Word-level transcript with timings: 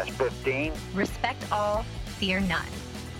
minus 0.00 0.16
15. 0.16 0.72
Respect 0.94 1.52
all, 1.52 1.84
fear 2.18 2.40
none. 2.40 2.66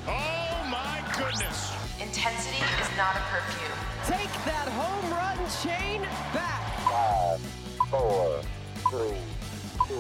Oh 0.06 0.68
my 0.70 1.02
goodness. 1.16 1.72
Intensity 2.00 2.56
is 2.80 2.96
not 2.96 3.16
a 3.16 3.20
perfume. 3.30 3.76
Take 4.06 4.32
that 4.44 4.68
home 4.68 5.12
run 5.12 5.38
chain 5.62 6.02
back. 6.32 6.60
Five, 6.88 7.40
four, 7.90 8.40
three, 8.88 9.18
two, 9.86 9.94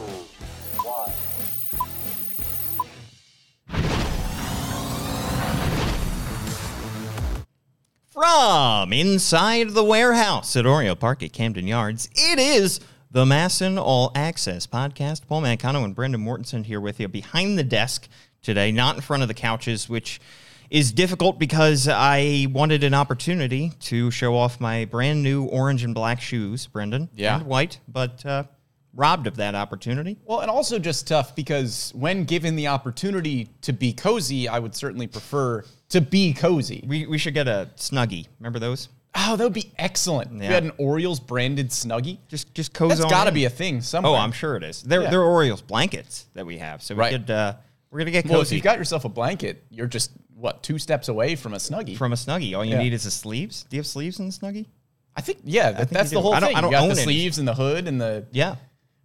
one. 0.82 1.10
From 8.10 8.92
inside 8.92 9.70
the 9.70 9.84
warehouse 9.84 10.56
at 10.56 10.66
Oriole 10.66 10.96
Park 10.96 11.22
at 11.22 11.32
Camden 11.32 11.66
Yards, 11.66 12.08
it 12.14 12.38
is 12.38 12.80
the 13.12 13.24
MASN 13.24 13.76
All 13.76 14.12
Access 14.14 14.66
podcast. 14.66 15.26
Paul 15.26 15.42
Mancano 15.42 15.84
and 15.84 15.94
Brendan 15.94 16.24
Mortensen 16.24 16.64
here 16.64 16.80
with 16.80 17.00
you 17.00 17.08
behind 17.08 17.58
the 17.58 17.64
desk 17.64 18.08
today, 18.40 18.70
not 18.70 18.94
in 18.94 19.00
front 19.00 19.22
of 19.22 19.28
the 19.28 19.34
couches, 19.34 19.88
which 19.88 20.20
is 20.70 20.92
difficult 20.92 21.38
because 21.38 21.88
I 21.88 22.46
wanted 22.52 22.84
an 22.84 22.94
opportunity 22.94 23.72
to 23.80 24.12
show 24.12 24.36
off 24.36 24.60
my 24.60 24.84
brand 24.84 25.24
new 25.24 25.44
orange 25.46 25.82
and 25.82 25.92
black 25.92 26.20
shoes, 26.20 26.68
Brendan. 26.68 27.08
Yeah. 27.14 27.38
And 27.38 27.46
white, 27.46 27.80
but 27.88 28.24
uh, 28.24 28.44
robbed 28.94 29.26
of 29.26 29.36
that 29.36 29.56
opportunity. 29.56 30.16
Well, 30.24 30.40
and 30.40 30.50
also 30.50 30.78
just 30.78 31.08
tough 31.08 31.34
because 31.34 31.92
when 31.96 32.24
given 32.24 32.54
the 32.54 32.68
opportunity 32.68 33.48
to 33.62 33.72
be 33.72 33.92
cozy, 33.92 34.46
I 34.46 34.60
would 34.60 34.76
certainly 34.76 35.08
prefer 35.08 35.64
to 35.88 36.00
be 36.00 36.32
cozy. 36.32 36.84
We, 36.86 37.06
we 37.06 37.18
should 37.18 37.34
get 37.34 37.48
a 37.48 37.70
Snuggie. 37.76 38.28
Remember 38.38 38.60
those? 38.60 38.88
Oh, 39.14 39.36
that 39.36 39.42
would 39.44 39.52
be 39.52 39.72
excellent. 39.76 40.32
Yeah. 40.32 40.38
We 40.48 40.54
had 40.54 40.62
an 40.64 40.72
Orioles 40.78 41.18
branded 41.20 41.70
Snuggie. 41.70 42.18
Just 42.28 42.54
just 42.54 42.72
cozy. 42.72 42.94
That's 42.96 43.10
got 43.10 43.24
to 43.24 43.32
be 43.32 43.44
a 43.44 43.50
thing 43.50 43.80
somewhere. 43.80 44.12
Oh, 44.12 44.16
I'm 44.16 44.32
sure 44.32 44.56
it 44.56 44.62
is. 44.62 44.82
They're, 44.82 45.02
Yeah. 45.02 45.10
they're 45.10 45.22
Orioles 45.22 45.62
blankets 45.62 46.26
that 46.34 46.46
we 46.46 46.58
have. 46.58 46.82
So 46.82 46.94
we 46.94 47.00
Right. 47.00 47.12
could, 47.12 47.30
uh, 47.30 47.54
we're 47.90 47.98
going 47.98 48.06
to 48.06 48.12
get 48.12 48.24
Well, 48.26 48.34
if 48.40 48.46
cozy 48.46 48.56
you 48.56 48.62
got 48.62 48.78
yourself 48.78 49.04
a 49.04 49.08
blanket, 49.08 49.64
you're 49.70 49.88
just 49.88 50.12
what 50.36 50.62
two 50.62 50.78
steps 50.78 51.08
away 51.08 51.34
from 51.36 51.54
a 51.54 51.58
Snuggie. 51.58 51.96
from 51.96 52.12
a 52.12 52.16
Snuggie. 52.16 52.56
All 52.56 52.64
you 52.64 52.72
Yeah. 52.72 52.82
need 52.82 52.92
is 52.92 53.02
the 53.04 53.10
sleeves. 53.10 53.64
Do 53.68 53.76
you 53.76 53.80
have 53.80 53.86
sleeves 53.86 54.20
in 54.20 54.26
the 54.26 54.32
Snuggie? 54.32 54.66
I 55.16 55.20
think, 55.22 55.40
yeah, 55.44 55.72
that, 55.72 55.76
think 55.78 55.90
that's 55.90 56.10
the 56.10 56.20
whole 56.20 56.32
I 56.32 56.40
don't- 56.40 56.48
thing. 56.50 56.56
I 56.56 56.60
don't 56.60 56.70
you 56.70 56.76
got 56.76 56.82
own 56.84 56.88
the 56.90 56.94
any. 56.94 57.02
sleeves 57.02 57.38
and 57.38 57.46
the 57.48 57.54
hood 57.54 57.88
and 57.88 58.00
the. 58.00 58.24
Yeah. 58.32 58.54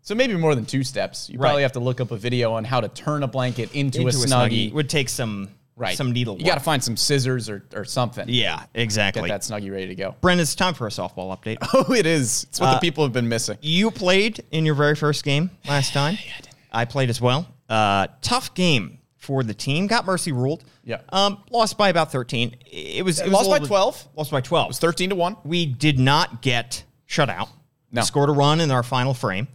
So 0.02 0.14
maybe 0.14 0.36
more 0.36 0.54
than 0.54 0.66
two 0.66 0.84
steps. 0.84 1.30
You 1.32 1.40
Right. 1.40 1.48
probably 1.48 1.64
have 1.64 1.72
to 1.74 1.80
look 1.80 2.00
up 2.00 2.12
a 2.12 2.16
video 2.18 2.54
on 2.54 2.64
how 2.64 2.80
to 2.80 2.88
turn 2.90 3.24
a 3.24 3.28
blanket 3.28 3.72
into, 3.74 4.02
Into 4.02 4.10
a 4.10 4.12
Snuggie. 4.12 4.72
would 4.72 4.88
take 4.88 5.10
some 5.10 5.50
right. 5.76 5.98
some 5.98 6.12
needle. 6.12 6.38
You 6.38 6.46
got 6.46 6.56
to 6.56 6.64
find 6.64 6.84
some 6.84 6.98
scissors 6.98 7.50
or, 7.50 7.64
or 7.74 7.86
something. 7.86 8.26
Yeah, 8.28 8.64
exactly. 8.74 9.28
Get 9.30 9.42
that 9.48 9.54
Snuggie 9.54 9.72
ready 9.72 9.88
to 9.88 9.96
go. 9.96 10.16
Brendan, 10.22 10.42
it's 10.44 10.56
time 10.56 10.74
for 10.74 10.88
a 10.88 10.90
softball 10.90 11.36
update. 11.38 11.58
Oh, 11.74 11.94
it 11.94 12.06
is. 12.06 12.46
It's 12.50 12.60
what 12.60 12.68
Uh, 12.68 12.74
the 12.76 12.80
people 12.80 13.04
have 13.04 13.14
been 13.14 13.28
missing. 13.30 13.58
you 13.62 13.92
played 13.92 14.44
in 14.52 14.66
your 14.66 14.76
very 14.76 14.96
first 14.96 15.24
game 15.24 15.52
last 15.68 15.94
time. 15.94 16.16
Yeah, 16.26 16.32
I 16.38 16.42
did. 16.42 16.50
I 16.72 16.86
played 16.86 17.10
as 17.10 17.20
well. 17.22 17.48
Uh, 17.70 18.08
tough 18.22 18.54
game 18.54 19.00
for 19.18 19.44
the 19.44 19.54
team. 19.54 19.88
Got 19.88 20.06
mercy 20.06 20.32
ruled. 20.32 20.64
Yeah. 20.84 21.02
Um, 21.10 21.44
lost 21.50 21.78
by 21.78 21.90
about 21.90 22.12
13. 22.12 22.56
It 22.66 23.04
was, 23.04 23.20
it 23.20 23.26
was 23.26 23.48
Lost 23.48 23.50
by 23.50 23.60
12? 23.66 24.08
Lost 24.16 24.32
by 24.32 24.42
12. 24.42 24.66
It 24.66 24.68
was 24.68 24.80
13 24.80 25.10
to 25.10 25.16
1. 25.16 25.38
we 25.44 25.66
did 25.66 25.98
not 26.00 26.42
get 26.42 26.84
shut 27.08 27.30
out. 27.30 27.50
No. 27.92 28.02
Scored 28.04 28.30
a 28.30 28.34
run 28.34 28.60
in 28.62 28.70
our 28.72 28.84
final 28.84 29.14
frame. 29.14 29.48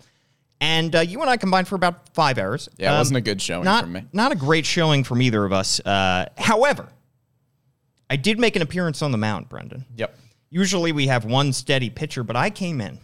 And 0.61 0.94
uh, 0.94 1.00
you 1.00 1.20
and 1.22 1.30
I 1.30 1.36
combined 1.36 1.69
for 1.69 1.75
about 1.75 2.14
five 2.14 2.36
hours. 2.39 2.69
Yeah, 2.77 2.94
it 2.94 2.98
wasn't 2.98 3.16
a 3.16 3.20
good 3.22 3.41
showing 3.41 3.64
not, 3.64 3.84
from 3.84 3.92
me. 3.92 4.05
Not 4.12 4.33
a 4.33 4.34
great 4.34 4.67
showing 4.67 5.05
from 5.05 5.22
either 5.22 5.44
of 5.44 5.52
us. 5.52 5.80
Uh, 5.80 6.27
however, 6.36 6.89
I 8.11 8.17
did 8.17 8.39
make 8.39 8.56
an 8.56 8.62
appearance 8.62 9.00
on 9.02 9.11
the 9.12 9.19
mound, 9.19 9.48
Brendan. 9.48 9.86
Yep. 9.97 10.19
Usually 10.50 10.92
we 10.92 11.06
have 11.06 11.25
one 11.25 11.52
steady 11.52 11.89
pitcher, 11.89 12.22
but 12.25 12.36
I 12.36 12.50
came 12.50 12.80
in 12.80 12.98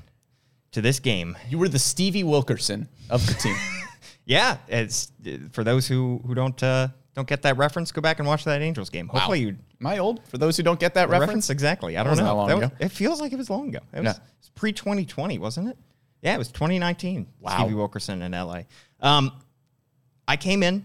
to 0.73 0.83
this 0.83 1.01
game. 1.01 1.37
You 1.49 1.59
were 1.59 1.69
the 1.69 1.79
Stevie 1.79 2.25
Wilkerson 2.25 2.89
of 3.11 3.27
the 3.27 3.35
team. 3.35 3.57
Yeah, 4.29 4.57
it's 4.67 5.13
for 5.53 5.63
those 5.63 5.87
who 5.87 6.21
who 6.27 6.35
don't 6.35 6.61
uh, 6.61 6.89
don't 7.15 7.29
get 7.29 7.43
that 7.43 7.57
reference. 7.57 7.93
Go 7.93 8.01
back 8.01 8.19
and 8.19 8.27
watch 8.27 8.43
that 8.45 8.61
Angels 8.61 8.91
game. 8.91 9.07
Hopefully 9.07 9.39
you 9.39 9.57
Am 9.81 9.87
I 9.87 9.99
old? 9.99 10.21
For 10.29 10.39
those 10.39 10.57
who 10.57 10.63
don't 10.63 10.81
get 10.81 10.95
that 10.95 11.09
reference? 11.09 11.29
reference? 11.29 11.51
exactly. 11.51 11.97
I 11.97 12.03
don't 12.03 12.17
know. 12.17 12.35
was- 12.35 12.53
ago. 12.57 12.71
it 12.81 12.89
feels 12.89 13.21
like 13.21 13.33
it 13.33 13.37
was 13.37 13.51
long 13.51 13.69
ago. 13.69 13.81
It 13.93 14.03
was, 14.03 14.17
Yeah. 14.17 14.49
pre 14.55 14.73
2020, 14.73 15.39
wasn't 15.39 15.69
it? 15.69 15.79
Yeah, 16.27 16.35
it 16.35 16.39
was 16.39 16.49
2019. 16.49 17.25
Wow. 17.41 17.59
Stevie 17.61 17.75
Wilkerson 17.75 18.21
in 18.21 18.33
LA. 18.33 18.63
Um, 19.01 19.31
I 20.27 20.37
came 20.37 20.65
in. 20.65 20.85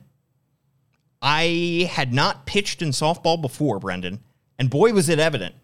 I 1.20 1.90
had 1.92 2.14
not 2.14 2.46
pitched 2.46 2.84
in 2.84 2.90
softball 2.90 3.42
before, 3.42 3.80
Brendan, 3.80 4.20
and 4.60 4.70
boy 4.70 4.94
was 4.94 5.10
it 5.10 5.18
evident. 5.18 5.56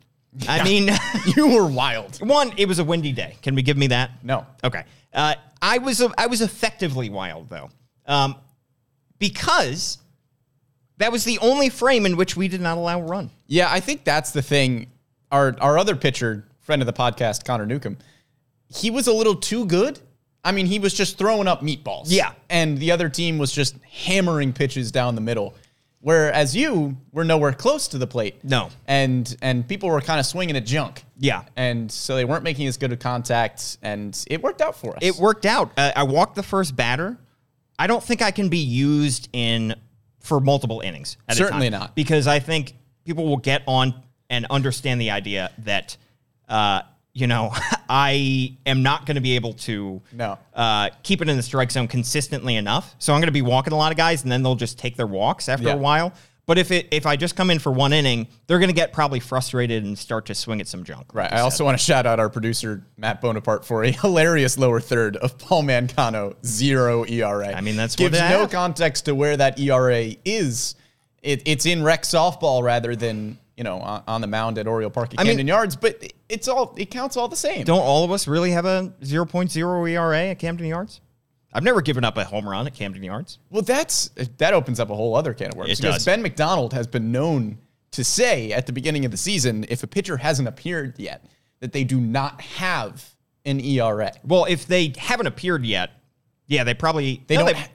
I 0.47 0.63
mean, 0.63 0.89
you 1.35 1.49
were 1.49 1.67
wild. 1.67 2.17
one, 2.27 2.53
it 2.57 2.67
was 2.67 2.79
a 2.79 2.83
windy 2.83 3.11
day. 3.11 3.37
Can 3.43 3.53
we 3.53 3.61
give 3.61 3.77
me 3.77 3.85
that? 3.87 4.09
No. 4.23 4.47
Okay. 4.63 4.83
Uh, 5.13 5.35
I 5.61 5.77
was 5.77 6.01
I 6.17 6.25
was 6.25 6.41
effectively 6.41 7.11
wild 7.11 7.47
though, 7.47 7.69
um, 8.07 8.35
because 9.19 9.99
that 10.97 11.11
was 11.11 11.23
the 11.23 11.37
only 11.37 11.69
frame 11.69 12.07
in 12.07 12.17
which 12.17 12.35
we 12.35 12.47
did 12.47 12.61
not 12.61 12.79
allow 12.79 12.99
a 12.99 13.03
run. 13.03 13.29
Yeah, 13.45 13.71
I 13.71 13.79
think 13.79 14.05
that's 14.05 14.31
the 14.31 14.41
thing. 14.41 14.91
Our 15.31 15.55
our 15.61 15.77
other 15.77 15.95
pitcher, 15.95 16.47
friend 16.61 16.81
of 16.81 16.87
the 16.87 16.93
podcast, 16.93 17.45
Connor 17.45 17.67
Newcomb, 17.67 17.97
he 18.69 18.89
was 18.91 19.07
a 19.07 19.13
little 19.13 19.35
too 19.35 19.65
good. 19.65 19.99
I 20.43 20.51
mean, 20.51 20.65
he 20.65 20.79
was 20.79 20.93
just 20.93 21.17
throwing 21.17 21.47
up 21.47 21.61
meatballs. 21.61 22.05
Yeah. 22.07 22.31
And 22.49 22.77
the 22.77 22.91
other 22.91 23.09
team 23.09 23.37
was 23.37 23.51
just 23.51 23.75
hammering 23.83 24.53
pitches 24.53 24.91
down 24.91 25.15
the 25.15 25.21
middle. 25.21 25.55
Whereas 25.99 26.55
you 26.55 26.95
were 27.11 27.25
nowhere 27.25 27.51
close 27.51 27.87
to 27.89 27.97
the 27.97 28.07
plate. 28.07 28.43
No. 28.43 28.69
And 28.87 29.35
and 29.41 29.67
people 29.67 29.89
were 29.89 29.99
kind 29.99 30.19
of 30.19 30.25
swinging 30.25 30.55
at 30.55 30.65
junk. 30.65 31.03
Yeah. 31.17 31.43
And 31.55 31.91
so 31.91 32.15
they 32.15 32.23
weren't 32.23 32.43
making 32.43 32.67
as 32.67 32.77
good 32.77 32.93
a 32.93 32.97
contact, 32.97 33.77
and 33.81 34.17
it 34.29 34.41
worked 34.41 34.61
out 34.61 34.77
for 34.77 34.91
us. 34.95 34.99
It 35.01 35.15
worked 35.15 35.45
out. 35.45 35.71
Uh, 35.75 35.91
I 35.95 36.03
walked 36.03 36.35
the 36.35 36.43
first 36.43 36.75
batter. 36.75 37.17
I 37.79 37.87
don't 37.87 38.03
think 38.03 38.21
I 38.21 38.31
can 38.31 38.47
be 38.47 38.59
used 38.59 39.27
in 39.33 39.75
for 40.19 40.39
multiple 40.39 40.81
innings. 40.81 41.17
at 41.27 41.35
a 41.35 41.37
Certainly 41.37 41.71
not. 41.71 41.95
because 41.95 42.27
I 42.27 42.39
think 42.39 42.75
people 43.03 43.25
will 43.25 43.37
get 43.37 43.63
on 43.67 43.93
and 44.29 44.45
understand 44.49 45.01
the 45.01 45.11
idea 45.11 45.51
that, 45.59 45.97
uh, 46.49 46.81
you 47.17 47.27
know, 47.27 47.51
I 47.89 48.55
am 48.65 48.83
not 48.83 49.05
going 49.05 49.15
to 49.15 49.21
be 49.21 49.35
able 49.35 49.53
to 49.53 50.01
No. 50.13 50.37
uh, 50.53 50.89
keep 51.03 51.21
it 51.21 51.29
in 51.29 51.35
the 51.37 51.43
strike 51.43 51.71
zone 51.71 51.87
consistently 51.87 52.55
enough. 52.55 52.95
So 52.99 53.13
I'm 53.13 53.19
going 53.19 53.27
to 53.27 53.31
be 53.31 53.41
walking 53.41 53.73
a 53.73 53.77
lot 53.77 53.91
of 53.91 53.97
guys, 53.97 54.23
and 54.23 54.31
then 54.31 54.43
they'll 54.43 54.55
just 54.55 54.77
take 54.77 54.95
their 54.97 55.07
walks 55.07 55.49
after 55.49 55.67
Yeah. 55.67 55.73
a 55.73 55.77
while. 55.77 56.13
But 56.45 56.57
if 56.57 56.71
it 56.71 56.87
if 56.91 57.05
I 57.05 57.17
just 57.17 57.35
come 57.35 57.49
in 57.49 57.59
for 57.59 57.73
one 57.73 57.91
inning, 57.91 58.27
they're 58.47 58.59
going 58.59 58.69
to 58.69 58.73
get 58.75 58.93
probably 58.93 59.19
frustrated 59.19 59.83
and 59.83 59.97
start 59.99 60.27
to 60.27 60.35
swing 60.35 60.61
at 60.61 60.67
some 60.69 60.85
junk. 60.85 61.13
Right. 61.13 61.29
like 61.29 61.33
I 61.33 61.41
also 61.41 61.65
want 61.65 61.77
to 61.77 61.83
shout 61.83 62.05
out 62.05 62.21
our 62.21 62.29
producer 62.29 62.83
Matt 62.95 63.19
Bonaparte 63.19 63.65
for 63.65 63.83
a 63.83 63.91
hilarious 64.03 64.57
lower 64.57 64.79
third 64.79 65.17
of 65.17 65.37
Paul 65.37 65.63
Mancano 65.63 66.35
zero 66.45 67.03
ERA. 67.05 67.49
I 67.53 67.59
mean, 67.59 67.75
that's 67.75 67.97
gives 67.97 68.17
no 68.17 68.47
context 68.47 69.05
to 69.05 69.15
where 69.15 69.35
that 69.35 69.59
ERA 69.59 70.15
is. 70.23 70.75
It, 71.21 71.41
it's 71.45 71.65
in 71.65 71.83
rec 71.83 72.03
softball 72.03 72.63
rather 72.63 72.95
than 72.95 73.39
you 73.57 73.63
know 73.63 73.79
on, 73.79 74.03
on 74.07 74.21
the 74.21 74.27
mound 74.27 74.57
at 74.57 74.67
Oriole 74.67 74.89
Park 74.91 75.13
at 75.13 75.19
I 75.19 75.23
mean- 75.23 75.31
Camden 75.31 75.47
Yards, 75.47 75.75
but 75.75 76.01
it's 76.29 76.47
all 76.47 76.73
it 76.77 76.91
counts 76.91 77.17
all 77.17 77.27
the 77.27 77.35
same. 77.35 77.65
Don't 77.65 77.79
all 77.81 78.03
of 78.05 78.11
us 78.11 78.27
really 78.27 78.51
have 78.51 78.65
a 78.65 78.93
0.0 79.01 79.89
ERA 79.91 80.19
at 80.29 80.39
Camden 80.39 80.67
Yards? 80.67 81.01
I've 81.53 81.63
never 81.63 81.81
given 81.81 82.03
up 82.03 82.17
a 82.17 82.23
home 82.23 82.47
run 82.47 82.67
at 82.67 82.75
Camden 82.75 83.01
Yards. 83.03 83.39
Well, 83.49 83.63
that's 83.63 84.09
that 84.37 84.53
opens 84.53 84.79
up 84.79 84.89
a 84.89 84.95
whole 84.95 85.15
other 85.15 85.33
can 85.33 85.49
of 85.49 85.55
worms. 85.55 85.71
It 85.71 85.77
because 85.81 85.95
does. 85.95 86.05
Ben 86.05 86.21
McDonald 86.21 86.73
has 86.73 86.85
been 86.87 87.11
known 87.11 87.57
to 87.91 88.03
say 88.03 88.51
at 88.51 88.67
the 88.67 88.73
beginning 88.73 89.05
of 89.05 89.11
the 89.11 89.17
season, 89.17 89.65
if 89.69 89.81
a 89.81 89.87
pitcher 89.87 90.17
hasn't 90.17 90.47
appeared 90.47 90.93
yet, 90.99 91.25
that 91.61 91.71
they 91.71 91.83
do 91.83 91.99
not 91.99 92.39
have 92.41 93.15
an 93.45 93.59
ERA. 93.61 94.11
Well, 94.25 94.45
if 94.45 94.67
they 94.67 94.93
haven't 94.97 95.25
appeared 95.27 95.65
yet, 95.65 95.91
yeah, 96.47 96.63
they 96.63 96.73
probably 96.73 97.23
They 97.27 97.37
no, 97.37 97.45
don't 97.45 97.55
they- 97.55 97.67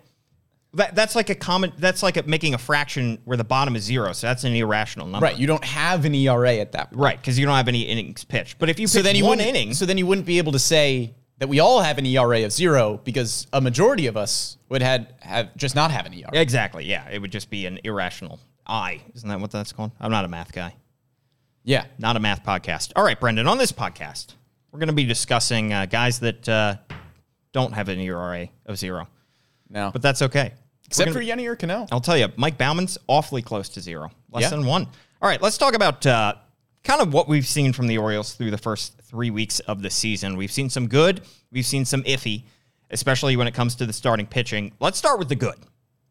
that, 0.75 0.95
that's 0.95 1.15
like 1.15 1.29
a 1.31 1.35
common. 1.35 1.73
That's 1.79 2.03
like 2.03 2.17
a, 2.17 2.23
making 2.23 2.55
a 2.55 2.59
fraction 2.59 3.19
where 3.25 3.37
the 3.37 3.45
bottom 3.45 3.77
is 3.77 3.83
zero. 3.85 4.13
So 4.13 4.27
that's 4.27 4.45
an 4.45 4.55
irrational 4.55 5.07
number. 5.07 5.25
Right, 5.27 5.37
you 5.39 5.47
don't 5.47 5.65
have 5.65 6.05
an 6.05 6.15
ERA 6.15 6.57
at 6.57 6.73
that 6.73 6.91
point. 6.91 7.01
right, 7.01 7.21
because 7.21 7.39
you 7.39 7.45
don't 7.47 7.57
have 7.57 7.69
any 7.69 7.83
innings 7.83 8.25
pitched. 8.25 8.59
But 8.59 8.69
if 8.71 8.79
you 8.81 8.87
So 8.87 9.03
then 9.03 9.15
you 9.17 9.25
one 9.25 9.39
wouldn't, 9.39 9.49
inning, 9.49 9.75
So 9.75 9.85
then 9.87 9.99
you 9.99 10.07
wouldn't 10.07 10.27
be 10.27 10.39
able 10.39 10.53
to 10.53 10.59
say 10.59 11.15
that 11.39 11.49
we 11.49 11.61
all 11.61 11.81
have 11.81 11.99
an 11.99 12.07
ERA 12.07 12.45
of 12.45 12.53
zero 12.53 13.01
because 13.05 13.47
a 13.53 13.61
majority 13.61 14.07
of 14.07 14.17
us 14.17 14.57
would 14.69 14.81
had 14.81 15.15
have 15.21 15.55
just 15.57 15.75
not 15.75 15.91
have 15.91 16.07
an 16.07 16.15
ERA. 16.15 16.31
exactly, 16.33 16.85
yeah, 16.87 17.09
it 17.11 17.19
would 17.21 17.33
just 17.33 17.51
be 17.51 17.67
an 17.67 17.79
irrational 17.85 18.39
I. 18.67 19.01
Isn't 19.15 19.29
that 19.29 19.41
what 19.41 19.51
that's 19.51 19.73
called? 19.73 19.91
I'm 20.01 20.11
not 20.13 20.25
a 20.25 20.29
math 20.29 20.53
guy. 20.53 20.75
Yeah. 21.65 21.85
not 21.99 22.17
a 22.17 22.21
math 22.21 22.45
podcast. 22.45 22.93
All 22.97 23.05
right, 23.05 23.19
Brendan, 23.19 23.47
on 23.47 23.59
this 23.59 23.73
podcast, 23.73 24.35
we're 24.71 24.79
going 24.79 24.89
to 24.89 24.95
be 24.95 25.05
discussing 25.05 25.73
uh, 25.73 25.87
guys 25.87 26.21
that 26.21 26.49
uh, 26.49 26.77
don't 27.53 27.73
have 27.73 27.89
an 27.89 27.99
ERA 28.01 28.49
of 28.67 28.79
zero, 28.79 29.07
No. 29.69 29.91
but 29.93 30.01
that's 30.03 30.23
okay. 30.23 30.53
Except 30.93 31.09
We're 31.09 31.15
for 31.23 31.27
gonna- 31.27 31.41
Yennier 31.43 31.59
Cano. 31.59 31.87
I'll 31.91 32.01
tell 32.01 32.19
you, 32.19 32.29
Mike 32.37 32.59
Baumann's 32.59 32.99
awfully 33.09 33.41
close 33.41 33.71
to 33.71 33.81
zero, 33.81 34.11
less 34.31 34.43
Yeah. 34.43 34.51
than 34.51 34.67
one. 34.67 34.87
All 35.23 35.29
right, 35.29 35.41
let's 35.41 35.57
talk 35.57 35.75
about 35.75 36.05
uh, 36.05 36.35
kind 36.85 37.01
of 37.01 37.15
what 37.15 37.29
we've 37.29 37.47
seen 37.47 37.73
from 37.73 37.87
the 37.87 37.97
Orioles 37.97 38.35
through 38.35 38.51
the 38.51 38.59
first 38.59 39.01
three 39.03 39.31
weeks 39.31 39.59
of 39.61 39.81
the 39.81 39.89
season. 39.89 40.37
We've 40.37 40.53
seen 40.53 40.69
some 40.69 40.89
good, 40.89 41.23
we've 41.51 41.65
seen 41.65 41.87
some 41.87 42.03
iffy, 42.03 42.43
especially 42.91 43.37
when 43.37 43.47
it 43.47 43.55
comes 43.55 43.75
to 43.77 43.87
the 43.87 43.93
starting 43.95 44.27
pitching. 44.27 44.73
Let's 44.81 44.99
start 44.99 45.19
with 45.19 45.31
the 45.31 45.35
good. 45.35 45.55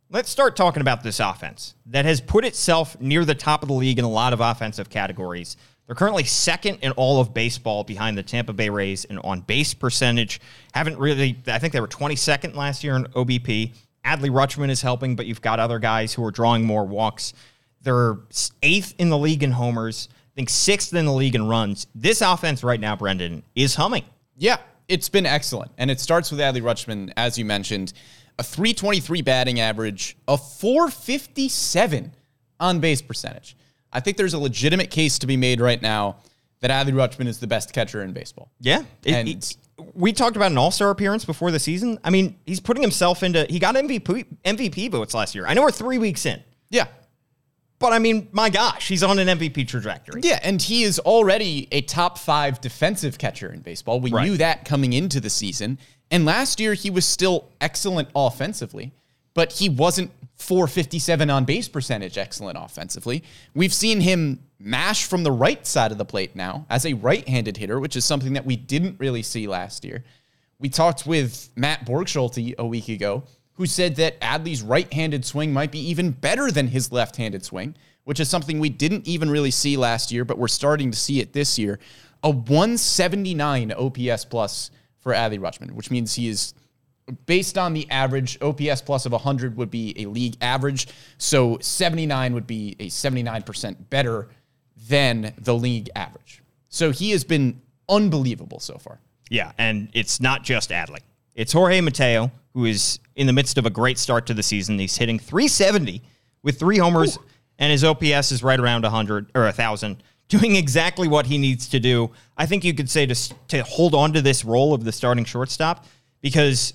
Let's 0.09 0.31
start 0.31 0.55
talking 0.55 0.81
about 0.81 1.03
this 1.03 1.19
offense 1.19 1.75
that 1.85 2.05
has 2.05 2.19
put 2.19 2.43
itself 2.43 2.99
near 2.99 3.23
the 3.23 3.35
top 3.35 3.61
of 3.61 3.67
the 3.67 3.75
league 3.75 3.99
in 3.99 4.03
a 4.05 4.09
lot 4.09 4.33
of 4.33 4.41
offensive 4.41 4.89
categories. 4.89 5.57
They're 5.85 5.95
currently 5.95 6.23
second 6.23 6.79
in 6.81 6.91
all 6.93 7.21
of 7.21 7.33
baseball 7.35 7.83
behind 7.83 8.17
the 8.17 8.23
Tampa 8.23 8.51
Bay 8.53 8.69
Rays 8.69 9.05
in 9.05 9.19
on 9.19 9.41
base 9.41 9.73
percentage. 9.75 10.41
Haven't 10.73 10.97
really, 10.97 11.37
I 11.47 11.59
think 11.59 11.71
they 11.73 11.81
were 11.81 11.87
22nd 11.87 12.55
last 12.55 12.83
year 12.83 12.95
in 12.95 13.05
OBP. 13.13 13.73
Adley 14.05 14.29
Rutschman 14.29 14.69
is 14.69 14.81
helping, 14.81 15.15
but 15.15 15.25
you've 15.25 15.41
got 15.41 15.59
other 15.59 15.79
guys 15.79 16.13
who 16.13 16.23
are 16.25 16.31
drawing 16.31 16.63
more 16.65 16.85
walks. 16.85 17.33
They're 17.81 18.17
eighth 18.63 18.95
in 18.97 19.09
the 19.09 19.17
league 19.17 19.43
in 19.43 19.51
homers, 19.51 20.09
I 20.11 20.31
think 20.35 20.49
sixth 20.49 20.93
in 20.93 21.05
the 21.05 21.13
league 21.13 21.35
in 21.35 21.47
runs. 21.47 21.87
This 21.95 22.21
offense 22.21 22.63
right 22.63 22.79
now, 22.79 22.95
Brendan, 22.95 23.43
is 23.55 23.75
humming. 23.75 24.03
Yeah, 24.37 24.57
it's 24.87 25.09
been 25.09 25.25
excellent. 25.25 25.71
And 25.77 25.91
it 25.91 25.99
starts 25.99 26.31
with 26.31 26.39
Adley 26.39 26.61
Rutschman, 26.61 27.11
as 27.17 27.37
you 27.37 27.45
mentioned, 27.45 27.93
a 28.39 28.43
323 28.43 29.21
batting 29.21 29.59
average, 29.59 30.17
a 30.27 30.37
457 30.37 32.13
on 32.59 32.79
base 32.79 33.01
percentage. 33.01 33.55
I 33.93 33.99
think 33.99 34.17
there's 34.17 34.33
a 34.33 34.39
legitimate 34.39 34.89
case 34.89 35.19
to 35.19 35.27
be 35.27 35.37
made 35.37 35.59
right 35.59 35.81
now 35.81 36.17
that 36.61 36.71
Adley 36.71 36.93
Rutschman 36.93 37.27
is 37.27 37.39
the 37.39 37.47
best 37.47 37.73
catcher 37.73 38.03
in 38.03 38.13
baseball. 38.13 38.51
Yeah. 38.59 38.83
It- 39.03 39.13
And- 39.13 39.27
it- 39.29 39.57
we 39.93 40.13
talked 40.13 40.35
about 40.35 40.51
an 40.51 40.57
all 40.57 40.71
star 40.71 40.89
appearance 40.89 41.25
before 41.25 41.51
the 41.51 41.59
season. 41.59 41.99
I 42.03 42.09
mean, 42.09 42.37
he's 42.45 42.59
putting 42.59 42.83
himself 42.83 43.23
into, 43.23 43.45
he 43.49 43.59
got 43.59 43.75
MVP, 43.75 44.25
MVP 44.45 44.91
votes 44.91 45.13
last 45.13 45.33
year. 45.35 45.45
I 45.47 45.53
know 45.53 45.61
we're 45.63 45.71
three 45.71 45.97
weeks 45.97 46.25
in, 46.25 46.41
Yeah. 46.69 46.85
but 47.79 47.93
I 47.93 47.99
mean, 47.99 48.27
my 48.31 48.49
gosh, 48.49 48.87
he's 48.87 49.01
on 49.03 49.17
an 49.19 49.27
MVP 49.27 49.67
trajectory. 49.67 50.21
Yeah, 50.23 50.39
and 50.43 50.61
he 50.61 50.83
is 50.83 50.99
already 50.99 51.67
a 51.71 51.81
top 51.81 52.17
five 52.19 52.61
defensive 52.61 53.17
catcher 53.17 53.51
in 53.51 53.61
baseball. 53.61 53.99
We 53.99 54.11
Right. 54.11 54.27
knew 54.27 54.37
that 54.37 54.65
coming 54.65 54.93
into 54.93 55.19
the 55.19 55.29
season. 55.29 55.79
And 56.11 56.25
last 56.25 56.59
year, 56.59 56.73
he 56.73 56.89
was 56.89 57.05
still 57.05 57.49
excellent 57.61 58.09
offensively, 58.15 58.91
but 59.33 59.53
he 59.53 59.69
wasn't 59.69 60.11
457 60.35 61.29
on 61.29 61.45
base 61.45 61.67
percentage 61.69 62.17
excellent 62.17 62.57
offensively. 62.59 63.23
We've 63.55 63.73
seen 63.73 64.01
him 64.01 64.43
mash 64.63 65.05
from 65.05 65.23
the 65.23 65.31
right 65.31 65.65
side 65.65 65.91
of 65.91 65.97
the 65.97 66.05
plate 66.05 66.35
now 66.35 66.65
as 66.69 66.85
a 66.85 66.93
right 66.93 67.27
handed 67.27 67.57
hitter, 67.57 67.79
which 67.79 67.95
is 67.95 68.05
something 68.05 68.33
that 68.33 68.45
we 68.45 68.55
didn't 68.55 68.99
really 68.99 69.23
see 69.23 69.47
last 69.47 69.83
year. 69.83 70.03
We 70.59 70.69
talked 70.69 71.05
with 71.05 71.49
Matt 71.55 71.85
Borgschulte 71.85 72.55
a 72.57 72.65
week 72.65 72.87
ago, 72.87 73.23
who 73.53 73.65
said 73.65 73.95
that 73.97 74.19
Adley's 74.21 74.61
right 74.61 74.91
handed 74.93 75.25
swing 75.25 75.53
might 75.53 75.71
be 75.71 75.79
even 75.89 76.11
better 76.11 76.51
than 76.51 76.67
his 76.67 76.91
left 76.91 77.17
handed 77.17 77.43
swing, 77.43 77.75
which 78.03 78.19
is 78.19 78.29
something 78.29 78.59
we 78.59 78.69
didn't 78.69 79.07
even 79.07 79.29
really 79.29 79.51
see 79.51 79.77
last 79.77 80.11
year, 80.11 80.25
but 80.25 80.37
we're 80.37 80.47
starting 80.47 80.91
to 80.91 80.97
see 80.97 81.19
it 81.19 81.33
this 81.33 81.57
year. 81.57 81.79
A 82.23 82.29
179 82.29 83.71
OPS 83.71 84.25
plus 84.25 84.71
for 84.99 85.13
Adley 85.13 85.39
Rutschman, 85.39 85.71
which 85.71 85.89
means 85.89 86.13
he 86.13 86.27
is 86.27 86.53
based 87.25 87.57
on 87.57 87.73
the 87.73 87.89
average 87.89 88.37
OPS 88.41 88.81
plus 88.81 89.05
of 89.05 89.11
100 89.11 89.57
would 89.57 89.71
be 89.71 89.93
a 89.97 90.05
league 90.05 90.37
average. 90.41 90.87
So 91.17 91.57
79 91.59 92.33
would 92.33 92.47
be 92.47 92.75
a 92.79 92.87
79% 92.87 93.89
better 93.89 94.29
than 94.91 95.33
the 95.37 95.55
league 95.55 95.89
average. 95.95 96.43
So 96.67 96.91
he 96.91 97.11
has 97.11 97.23
been 97.23 97.61
unbelievable 97.87 98.59
so 98.59 98.77
far. 98.77 98.99
Yeah, 99.29 99.53
and 99.57 99.87
it's 99.93 100.19
not 100.19 100.43
just 100.43 100.69
Adley. 100.69 100.99
It's 101.33 101.53
Jorge 101.53 101.79
Mateo, 101.79 102.29
who 102.53 102.65
is 102.65 102.99
in 103.15 103.25
the 103.25 103.33
midst 103.33 103.57
of 103.57 103.65
a 103.65 103.69
great 103.69 103.97
start 103.97 104.25
to 104.27 104.33
the 104.33 104.43
season. 104.43 104.77
He's 104.77 104.97
hitting 104.97 105.17
370 105.17 106.01
with 106.43 106.59
three 106.59 106.77
homers, 106.77 107.17
and 107.57 107.71
his 107.71 107.85
OPS 107.85 108.33
is 108.33 108.43
right 108.43 108.59
around 108.59 108.83
100 108.83 109.31
or 109.33 109.43
1,000, 109.43 110.03
doing 110.27 110.57
exactly 110.57 111.07
what 111.07 111.25
he 111.25 111.37
needs 111.37 111.69
to 111.69 111.79
do. 111.79 112.11
I 112.37 112.45
think 112.45 112.65
you 112.65 112.73
could 112.73 112.89
say 112.89 113.05
to, 113.05 113.15
to 113.47 113.63
hold 113.63 113.95
on 113.95 114.11
to 114.11 114.21
this 114.21 114.43
role 114.43 114.73
of 114.73 114.83
the 114.83 114.91
starting 114.91 115.23
shortstop 115.23 115.85
because 116.19 116.73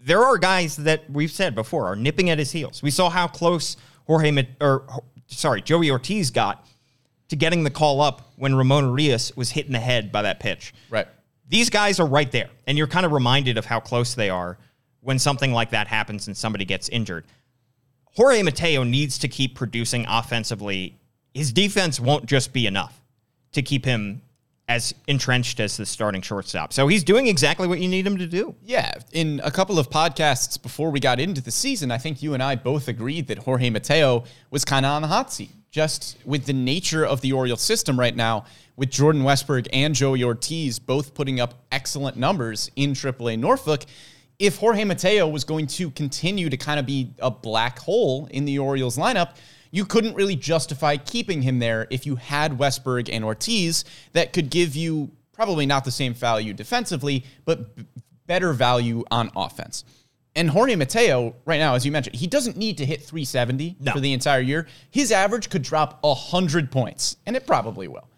there 0.00 0.24
are 0.24 0.38
guys 0.38 0.76
that 0.76 1.10
we've 1.10 1.30
said 1.30 1.54
before 1.54 1.86
are 1.88 1.96
nipping 1.96 2.30
at 2.30 2.38
his 2.38 2.52
heels. 2.52 2.82
We 2.82 2.90
saw 2.90 3.10
how 3.10 3.26
close 3.26 3.76
Jorge, 4.06 4.46
or 4.62 4.86
sorry, 5.26 5.60
Joey 5.60 5.90
Ortiz 5.90 6.30
got 6.30 6.66
to 7.28 7.36
getting 7.36 7.64
the 7.64 7.70
call 7.70 8.00
up 8.00 8.32
when 8.36 8.54
Ramon 8.54 8.84
Urias 8.84 9.34
was 9.36 9.50
hit 9.50 9.66
in 9.66 9.72
the 9.72 9.80
head 9.80 10.12
by 10.12 10.22
that 10.22 10.40
pitch 10.40 10.72
Right. 10.90 11.06
these 11.48 11.70
guys 11.70 11.98
are 12.00 12.06
right 12.06 12.30
there, 12.30 12.50
and 12.66 12.76
you're 12.78 12.86
kind 12.86 13.06
of 13.06 13.12
reminded 13.12 13.58
of 13.58 13.64
how 13.66 13.80
close 13.80 14.14
they 14.14 14.30
are 14.30 14.58
when 15.00 15.18
something 15.18 15.52
like 15.52 15.70
that 15.70 15.86
happens 15.86 16.26
and 16.26 16.36
somebody 16.36 16.64
gets 16.64 16.88
injured. 16.88 17.24
Jorge 18.16 18.42
Mateo 18.42 18.84
needs 18.84 19.18
to 19.18 19.28
keep 19.28 19.54
producing 19.54 20.06
offensively. 20.08 20.96
His 21.34 21.52
defense 21.52 21.98
won't 21.98 22.26
just 22.26 22.52
be 22.52 22.66
enough 22.66 23.00
to 23.52 23.62
keep 23.62 23.84
him 23.84 24.22
as 24.68 24.94
entrenched 25.06 25.60
as 25.60 25.76
the 25.76 25.84
starting 25.84 26.22
shortstop. 26.22 26.72
So 26.72 26.88
he's 26.88 27.04
doing 27.04 27.26
exactly 27.26 27.66
what 27.66 27.80
you 27.80 27.88
need 27.88 28.06
him 28.06 28.16
to 28.16 28.26
do. 28.26 28.54
Yeah, 28.62 28.94
in 29.12 29.40
a 29.44 29.50
couple 29.50 29.78
of 29.78 29.90
podcasts 29.90 30.60
before 30.60 30.90
we 30.90 31.00
got 31.00 31.20
into 31.20 31.42
the 31.42 31.50
season, 31.50 31.90
I 31.90 31.98
think 31.98 32.22
you 32.22 32.32
and 32.32 32.42
I 32.42 32.54
both 32.54 32.88
agreed 32.88 33.26
that 33.26 33.38
Jorge 33.38 33.68
Mateo 33.68 34.24
was 34.50 34.64
kind 34.64 34.86
of 34.86 34.92
on 34.92 35.02
the 35.02 35.08
hot 35.08 35.32
seat. 35.32 35.50
Just 35.74 36.18
with 36.24 36.46
the 36.46 36.52
nature 36.52 37.04
of 37.04 37.20
the 37.20 37.32
Orioles 37.32 37.60
system 37.60 37.98
right 37.98 38.14
now, 38.14 38.44
with 38.76 38.90
Jordan 38.90 39.22
Westburg 39.22 39.66
and 39.72 39.92
Joey 39.92 40.22
Ortiz 40.22 40.78
both 40.78 41.14
putting 41.14 41.40
up 41.40 41.64
excellent 41.72 42.16
numbers 42.16 42.70
in 42.76 42.92
AAA 42.92 43.40
Norfolk, 43.40 43.82
if 44.38 44.58
Jorge 44.58 44.84
Mateo 44.84 45.26
was 45.26 45.42
going 45.42 45.66
to 45.66 45.90
continue 45.90 46.48
to 46.48 46.56
kind 46.56 46.78
of 46.78 46.86
be 46.86 47.10
a 47.18 47.28
black 47.28 47.80
hole 47.80 48.28
in 48.30 48.44
the 48.44 48.56
Orioles 48.56 48.96
lineup, 48.96 49.34
you 49.72 49.84
couldn't 49.84 50.14
really 50.14 50.36
justify 50.36 50.96
keeping 50.96 51.42
him 51.42 51.58
there 51.58 51.88
if 51.90 52.06
you 52.06 52.14
had 52.14 52.56
Westburg 52.56 53.10
and 53.12 53.24
Ortiz 53.24 53.84
that 54.12 54.32
could 54.32 54.50
give 54.50 54.76
you 54.76 55.10
probably 55.32 55.66
not 55.66 55.84
the 55.84 55.90
same 55.90 56.14
value 56.14 56.52
defensively, 56.54 57.24
but 57.44 57.74
b- 57.74 57.84
better 58.28 58.52
value 58.52 59.02
on 59.10 59.28
offense. 59.34 59.82
And 60.36 60.50
Jorge 60.50 60.74
Mateo, 60.74 61.36
right 61.44 61.58
now, 61.58 61.74
as 61.74 61.86
you 61.86 61.92
mentioned, 61.92 62.16
he 62.16 62.26
doesn't 62.26 62.56
need 62.56 62.78
to 62.78 62.86
hit 62.86 63.02
370 63.02 63.76
No. 63.80 63.92
for 63.92 64.00
the 64.00 64.12
entire 64.12 64.40
year. 64.40 64.66
His 64.90 65.12
average 65.12 65.48
could 65.48 65.62
drop 65.62 66.02
100 66.02 66.72
points, 66.72 67.16
and 67.24 67.36
it 67.36 67.46
probably 67.46 67.86
will. 67.86 68.08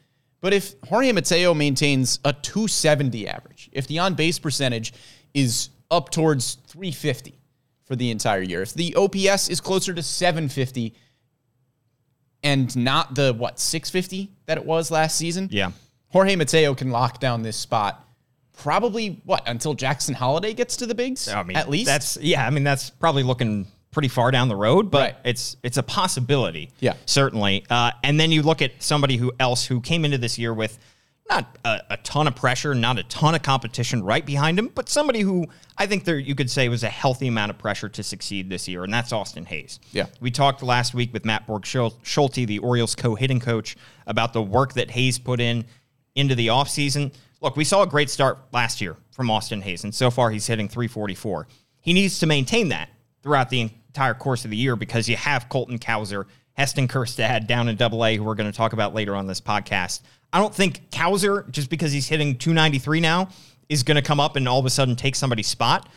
But 0.41 0.55
if 0.55 0.75
Jorge 0.89 1.13
Mateo 1.13 1.53
maintains 1.53 2.19
a 2.25 2.33
270 2.33 3.29
average, 3.29 3.69
if 3.73 3.87
the 3.87 3.99
on 3.99 4.15
base 4.15 4.39
percentage 4.39 4.95
is 5.35 5.69
up 5.91 6.11
towards 6.11 6.55
350 6.69 7.39
for 7.85 7.97
the 7.97 8.11
entire 8.11 8.43
year, 8.43 8.63
if 8.63 8.73
the 8.73 8.95
OPS 8.97 9.49
is 9.51 9.61
closer 9.61 9.93
to 9.93 10.03
750 10.03 10.95
and 12.43 12.75
not 12.77 13.15
the, 13.15 13.35
what, 13.35 13.59
650 13.59 14.31
that 14.47 14.57
it 14.57 14.65
was 14.65 14.91
last 14.91 15.17
season, 15.17 15.49
Yeah. 15.53 15.73
Jorge 16.09 16.37
Mateo 16.37 16.75
can 16.75 16.91
lock 16.91 17.19
down 17.21 17.43
this 17.43 17.57
spot 17.57 18.06
probably 18.57 19.21
what 19.25 19.47
until 19.49 19.75
Jackson 19.75 20.15
Holliday 20.15 20.55
gets 20.55 20.77
to 20.79 20.87
the 20.87 20.95
bigs 20.95 21.29
I 21.29 21.43
mean, 21.43 21.57
at 21.57 21.69
least 21.71 21.87
that's 21.87 22.17
yeah. 22.19 22.47
I 22.47 22.51
mean, 22.51 22.65
that's 22.65 22.91
probably 22.91 23.23
looking 23.23 23.67
pretty 23.93 24.09
far 24.09 24.31
down 24.31 24.49
the 24.49 24.57
road, 24.57 24.91
but 24.91 24.99
Right. 25.01 25.17
it's 25.25 25.57
it's 25.63 25.77
a 25.77 25.83
possibility. 25.83 26.71
Yeah. 26.81 26.95
certainly. 27.07 27.65
Uh, 27.71 27.93
and 28.03 28.19
then 28.21 28.33
you 28.33 28.43
look 28.43 28.63
at 28.63 28.83
somebody 28.83 29.17
who 29.17 29.33
else 29.41 29.65
who 29.67 29.81
came 29.81 30.05
into 30.05 30.19
this 30.19 30.39
year 30.39 30.53
with 30.53 30.79
not 31.29 31.57
a, 31.65 31.81
a 31.91 31.97
ton 31.99 32.29
of 32.29 32.37
pressure, 32.37 32.73
not 32.75 32.99
a 32.99 33.03
ton 33.05 33.35
of 33.35 33.43
competition 33.43 34.03
right 34.05 34.25
behind 34.25 34.59
him, 34.59 34.69
but 34.75 34.89
somebody 34.89 35.21
who 35.21 35.47
I 35.77 35.87
think 35.87 36.05
there 36.05 36.19
you 36.19 36.35
could 36.35 36.51
say 36.51 36.69
was 36.69 36.83
a 36.85 36.89
healthy 36.89 37.27
amount 37.27 37.51
of 37.51 37.59
pressure 37.59 37.89
to 37.89 38.03
succeed 38.03 38.49
this 38.49 38.69
year, 38.69 38.85
and 38.85 38.93
that's 38.95 39.13
Austin 39.13 39.45
Hays. 39.45 39.81
Yeah. 39.93 40.07
we 40.21 40.31
talked 40.31 40.63
last 40.63 40.95
week 40.95 41.13
with 41.13 41.25
Matt 41.25 41.47
Borgschulte, 41.47 42.47
the 42.47 42.59
Orioles 42.61 42.95
co-hitting 42.95 43.41
coach, 43.41 43.77
about 44.07 44.33
the 44.35 44.43
work 44.43 44.75
that 44.75 44.91
Hays 44.93 45.19
put 45.19 45.41
in 45.41 45.65
into 46.15 46.35
the 46.35 46.47
offseason. 46.47 47.13
Look, 47.47 47.57
we 47.57 47.63
saw 47.63 47.83
a 47.83 47.87
great 47.87 48.11
start 48.11 48.39
last 48.53 48.81
year 48.81 48.97
from 49.13 49.31
Austin 49.31 49.63
Hays, 49.63 49.85
and 49.85 49.95
so 49.95 50.11
far 50.11 50.31
he's 50.31 50.49
hitting 50.49 50.69
344. 50.69 51.47
He 51.81 51.93
needs 51.93 52.19
to 52.19 52.27
maintain 52.27 52.71
that 52.71 52.89
throughout 53.23 53.51
the 53.51 53.61
entire 53.61 54.15
course 54.15 54.45
of 54.45 54.51
the 54.51 54.57
year 54.57 54.75
because 54.75 55.09
you 55.09 55.15
have 55.15 55.49
Colton 55.49 55.79
Cowser, 55.79 56.25
Heston 56.55 56.89
Kjerstad 56.89 57.47
down 57.47 57.69
in 57.69 57.77
double 57.77 58.05
A, 58.05 58.17
who 58.17 58.25
we're 58.25 58.35
going 58.35 58.51
to 58.51 58.57
talk 58.57 58.73
about 58.73 58.95
later 58.95 59.15
on 59.15 59.29
this 59.29 59.41
podcast. 59.41 60.01
I 60.33 60.41
don't 60.41 60.53
think 60.53 60.91
Cowser, 60.91 61.49
just 61.53 61.71
because 61.71 61.93
he's 61.93 62.09
hitting 62.09 62.37
293 62.37 62.99
now, 62.99 63.29
is 63.69 63.85
going 63.85 63.95
to 63.95 64.03
come 64.03 64.19
up 64.19 64.35
and 64.35 64.49
all 64.49 64.59
of 64.59 64.67
a 64.67 64.71
sudden 64.71 64.97
take 64.97 65.15
somebody's 65.15 65.47
spot. 65.47 65.89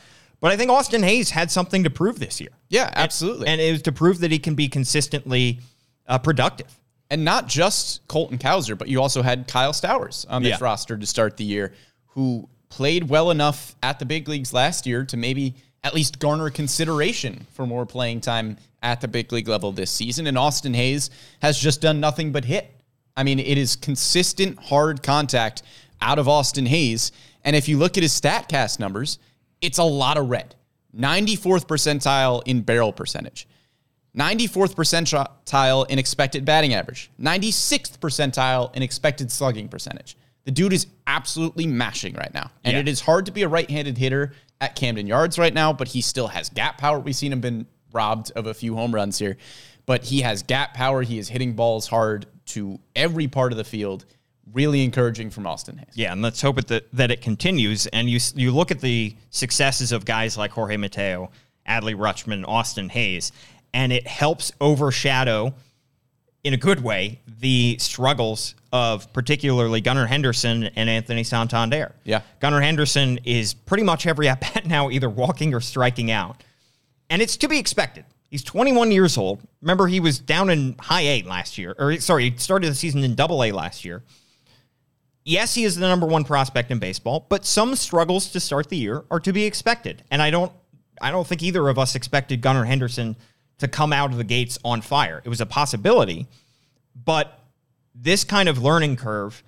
But 0.41 0.51
I 0.51 0.56
think 0.56 0.70
Austin 0.70 1.01
Hays 1.01 1.32
had 1.32 1.50
something 1.50 1.84
to 1.84 1.89
prove 1.89 2.20
this 2.20 2.39
year. 2.39 2.51
yeah 2.70 2.91
absolutely 2.94 3.48
And 3.48 3.60
it 3.60 3.72
was 3.72 3.82
to 3.82 3.91
prove 3.91 4.20
that 4.20 4.29
he 4.29 4.38
can 4.38 4.53
be 4.53 4.70
consistently 4.70 5.62
uh, 6.08 6.20
productive. 6.20 6.78
And 7.10 7.25
not 7.25 7.48
just 7.48 8.08
Colton 8.08 8.38
Cowser, 8.38 8.78
but 8.78 8.88
you 8.88 9.01
also 9.01 9.22
had 9.22 9.48
Kyle 9.48 9.74
Stowers 9.74 10.25
on 10.30 10.44
this 10.44 10.51
Yeah. 10.51 10.58
roster 10.62 10.96
to 10.98 11.06
start 11.08 11.38
the 11.38 11.44
year, 11.44 11.74
who 12.08 12.48
played 12.70 13.10
well 13.10 13.32
enough 13.32 13.75
at 13.82 13.98
the 14.00 14.06
big 14.06 14.28
leagues 14.28 14.54
last 14.54 14.86
year 14.86 15.04
to 15.06 15.18
maybe 15.18 15.56
at 15.84 15.96
least 15.96 16.20
garner 16.20 16.50
consideration 16.50 17.48
for 17.54 17.66
more 17.66 17.86
playing 17.86 18.22
time 18.22 18.58
at 18.84 19.01
the 19.01 19.08
big 19.08 19.32
league 19.32 19.48
level 19.48 19.72
this 19.72 19.89
season. 19.89 20.28
And 20.28 20.38
Austin 20.38 20.74
Hays 20.74 21.10
has 21.42 21.58
just 21.58 21.82
done 21.82 22.00
nothing 22.00 22.32
but 22.32 22.46
hit. 22.46 22.70
I 23.18 23.24
mean, 23.24 23.39
it 23.39 23.58
is 23.58 23.75
consistent 23.75 24.60
hard 24.60 25.01
contact 25.01 25.63
out 26.01 26.20
of 26.20 26.28
Austin 26.28 26.66
Hays. 26.68 27.12
And 27.44 27.56
if 27.56 27.68
you 27.68 27.78
look 27.78 27.98
at 27.98 28.04
his 28.04 28.13
StatCast 28.20 28.80
numbers, 28.80 29.18
it's 29.62 29.78
a 29.80 29.84
lot 29.84 30.18
of 30.18 30.30
red. 30.30 30.54
94th 30.98 31.66
percentile 31.66 32.42
in 32.46 32.62
barrel 32.62 32.94
percentage. 32.94 33.48
94th 34.18 34.75
percentile 34.75 35.89
in 35.89 36.00
expected 36.00 36.46
batting 36.46 36.74
average, 36.74 37.12
96th 37.22 38.00
percentile 38.00 38.75
in 38.75 38.82
expected 38.84 39.32
slugging 39.32 39.68
percentage. 39.68 40.18
The 40.46 40.51
dude 40.51 40.74
is 40.74 40.88
absolutely 41.06 41.68
mashing 41.68 42.13
right 42.16 42.34
now. 42.34 42.51
And 42.63 42.74
Yeah. 42.74 42.80
it 42.80 42.88
is 42.88 43.01
hard 43.01 43.25
to 43.28 43.32
be 43.32 43.44
a 43.44 43.48
right 43.48 43.70
handed 43.70 43.98
hitter 43.98 44.34
at 44.62 44.75
Camden 44.75 45.06
Yards 45.08 45.38
right 45.38 45.54
now, 45.54 45.72
but 45.74 45.89
he 45.89 46.01
still 46.01 46.28
has 46.30 46.50
gap 46.50 46.78
power. 46.80 47.00
We've 47.00 47.16
seen 47.16 47.32
him 47.32 47.39
been 47.42 47.66
robbed 47.94 48.32
of 48.36 48.48
a 48.48 48.54
few 48.54 48.75
home 48.75 48.94
runs 48.94 49.20
here, 49.20 49.38
but 49.86 50.06
he 50.06 50.22
has 50.22 50.42
gap 50.44 50.74
power. 50.74 51.01
He 51.04 51.18
is 51.20 51.30
hitting 51.30 51.54
balls 51.54 51.88
hard 51.88 52.25
to 52.48 52.80
every 52.96 53.28
part 53.28 53.51
of 53.51 53.58
the 53.58 53.63
field. 53.63 54.06
Really 54.51 54.84
encouraging 54.84 55.30
from 55.30 55.46
Austin 55.46 55.78
Hays. 55.78 55.89
Yeah, 55.94 56.12
and 56.12 56.24
let's 56.24 56.42
hope 56.42 56.58
it 56.58 56.68
that, 56.70 56.88
that 56.94 57.12
it 57.12 57.22
continues. 57.22 57.86
And 57.88 58.10
you 58.10 58.20
you 58.36 58.50
look 58.51 58.72
at 58.72 58.82
the 58.82 59.16
successes 59.30 59.92
of 59.92 60.06
guys 60.06 60.36
like 60.39 60.50
Jorge 60.50 60.75
Mateo, 60.78 61.30
Adley 61.68 61.94
Rutschman, 61.96 62.44
Austin 62.48 62.89
Hays, 62.89 63.32
and 63.73 63.91
it 63.91 64.07
helps 64.07 64.51
overshadow, 64.59 65.53
in 66.43 66.53
a 66.53 66.57
good 66.57 66.81
way, 66.81 67.19
the 67.39 67.77
struggles 67.79 68.55
of 68.71 69.11
particularly 69.13 69.81
Gunnar 69.81 70.05
Henderson 70.05 70.65
and 70.75 70.89
Anthony 70.89 71.23
Santander. 71.23 71.93
Yeah. 72.03 72.21
Gunnar 72.39 72.61
Henderson 72.61 73.19
is 73.23 73.53
pretty 73.53 73.83
much 73.83 74.05
every 74.05 74.27
at 74.27 74.41
bat 74.41 74.65
now 74.65 74.89
either 74.89 75.09
walking 75.09 75.53
or 75.53 75.61
striking 75.61 76.11
out. 76.11 76.43
And 77.09 77.21
it's 77.21 77.38
to 77.38 77.47
be 77.47 77.57
expected. 77.57 78.05
He's 78.29 78.43
21 78.43 78.91
years 78.91 79.17
old. 79.17 79.41
Remember, 79.61 79.88
he 79.88 79.99
was 79.99 80.19
down 80.19 80.51
in 80.51 80.75
high 80.79 81.01
A 81.01 81.21
last 81.23 81.57
year, 81.57 81.75
or 81.79 81.99
sorry, 81.99 82.29
he 82.29 82.38
started 82.38 82.69
the 82.69 82.75
season 82.75 83.03
in 83.03 83.15
double 83.15 83.43
A 83.43 83.51
last 83.51 83.83
year. 83.83 84.03
Yes, 85.25 85.55
he 85.55 85.63
is 85.63 85.75
the 85.75 85.88
number 85.88 86.05
one 86.05 86.23
prospect 86.23 86.71
in 86.71 86.79
baseball, 86.79 87.25
but 87.27 87.45
some 87.45 87.75
struggles 87.75 88.31
to 88.31 88.39
start 88.39 88.69
the 88.69 88.77
year 88.77 89.03
are 89.09 89.19
to 89.19 89.33
be 89.33 89.45
expected. 89.45 90.03
And 90.11 90.21
I 90.21 90.29
don't 90.29 90.51
I 91.01 91.11
don't 91.11 91.25
think 91.25 91.43
either 91.43 91.67
of 91.69 91.79
us 91.79 91.95
expected 91.95 92.41
Gunnar 92.41 92.65
Henderson 92.65 93.15
to 93.60 93.68
come 93.68 93.94
out 93.94 94.12
of 94.12 94.18
the 94.18 94.24
gates 94.24 94.58
on 94.63 94.82
fire. 94.82 95.22
It 95.24 95.30
was 95.30 95.42
a 95.42 95.46
possibility, 95.46 96.28
but 97.06 97.39
this 97.94 98.24
kind 98.24 98.50
of 98.50 98.62
learning 98.62 98.96
curve 98.96 99.44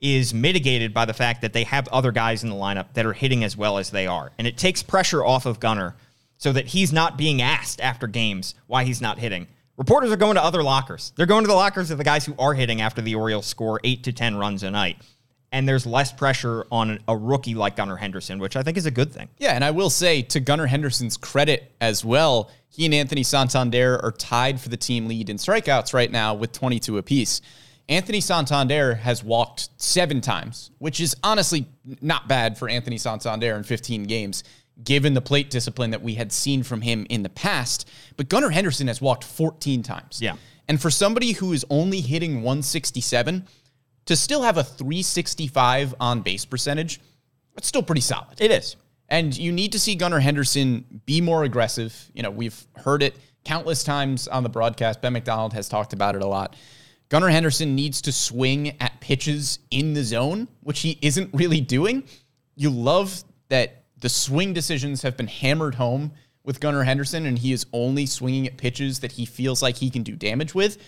is 0.00 0.34
mitigated 0.34 0.92
by 0.92 1.04
the 1.06 1.14
fact 1.14 1.40
that 1.40 1.52
they 1.52 1.64
have 1.64 1.88
other 1.88 2.12
guys 2.12 2.42
in 2.42 2.50
the 2.50 2.56
lineup 2.56 2.92
that 2.92 3.06
are 3.06 3.12
hitting 3.12 3.42
as 3.42 3.56
well 3.56 3.78
as 3.78 3.90
they 3.90 4.06
are. 4.06 4.32
And 4.38 4.46
it 4.46 4.58
takes 4.58 4.82
pressure 4.82 5.24
off 5.24 5.46
of 5.46 5.60
Gunnar 5.60 5.96
so 6.36 6.52
that 6.52 6.66
he's 6.66 6.92
not 6.92 7.16
being 7.16 7.40
asked 7.40 7.80
after 7.80 8.06
games 8.06 8.54
why 8.66 8.84
he's 8.84 9.00
not 9.00 9.18
hitting. 9.18 9.46
Reporters 9.76 10.12
are 10.12 10.16
going 10.16 10.34
to 10.34 10.44
other 10.44 10.62
lockers. 10.62 11.12
They're 11.16 11.26
going 11.26 11.44
to 11.44 11.48
the 11.48 11.54
lockers 11.54 11.90
of 11.90 11.98
the 11.98 12.04
guys 12.04 12.26
who 12.26 12.34
are 12.38 12.54
hitting 12.54 12.80
after 12.80 13.00
the 13.00 13.14
Orioles 13.14 13.46
score 13.46 13.80
eight 13.82 14.04
to 14.04 14.12
10 14.12 14.36
runs 14.36 14.62
a 14.62 14.70
night. 14.70 14.98
And 15.54 15.68
there's 15.68 15.86
less 15.86 16.12
pressure 16.12 16.66
on 16.72 16.98
a 17.06 17.16
rookie 17.16 17.54
like 17.54 17.76
Gunnar 17.76 17.94
Henderson, 17.94 18.40
which 18.40 18.56
I 18.56 18.64
think 18.64 18.76
is 18.76 18.86
a 18.86 18.90
good 18.90 19.12
thing. 19.12 19.28
Yeah, 19.38 19.52
and 19.52 19.64
I 19.64 19.70
will 19.70 19.88
say 19.88 20.20
to 20.22 20.40
Gunnar 20.40 20.66
Henderson's 20.66 21.16
credit 21.16 21.72
as 21.80 22.04
well, 22.04 22.50
he 22.68 22.84
and 22.86 22.92
Anthony 22.92 23.22
Santander 23.22 24.04
are 24.04 24.10
tied 24.10 24.60
for 24.60 24.68
the 24.68 24.76
team 24.76 25.06
lead 25.06 25.30
in 25.30 25.36
strikeouts 25.36 25.94
right 25.94 26.10
now 26.10 26.34
with 26.34 26.50
22 26.50 26.98
apiece. 26.98 27.40
Anthony 27.88 28.20
Santander 28.20 28.96
has 28.96 29.22
walked 29.22 29.68
seven 29.76 30.20
times, 30.20 30.72
which 30.78 30.98
is 30.98 31.14
honestly 31.22 31.68
not 32.00 32.26
bad 32.26 32.58
for 32.58 32.68
Anthony 32.68 32.98
Santander 32.98 33.54
in 33.54 33.62
15 33.62 34.04
games, 34.04 34.42
given 34.82 35.14
the 35.14 35.20
plate 35.20 35.50
discipline 35.50 35.90
that 35.90 36.02
we 36.02 36.14
had 36.14 36.32
seen 36.32 36.64
from 36.64 36.80
him 36.80 37.06
in 37.10 37.22
the 37.22 37.28
past. 37.28 37.88
But 38.16 38.28
Gunnar 38.28 38.50
Henderson 38.50 38.88
has 38.88 39.00
walked 39.00 39.22
14 39.22 39.84
times. 39.84 40.20
Yeah. 40.20 40.34
And 40.66 40.82
for 40.82 40.90
somebody 40.90 41.30
who 41.32 41.52
is 41.52 41.64
only 41.70 42.00
hitting 42.00 42.36
167, 42.36 43.46
to 44.06 44.16
still 44.16 44.42
have 44.42 44.58
a 44.58 44.64
365 44.64 45.94
on 46.00 46.20
base 46.20 46.44
percentage, 46.44 47.00
that's 47.54 47.68
still 47.68 47.82
pretty 47.82 48.00
solid. 48.00 48.40
It 48.40 48.50
is. 48.50 48.76
And 49.08 49.36
you 49.36 49.52
need 49.52 49.72
to 49.72 49.78
see 49.78 49.94
Gunnar 49.94 50.20
Henderson 50.20 51.02
be 51.06 51.20
more 51.20 51.44
aggressive. 51.44 52.10
You 52.14 52.22
know, 52.22 52.30
we've 52.30 52.66
heard 52.76 53.02
it 53.02 53.16
countless 53.44 53.84
times 53.84 54.26
on 54.28 54.42
the 54.42 54.48
broadcast. 54.48 55.00
Ben 55.02 55.12
McDonald 55.12 55.52
has 55.52 55.68
talked 55.68 55.92
about 55.92 56.16
it 56.16 56.22
a 56.22 56.26
lot. 56.26 56.56
Gunnar 57.10 57.28
Henderson 57.28 57.74
needs 57.74 58.00
to 58.02 58.12
swing 58.12 58.80
at 58.80 58.98
pitches 59.00 59.58
in 59.70 59.92
the 59.92 60.02
zone, 60.02 60.48
which 60.62 60.80
he 60.80 60.98
isn't 61.02 61.30
really 61.34 61.60
doing. 61.60 62.02
You 62.56 62.70
love 62.70 63.22
that 63.50 63.84
the 64.00 64.08
swing 64.08 64.52
decisions 64.52 65.02
have 65.02 65.16
been 65.16 65.26
hammered 65.26 65.74
home 65.74 66.12
with 66.44 66.60
Gunnar 66.60 66.82
Henderson, 66.82 67.26
and 67.26 67.38
he 67.38 67.52
is 67.52 67.66
only 67.72 68.06
swinging 68.06 68.46
at 68.46 68.56
pitches 68.56 69.00
that 69.00 69.12
he 69.12 69.26
feels 69.26 69.62
like 69.62 69.76
he 69.76 69.90
can 69.90 70.02
do 70.02 70.16
damage 70.16 70.54
with. 70.54 70.78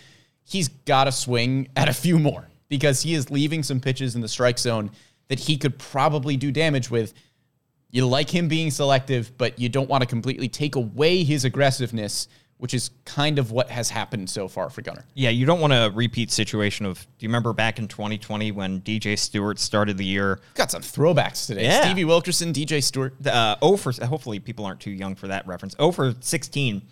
He's 0.44 0.68
got 0.68 1.04
to 1.04 1.12
swing 1.12 1.68
at 1.76 1.88
a 1.88 1.92
few 1.92 2.18
more 2.18 2.48
because 2.68 3.02
he 3.02 3.14
is 3.14 3.30
leaving 3.30 3.62
some 3.62 3.80
pitches 3.80 4.14
in 4.14 4.20
the 4.20 4.28
strike 4.28 4.58
zone 4.58 4.90
that 5.28 5.38
he 5.38 5.56
could 5.56 5.78
probably 5.78 6.36
do 6.36 6.50
damage 6.50 6.90
with. 6.90 7.14
You 7.90 8.06
like 8.06 8.28
him 8.28 8.48
being 8.48 8.70
selective, 8.70 9.36
but 9.38 9.58
you 9.58 9.68
don't 9.68 9.88
want 9.88 10.02
to 10.02 10.08
completely 10.08 10.48
take 10.48 10.74
away 10.74 11.24
his 11.24 11.44
aggressiveness, 11.44 12.28
which 12.58 12.74
is 12.74 12.90
kind 13.04 13.38
of 13.38 13.52
what 13.52 13.70
has 13.70 13.90
happened 13.90 14.28
so 14.28 14.48
far 14.48 14.70
for 14.70 14.82
Gunnar. 14.82 15.04
Yeah, 15.14 15.30
you 15.30 15.46
don't 15.46 15.60
want 15.60 15.72
a 15.72 15.90
repeat 15.94 16.30
situation 16.30 16.84
of. 16.84 17.00
Do 17.18 17.24
you 17.24 17.28
remember 17.28 17.52
back 17.52 17.78
in 17.78 17.88
2020 17.88 18.50
when 18.52 18.80
DJ 18.80 19.18
Stewart 19.18 19.58
started 19.58 19.96
the 19.96 20.04
year? 20.04 20.40
Got 20.54 20.70
some 20.70 20.82
throwbacks 20.82 21.46
today. 21.46 21.64
Yeah. 21.64 21.82
Stevie 21.82 22.04
Wilkerson, 22.04 22.52
DJ 22.52 22.82
Stewart. 22.82 23.14
Uh, 23.26 23.56
oh 23.62 23.76
for 23.76 23.92
hopefully 24.04 24.40
people 24.40 24.64
aren't 24.64 24.80
too 24.80 24.90
young 24.90 25.14
for 25.14 25.28
that 25.28 25.46
reference. 25.46 25.74
Oh 25.78 25.92
for 25.92 26.14
16 26.20 26.82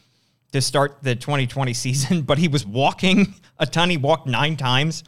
to 0.53 0.61
start 0.61 0.99
the 1.03 1.17
2020 1.17 1.75
season, 1.75 2.23
but 2.23 2.39
he 2.39 2.49
was 2.49 2.65
walking 2.65 3.35
a 3.59 3.67
ton. 3.67 3.91
He 3.91 3.97
walked 3.97 4.27
nine 4.27 4.57
times 4.57 5.03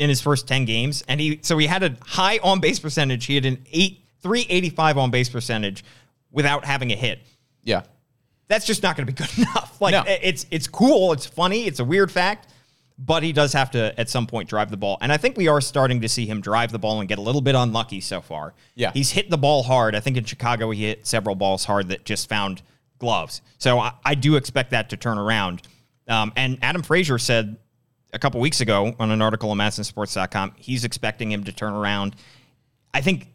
in 0.00 0.08
his 0.08 0.20
first 0.20 0.48
10 0.48 0.64
games, 0.64 1.04
and 1.06 1.20
he 1.20 1.38
so 1.42 1.56
he 1.58 1.66
had 1.68 1.82
a 1.84 1.94
high 2.04 2.38
on 2.42 2.58
base 2.58 2.80
percentage. 2.80 3.26
He 3.26 3.36
had 3.36 3.44
an 3.44 3.64
eight 3.72 4.04
385 4.22 4.98
on 4.98 5.10
base 5.10 5.28
percentage 5.28 5.84
without 6.32 6.64
having 6.64 6.90
a 6.90 6.96
hit. 6.96 7.20
Yeah. 7.62 7.82
that's 8.48 8.66
just 8.66 8.82
not 8.82 8.96
going 8.96 9.06
to 9.06 9.12
be 9.12 9.16
good 9.16 9.38
enough. 9.38 9.80
Like 9.80 9.92
No. 9.92 10.02
it's 10.06 10.46
it's 10.50 10.66
cool, 10.66 11.12
it's 11.12 11.26
funny, 11.26 11.66
it's 11.66 11.78
a 11.80 11.84
weird 11.84 12.10
fact, 12.10 12.48
but 12.98 13.22
he 13.22 13.32
does 13.32 13.52
have 13.52 13.70
to 13.72 13.98
at 14.00 14.08
some 14.08 14.26
point 14.26 14.48
drive 14.48 14.70
the 14.70 14.76
ball. 14.76 14.98
And 15.00 15.12
I 15.12 15.16
think 15.18 15.36
we 15.36 15.48
are 15.48 15.60
starting 15.60 16.00
to 16.00 16.08
see 16.08 16.26
him 16.26 16.40
drive 16.40 16.72
the 16.72 16.78
ball 16.78 17.00
and 17.00 17.08
get 17.08 17.18
a 17.18 17.22
little 17.22 17.40
bit 17.42 17.54
unlucky 17.54 18.00
so 18.00 18.20
far. 18.20 18.54
Yeah. 18.74 18.90
he's 18.92 19.10
hit 19.10 19.28
the 19.30 19.38
ball 19.38 19.62
hard. 19.62 19.94
I 19.94 20.00
think 20.00 20.16
in 20.16 20.24
Chicago 20.24 20.70
he 20.70 20.84
hit 20.86 21.06
several 21.06 21.34
balls 21.36 21.64
hard 21.64 21.88
that 21.88 22.04
just 22.04 22.28
found 22.28 22.62
gloves. 22.98 23.42
So 23.58 23.78
I, 23.78 23.92
I 24.04 24.14
do 24.14 24.36
expect 24.36 24.70
that 24.70 24.90
to 24.90 24.96
turn 24.96 25.18
around. 25.18 25.62
Um, 26.08 26.32
and 26.36 26.58
Adam 26.62 26.82
Frazier 26.82 27.18
said 27.18 27.56
a 28.12 28.18
couple 28.18 28.40
weeks 28.40 28.60
ago 28.60 28.94
on 28.98 29.10
an 29.10 29.22
article 29.22 29.50
on 29.50 29.58
MASNsports.com, 29.58 30.52
he's 30.56 30.84
expecting 30.84 31.30
him 31.32 31.44
to 31.44 31.52
turn 31.52 31.72
around. 31.72 32.16
I 32.92 33.00
think 33.00 33.28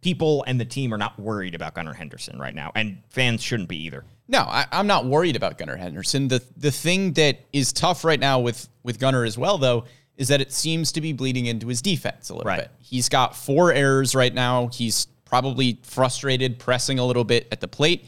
people 0.00 0.44
and 0.46 0.60
the 0.60 0.64
team 0.64 0.92
are 0.92 0.98
not 0.98 1.18
worried 1.18 1.54
about 1.54 1.74
Gunnar 1.74 1.94
Henderson 1.94 2.38
right 2.38 2.54
now, 2.54 2.72
and 2.74 2.98
fans 3.10 3.42
shouldn't 3.42 3.68
be 3.68 3.76
either. 3.84 4.04
No, 4.28 4.40
I, 4.40 4.66
I'm 4.72 4.86
not 4.86 5.06
worried 5.06 5.36
about 5.36 5.58
Gunnar 5.58 5.76
Henderson. 5.76 6.28
The 6.28 6.42
the 6.56 6.70
thing 6.72 7.12
that 7.12 7.40
is 7.52 7.72
tough 7.72 8.04
right 8.04 8.18
now 8.20 8.40
with 8.40 8.68
with 8.82 8.98
Gunnar 8.98 9.24
as 9.24 9.38
well, 9.38 9.58
though, 9.58 9.84
is 10.16 10.28
that 10.28 10.40
it 10.40 10.50
seems 10.52 10.90
to 10.92 11.00
be 11.00 11.12
bleeding 11.12 11.46
into 11.46 11.68
his 11.68 11.80
defense 11.82 12.30
a 12.30 12.34
little 12.34 12.48
Right. 12.48 12.60
bit. 12.62 12.70
He's 12.80 13.08
got 13.08 13.36
four 13.36 13.72
errors 13.72 14.14
right 14.14 14.32
now. 14.34 14.68
He's 14.68 15.06
probably 15.24 15.78
frustrated, 15.82 16.58
pressing 16.58 16.98
a 16.98 17.04
little 17.04 17.24
bit 17.24 17.46
at 17.52 17.60
the 17.60 17.68
plate, 17.68 18.06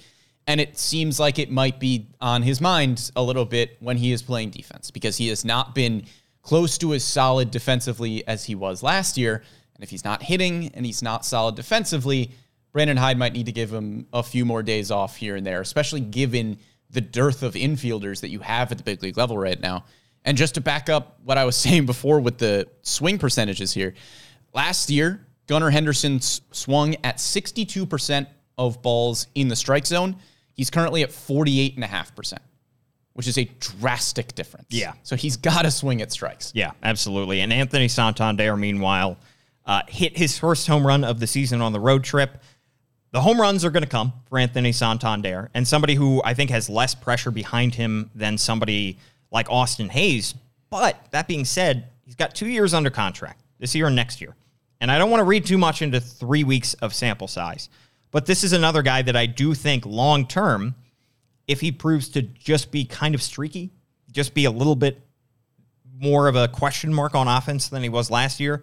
and 0.49 0.63
it 0.63 0.79
seems 0.79 1.21
like 1.21 1.39
it 1.39 1.51
might 1.51 1.79
be 1.79 2.09
on 2.23 2.43
his 2.43 2.59
mind 2.59 3.13
a 3.15 3.23
little 3.23 3.45
bit 3.45 3.77
when 3.81 3.99
he 3.99 4.13
is 4.13 4.23
playing 4.23 4.49
defense 4.49 4.91
because 4.91 5.19
he 5.19 5.29
has 5.29 5.45
not 5.45 5.75
been 5.75 6.05
close 6.41 6.79
to 6.79 6.95
as 6.95 7.05
solid 7.05 7.51
defensively 7.51 8.27
as 8.27 8.47
he 8.47 8.55
was 8.55 8.83
last 8.83 9.19
year. 9.19 9.43
And 9.75 9.85
if 9.85 9.91
he's 9.91 10.05
not 10.05 10.23
hitting 10.23 10.71
and 10.73 10.87
he's 10.87 11.03
not 11.03 11.27
solid 11.27 11.55
defensively, 11.55 12.31
Brandon 12.73 12.97
Hyde 12.97 13.19
might 13.19 13.35
need 13.35 13.45
to 13.45 13.53
give 13.53 13.71
him 13.71 14.07
a 14.11 14.23
few 14.23 14.47
more 14.47 14.63
days 14.63 14.91
off 14.91 15.17
here 15.17 15.37
and 15.37 15.47
there, 15.47 15.61
especially 15.61 16.01
given 16.01 16.59
the 16.89 17.03
dearth 17.03 17.43
of 17.43 17.53
infielders 17.53 18.23
that 18.23 18.31
you 18.31 18.41
have 18.41 18.73
at 18.73 18.79
the 18.79 18.85
big 18.85 19.03
league 19.03 19.19
level 19.19 19.37
right 19.37 19.61
now. 19.61 19.85
And 20.25 20.39
just 20.39 20.55
to 20.55 20.63
back 20.63 20.89
up 20.89 21.19
what 21.25 21.37
I 21.37 21.45
was 21.45 21.57
saying 21.59 21.85
before 21.85 22.21
with 22.21 22.39
the 22.39 22.67
swing 22.81 23.19
percentages 23.19 23.75
here, 23.75 23.93
last 24.55 24.89
year, 24.89 25.27
Gunnar 25.47 25.69
Henderson 25.69 26.21
swung 26.21 26.95
at 27.05 27.19
62% 27.19 28.27
of 28.57 28.81
balls 28.81 29.27
in 29.35 29.49
the 29.49 29.57
strike 29.57 29.87
zone. 29.87 30.17
He's 30.59 30.71
currently 30.71 31.05
at 31.05 31.11
48.5%, 31.11 32.39
which 33.13 33.29
is 33.29 33.39
a 33.39 33.45
drastic 33.61 34.35
difference. 34.35 34.67
Yeah. 34.71 34.95
So 35.05 35.15
he's 35.15 35.37
got 35.37 35.63
to 35.63 35.71
swing 35.71 36.03
at 36.03 36.11
strikes. 36.11 36.51
Yeah, 36.53 36.73
absolutely. 36.83 37.43
And 37.43 37.53
Anthony 37.53 37.87
Santander, 37.87 38.57
meanwhile, 38.57 39.17
uh, 39.65 39.83
hit 39.87 40.19
his 40.19 40.37
first 40.37 40.67
home 40.67 40.85
run 40.85 41.05
of 41.05 41.21
the 41.21 41.29
season 41.29 41.63
on 41.63 41.73
the 41.73 41.79
road 41.79 42.03
trip. 42.03 42.43
The 43.13 43.21
home 43.21 43.41
runs 43.41 43.65
are 43.65 43.71
going 43.71 43.85
to 43.85 43.89
come 43.89 44.13
for 44.29 44.37
Anthony 44.37 44.73
Santander, 44.73 45.49
and 45.55 45.67
somebody 45.67 45.95
who 45.95 46.21
I 46.25 46.35
think 46.35 46.51
has 46.51 46.69
less 46.69 46.93
pressure 46.93 47.31
behind 47.31 47.77
him 47.77 48.11
than 48.17 48.37
somebody 48.37 48.99
like 49.31 49.49
Austin 49.49 49.89
Hays. 49.89 50.35
But 50.71 50.99
that 51.13 51.29
being 51.29 51.45
said, 51.45 51.87
he's 52.05 52.17
got 52.17 52.35
two 52.35 52.49
years 52.49 52.75
under 52.75 52.91
contract 52.91 53.41
this 53.61 53.77
year 53.77 53.87
and 53.87 53.95
next 53.95 54.21
year. 54.21 54.35
And 54.81 54.91
I 54.91 54.99
don't 54.99 55.11
want 55.11 55.21
to 55.21 55.25
read 55.25 55.47
too 55.47 55.57
much 55.57 55.83
into 55.83 56.01
three 56.01 56.43
weeks 56.43 56.75
of 56.75 56.93
sample 56.93 57.29
size. 57.29 57.69
But 58.11 58.27
this 58.27 58.43
is 58.45 58.53
another 58.53 58.83
guy 58.83 59.03
that 59.03 59.17
I 59.17 59.27
do 59.27 59.55
think 59.55 59.85
long 59.87 60.27
term, 60.27 60.75
if 61.47 61.61
he 61.61 61.73
proves 61.73 62.09
to 62.11 62.23
just 62.23 62.71
be 62.71 62.85
kind 62.85 63.15
of 63.15 63.23
streaky, 63.23 63.71
just 64.11 64.35
be 64.35 64.45
a 64.47 64.51
little 64.51 64.77
bit 64.77 65.01
more 66.01 66.29
of 66.29 66.37
a 66.37 66.49
question 66.49 66.93
mark 66.95 67.15
on 67.15 67.29
offense 67.29 67.69
than 67.69 67.83
he 67.83 67.89
was 67.89 68.11
last 68.11 68.41
year, 68.41 68.63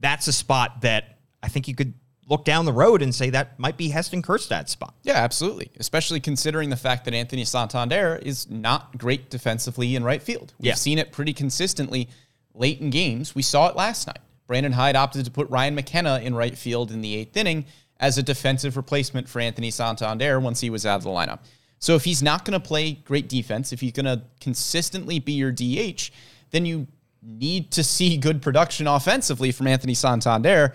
that's 0.00 0.26
a 0.26 0.32
spot 0.32 0.80
that 0.82 1.18
I 1.42 1.48
think 1.48 1.68
you 1.68 1.74
could 1.74 1.94
look 2.26 2.44
down 2.44 2.64
the 2.64 2.72
road 2.72 3.02
and 3.02 3.14
say 3.14 3.30
that 3.30 3.58
might 3.58 3.76
be 3.76 3.88
Heston 3.90 4.22
Kjerstad's 4.22 4.70
spot. 4.72 4.94
Yeah, 5.02 5.14
absolutely. 5.16 5.70
Especially 5.78 6.20
considering 6.20 6.70
the 6.70 6.76
fact 6.76 7.04
that 7.04 7.12
Anthony 7.14 7.44
Santander 7.44 8.16
is 8.22 8.48
not 8.50 8.96
great 8.96 9.28
defensively 9.30 9.94
in 9.94 10.02
right 10.02 10.22
field. 10.22 10.54
We've 10.58 10.68
Yeah. 10.68 10.74
seen 10.74 10.98
it 10.98 11.12
pretty 11.12 11.34
consistently 11.34 12.08
late 12.54 12.80
in 12.80 12.88
games. 12.90 13.34
We 13.34 13.42
saw 13.42 13.68
it 13.68 13.76
last 13.76 14.06
night. 14.06 14.20
Brandon 14.46 14.72
Hyde 14.72 14.96
opted 14.96 15.24
to 15.26 15.30
put 15.30 15.48
Ryan 15.50 15.74
McKenna 15.74 16.18
in 16.20 16.34
right 16.34 16.56
field 16.56 16.90
in 16.90 17.02
the 17.02 17.14
eighth 17.14 17.36
inning 17.36 17.66
as 18.00 18.18
a 18.18 18.22
defensive 18.22 18.76
replacement 18.76 19.28
for 19.28 19.40
Anthony 19.40 19.70
Santander 19.70 20.40
once 20.40 20.60
he 20.60 20.70
was 20.70 20.84
out 20.84 20.96
of 20.96 21.04
the 21.04 21.10
lineup. 21.10 21.40
So 21.78 21.94
if 21.94 22.04
he's 22.04 22.22
not 22.22 22.44
going 22.44 22.58
to 22.58 22.66
play 22.66 22.92
great 22.92 23.28
defense, 23.28 23.72
if 23.72 23.80
he's 23.80 23.92
going 23.92 24.06
to 24.06 24.22
consistently 24.40 25.18
be 25.18 25.32
your 25.32 25.52
DH, 25.52 26.10
then 26.50 26.64
you 26.64 26.86
need 27.22 27.70
to 27.72 27.84
see 27.84 28.16
good 28.16 28.42
production 28.42 28.86
offensively 28.86 29.52
from 29.52 29.66
Anthony 29.66 29.94
Santander. 29.94 30.74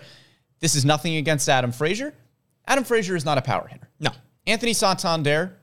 This 0.60 0.74
is 0.74 0.84
nothing 0.84 1.16
against 1.16 1.48
Adam 1.48 1.72
Frazier. 1.72 2.14
Adam 2.66 2.84
Frazier 2.84 3.16
is 3.16 3.24
not 3.24 3.38
a 3.38 3.42
power 3.42 3.66
hitter. 3.66 3.88
No. 3.98 4.10
Anthony 4.46 4.72
Santander 4.72 5.56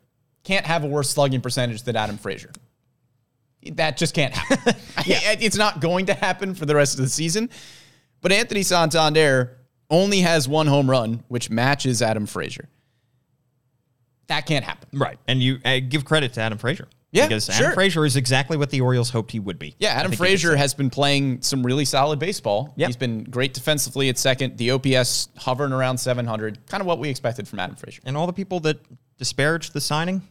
can't 0.43 0.65
have 0.65 0.83
a 0.83 0.87
worse 0.87 1.09
slugging 1.09 1.41
percentage 1.41 1.83
than 1.83 1.95
Adam 1.95 2.17
Frazier. 2.17 2.51
That 3.73 3.97
just 3.97 4.13
can't 4.13 4.33
happen. 4.33 4.75
It's 5.39 5.57
not 5.57 5.79
going 5.79 6.07
to 6.07 6.13
happen 6.13 6.55
for 6.55 6.65
the 6.65 6.75
rest 6.75 6.95
of 6.95 7.03
the 7.03 7.09
season. 7.09 7.49
But 8.21 8.31
Anthony 8.31 8.63
Santander 8.63 9.56
only 9.89 10.21
has 10.21 10.47
one 10.47 10.67
home 10.67 10.89
run, 10.89 11.23
which 11.27 11.49
matches 11.49 12.01
Adam 12.01 12.25
Frazier. 12.25 12.67
That 14.27 14.45
can't 14.45 14.65
happen. 14.65 14.89
Right. 14.93 15.17
And 15.27 15.41
you 15.41 15.59
uh, 15.63 15.79
give 15.87 16.05
credit 16.05 16.33
to 16.33 16.41
Adam 16.41 16.57
Frazier. 16.57 16.87
Yeah, 17.11 17.27
Because 17.27 17.45
sure. 17.45 17.55
Adam 17.55 17.73
Frazier 17.73 18.05
is 18.05 18.17
exactly 18.17 18.57
what 18.57 18.69
the 18.69 18.81
Orioles 18.81 19.09
hoped 19.09 19.31
he 19.31 19.39
would 19.39 19.57
be. 19.57 19.75
Yeah, 19.79 19.89
Adam 19.89 20.11
think 20.11 20.11
you 20.11 20.17
could 20.17 20.17
Frazier 20.17 20.55
has 20.57 20.73
been 20.73 20.89
playing 20.89 21.41
some 21.41 21.65
really 21.65 21.85
solid 21.85 22.19
baseball. 22.19 22.73
Yep. 22.75 22.87
He's 22.87 22.97
been 22.97 23.23
great 23.23 23.53
defensively 23.53 24.09
at 24.09 24.17
second. 24.17 24.57
The 24.57 24.71
OPS 24.71 25.29
hovering 25.37 25.71
around 25.71 25.97
700. 25.97 26.67
Kind 26.67 26.81
of 26.81 26.87
what 26.87 26.99
we 26.99 27.09
expected 27.09 27.47
from 27.47 27.59
Adam 27.59 27.77
Frazier. 27.77 28.01
And 28.05 28.17
all 28.17 28.27
the 28.27 28.33
people 28.33 28.59
that 28.61 28.79
disparaged 29.17 29.71
the 29.71 29.79
signing, 29.79 30.21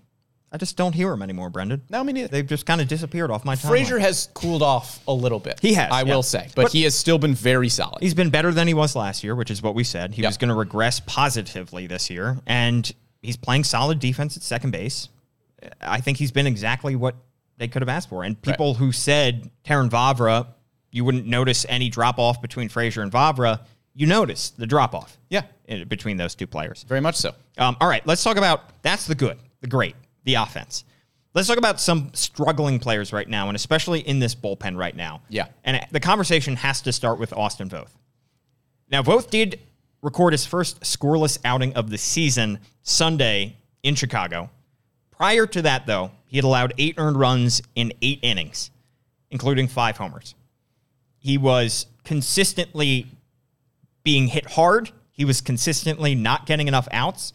I 0.57 0.59
just 0.59 0.75
don't 0.79 0.95
hear 0.95 1.11
them 1.11 1.21
anymore, 1.21 1.51
Brendan. 1.51 1.83
No, 1.91 2.03
me 2.03 2.15
neither. 2.15 2.29
They've 2.29 2.47
just 2.47 2.65
kind 2.65 2.81
of 2.81 2.89
disappeared 2.89 3.31
off 3.31 3.45
my 3.45 3.57
timeline. 3.57 3.69
Frazier 3.69 3.99
has 3.99 4.31
cooled 4.33 4.63
off 4.63 5.01
a 5.07 5.13
little 5.13 5.39
bit. 5.39 5.61
He 5.61 5.75
has, 5.75 5.93
I 5.93 6.01
yeah. 6.01 6.15
will 6.15 6.23
say, 6.23 6.49
but, 6.55 6.63
But- 6.63 6.73
he 6.73 6.85
has 6.85 6.95
still 6.95 7.19
been 7.19 7.35
very 7.35 7.69
solid. 7.69 8.03
He's 8.03 8.15
been 8.15 8.31
better 8.31 8.51
than 8.53 8.67
he 8.67 8.73
was 8.73 8.97
last 8.97 9.23
year, 9.23 9.35
which 9.35 9.51
is 9.51 9.61
what 9.61 9.75
we 9.75 9.85
said. 9.85 10.15
He 10.15 10.23
Yep. 10.23 10.31
was 10.31 10.39
going 10.39 10.49
to 10.49 10.55
regress 10.55 10.99
positively 11.01 11.87
this 11.87 12.09
year, 12.09 12.39
and 12.47 12.91
he's 13.21 13.37
playing 13.37 13.65
solid 13.65 13.99
defense 13.99 14.35
at 14.39 14.43
second 14.43 14.71
base. 14.71 15.11
I 15.83 16.01
think 16.01 16.17
he's 16.17 16.33
been 16.33 16.47
exactly 16.47 16.97
what 16.97 17.17
they 17.59 17.69
could 17.69 17.83
have 17.83 17.91
asked 17.91 18.09
for. 18.09 18.25
And 18.25 18.41
people 18.41 18.73
who 18.73 18.93
said 18.93 19.51
Terrin 19.63 19.91
Vavra, 19.91 20.47
you 20.91 21.05
wouldn't 21.05 21.27
notice 21.27 21.67
any 21.69 21.91
drop 21.91 22.19
off 22.19 22.41
between 22.41 22.71
Frazier 22.71 23.03
and 23.03 23.13
Vavra, 23.13 23.61
you 23.93 24.07
notice 24.07 24.49
the 24.51 24.67
drop 24.67 24.95
off. 24.95 25.19
Yeah. 25.29 25.43
between 25.89 26.17
those 26.17 26.35
two 26.35 26.47
players. 26.47 26.85
very 26.89 27.01
much 27.03 27.17
so. 27.17 27.35
Um, 27.59 27.77
all 27.79 27.89
right, 27.89 28.07
let's 28.07 28.23
talk 28.25 28.39
about 28.39 28.81
that's 28.83 29.07
the 29.07 29.15
good, 29.17 29.37
the 29.61 29.67
great, 29.67 29.97
the 30.27 30.35
offense. 30.35 30.85
Let's 31.33 31.49
talk 31.49 31.57
about 31.57 31.81
some 31.81 32.11
struggling 32.13 32.79
players 32.79 33.13
right 33.13 33.29
now, 33.29 33.49
and 33.49 33.57
especially 33.57 34.01
in 34.01 34.19
this 34.19 34.35
bullpen 34.35 34.77
right 34.77 34.95
now. 34.95 35.23
Yeah. 35.29 35.47
And 35.65 35.87
the 35.91 36.01
conversation 36.01 36.57
has 36.57 36.83
to 36.83 36.93
start 36.93 37.19
with 37.19 37.33
Austin 37.33 37.69
Voth. 37.69 37.91
Now, 38.91 39.03
Voth 39.03 39.31
did 39.31 39.61
record 40.03 40.33
his 40.33 40.47
first 40.47 40.81
scoreless 40.81 41.39
outing 41.45 41.75
of 41.75 41.91
the 41.91 41.99
season 41.99 42.59
Sunday 42.83 43.57
in 43.83 43.95
Chicago. 43.95 44.51
Prior 45.11 45.47
to 45.47 45.63
that, 45.63 45.87
though, 45.87 46.11
he 46.27 46.37
had 46.37 46.45
allowed 46.45 46.75
eight 46.79 46.95
earned 46.99 47.19
runs 47.19 47.63
in 47.75 47.93
eight 48.03 48.21
innings, 48.23 48.71
including 49.31 49.69
five 49.69 49.97
homers. 49.97 50.35
He 51.19 51.39
was 51.39 51.87
consistently 52.05 53.07
being 54.05 54.29
hit 54.29 54.47
hard. 54.53 54.91
He 55.13 55.25
was 55.25 55.41
consistently 55.41 56.15
not 56.15 56.47
getting 56.47 56.69
enough 56.69 56.89
outs. 56.93 57.33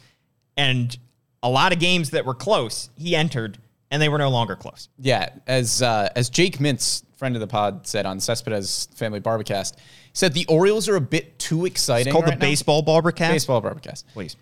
And 0.57 0.97
a 1.43 1.49
lot 1.49 1.73
of 1.73 1.79
games 1.79 2.11
that 2.11 2.25
were 2.25 2.33
close, 2.33 2.89
he 2.97 3.15
entered, 3.15 3.57
and 3.89 4.01
they 4.01 4.09
were 4.09 4.17
no 4.17 4.29
longer 4.29 4.55
close. 4.55 4.89
Yeah, 4.99 5.29
as 5.47 5.81
uh, 5.81 6.09
as 6.15 6.29
Jake 6.29 6.57
Mintz, 6.59 7.03
friend 7.15 7.35
of 7.35 7.41
the 7.41 7.47
pod, 7.47 7.87
said 7.87 8.05
on 8.05 8.19
Cespedes 8.19 8.87
Family 8.95 9.19
Barbacast, 9.19 9.75
he 9.77 9.81
said 10.13 10.33
the 10.33 10.45
Orioles 10.47 10.87
are 10.89 10.95
a 10.95 11.01
bit 11.01 11.37
too 11.39 11.65
exciting. 11.65 12.07
It's 12.07 12.13
called 12.13 12.25
right 12.25 12.39
the 12.39 12.45
now. 12.45 12.49
baseball 12.49 12.83
barbercast. 12.83 13.29
baseball 13.29 13.61
Barbacast. 13.61 14.03
Please. 14.13 14.35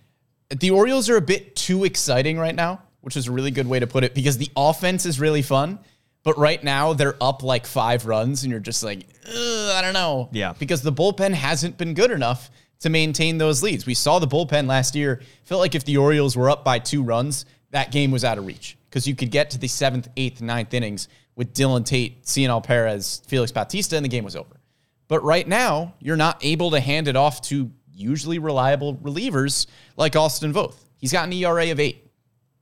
The 0.50 0.72
Orioles 0.72 1.10
are 1.10 1.16
a 1.16 1.22
bit 1.22 1.56
too 1.56 1.84
exciting 1.84 2.38
right 2.40 2.56
now, 2.56 2.82
which 3.02 3.16
is 3.16 3.28
a 3.28 3.32
really 3.32 3.52
good 3.52 3.68
way 3.68 3.80
to 3.80 3.88
put 3.88 4.04
it 4.04 4.16
because 4.16 4.38
the 4.38 4.50
offense 4.56 5.06
is 5.06 5.20
really 5.20 5.42
fun. 5.42 5.80
But 6.24 6.38
right 6.38 6.62
now 6.62 6.94
they're 6.94 7.16
up 7.22 7.44
like 7.44 7.66
five 7.66 8.06
runs, 8.06 8.44
and 8.44 8.52
you're 8.52 8.60
just 8.60 8.84
like, 8.84 9.06
"Ugh, 9.26 9.72
I 9.74 9.82
don't 9.82 9.94
know. 9.94 10.28
Yeah. 10.34 10.54
Because 10.60 10.82
the 10.82 10.92
bullpen 10.92 11.34
hasn't 11.34 11.78
been 11.78 11.94
good 11.94 12.12
enough 12.12 12.52
to 12.80 12.90
maintain 12.90 13.38
those 13.38 13.62
leads. 13.62 13.86
We 13.86 13.94
saw 13.94 14.20
the 14.20 14.28
bullpen 14.28 14.68
last 14.68 14.96
year. 14.96 15.22
Felt 15.44 15.60
like 15.60 15.76
if 15.76 15.84
the 15.86 15.98
Orioles 15.98 16.36
were 16.36 16.50
up 16.50 16.64
by 16.64 16.80
two 16.80 17.04
runs, 17.04 17.46
that 17.72 17.92
game 17.92 18.12
was 18.12 18.24
out 18.24 18.38
of 18.38 18.46
reach 18.46 18.78
because 18.90 19.08
you 19.08 19.16
could 19.16 19.32
get 19.32 19.52
to 19.52 19.58
the 19.58 19.68
seventh, 19.68 20.08
eighth, 20.18 20.42
ninth 20.42 20.74
innings 20.74 21.08
with 21.36 21.54
Dylan 21.54 21.86
Tate, 21.86 22.26
Cionel 22.26 22.62
Perez, 22.64 23.22
Felix 23.28 23.52
Bautista, 23.52 23.96
and 23.96 24.04
the 24.04 24.10
game 24.10 24.24
was 24.24 24.36
over. 24.36 24.60
But 25.08 25.24
right 25.24 25.48
now, 25.48 25.96
you're 26.00 26.18
not 26.18 26.44
able 26.44 26.72
to 26.72 26.80
hand 26.80 27.08
it 27.08 27.16
off 27.16 27.42
to 27.44 27.72
usually 27.92 28.40
reliable 28.40 28.96
relievers 28.96 29.68
like 29.98 30.16
Austin 30.16 30.54
Voth. 30.54 30.76
He's 30.98 31.12
got 31.12 31.26
an 31.26 31.34
ERA 31.34 31.72
of 31.72 31.80
eight. 31.80 32.10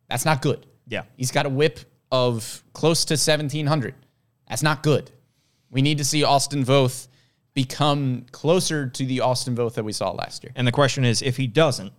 That's 0.10 0.26
not 0.26 0.42
good. 0.42 0.66
Yeah. 0.88 1.04
He's 1.16 1.32
got 1.32 1.46
a 1.46 1.50
whip 1.50 1.80
of 2.12 2.64
close 2.74 3.06
to 3.06 3.14
1700. 3.14 3.94
That's 4.48 4.64
not 4.64 4.82
good. 4.82 5.12
We 5.70 5.82
need 5.82 5.98
to 5.98 6.06
see 6.06 6.24
Austin 6.24 6.64
Voth 6.64 7.08
become 7.58 8.24
closer 8.32 8.88
to 8.88 9.04
the 9.04 9.20
Austin 9.20 9.56
Voth 9.56 9.74
that 9.74 9.84
we 9.84 9.92
saw 9.92 10.12
last 10.12 10.44
year. 10.44 10.52
And 10.56 10.68
the 10.68 10.72
question 10.72 11.04
is, 11.04 11.24
if 11.24 11.38
he 11.38 11.48
doesn't, 11.48 11.92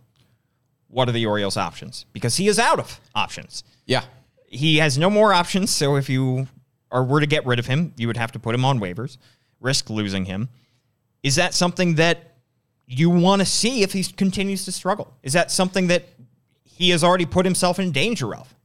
what 0.87 1.09
are 1.09 1.11
the 1.11 1.25
Orioles' 1.25 1.57
options? 1.57 2.05
Because 2.13 2.37
he 2.37 2.47
is 2.47 2.57
out 2.57 2.79
of 2.79 3.01
options. 3.13 3.65
Yeah. 3.85 4.05
He 4.47 4.77
has 4.77 4.97
no 4.97 5.09
more 5.09 5.33
options. 5.33 5.69
So 5.69 5.97
if 5.97 6.07
you 6.07 6.47
are 6.91 7.03
were 7.03 7.19
to 7.19 7.27
get 7.27 7.45
rid 7.45 7.59
of 7.59 7.67
him, 7.67 7.93
you 7.97 8.07
would 8.07 8.15
have 8.15 8.31
to 8.31 8.39
put 8.39 8.55
him 8.55 8.63
on 8.63 8.79
waivers, 8.79 9.17
risk 9.59 9.89
losing 9.89 10.23
him. 10.23 10.47
Is 11.23 11.35
that 11.35 11.53
something 11.53 11.95
that 11.95 12.37
you 12.87 13.09
want 13.09 13.41
to 13.41 13.45
see 13.45 13.83
if 13.83 13.91
he 13.91 14.05
continues 14.05 14.63
to 14.63 14.71
struggle? 14.71 15.13
Is 15.23 15.33
that 15.33 15.51
something 15.51 15.87
that 15.87 16.05
he 16.63 16.91
has 16.91 17.03
already 17.03 17.25
put 17.25 17.45
himself 17.45 17.79
in 17.79 17.91
danger 17.91 18.33
of? 18.33 18.55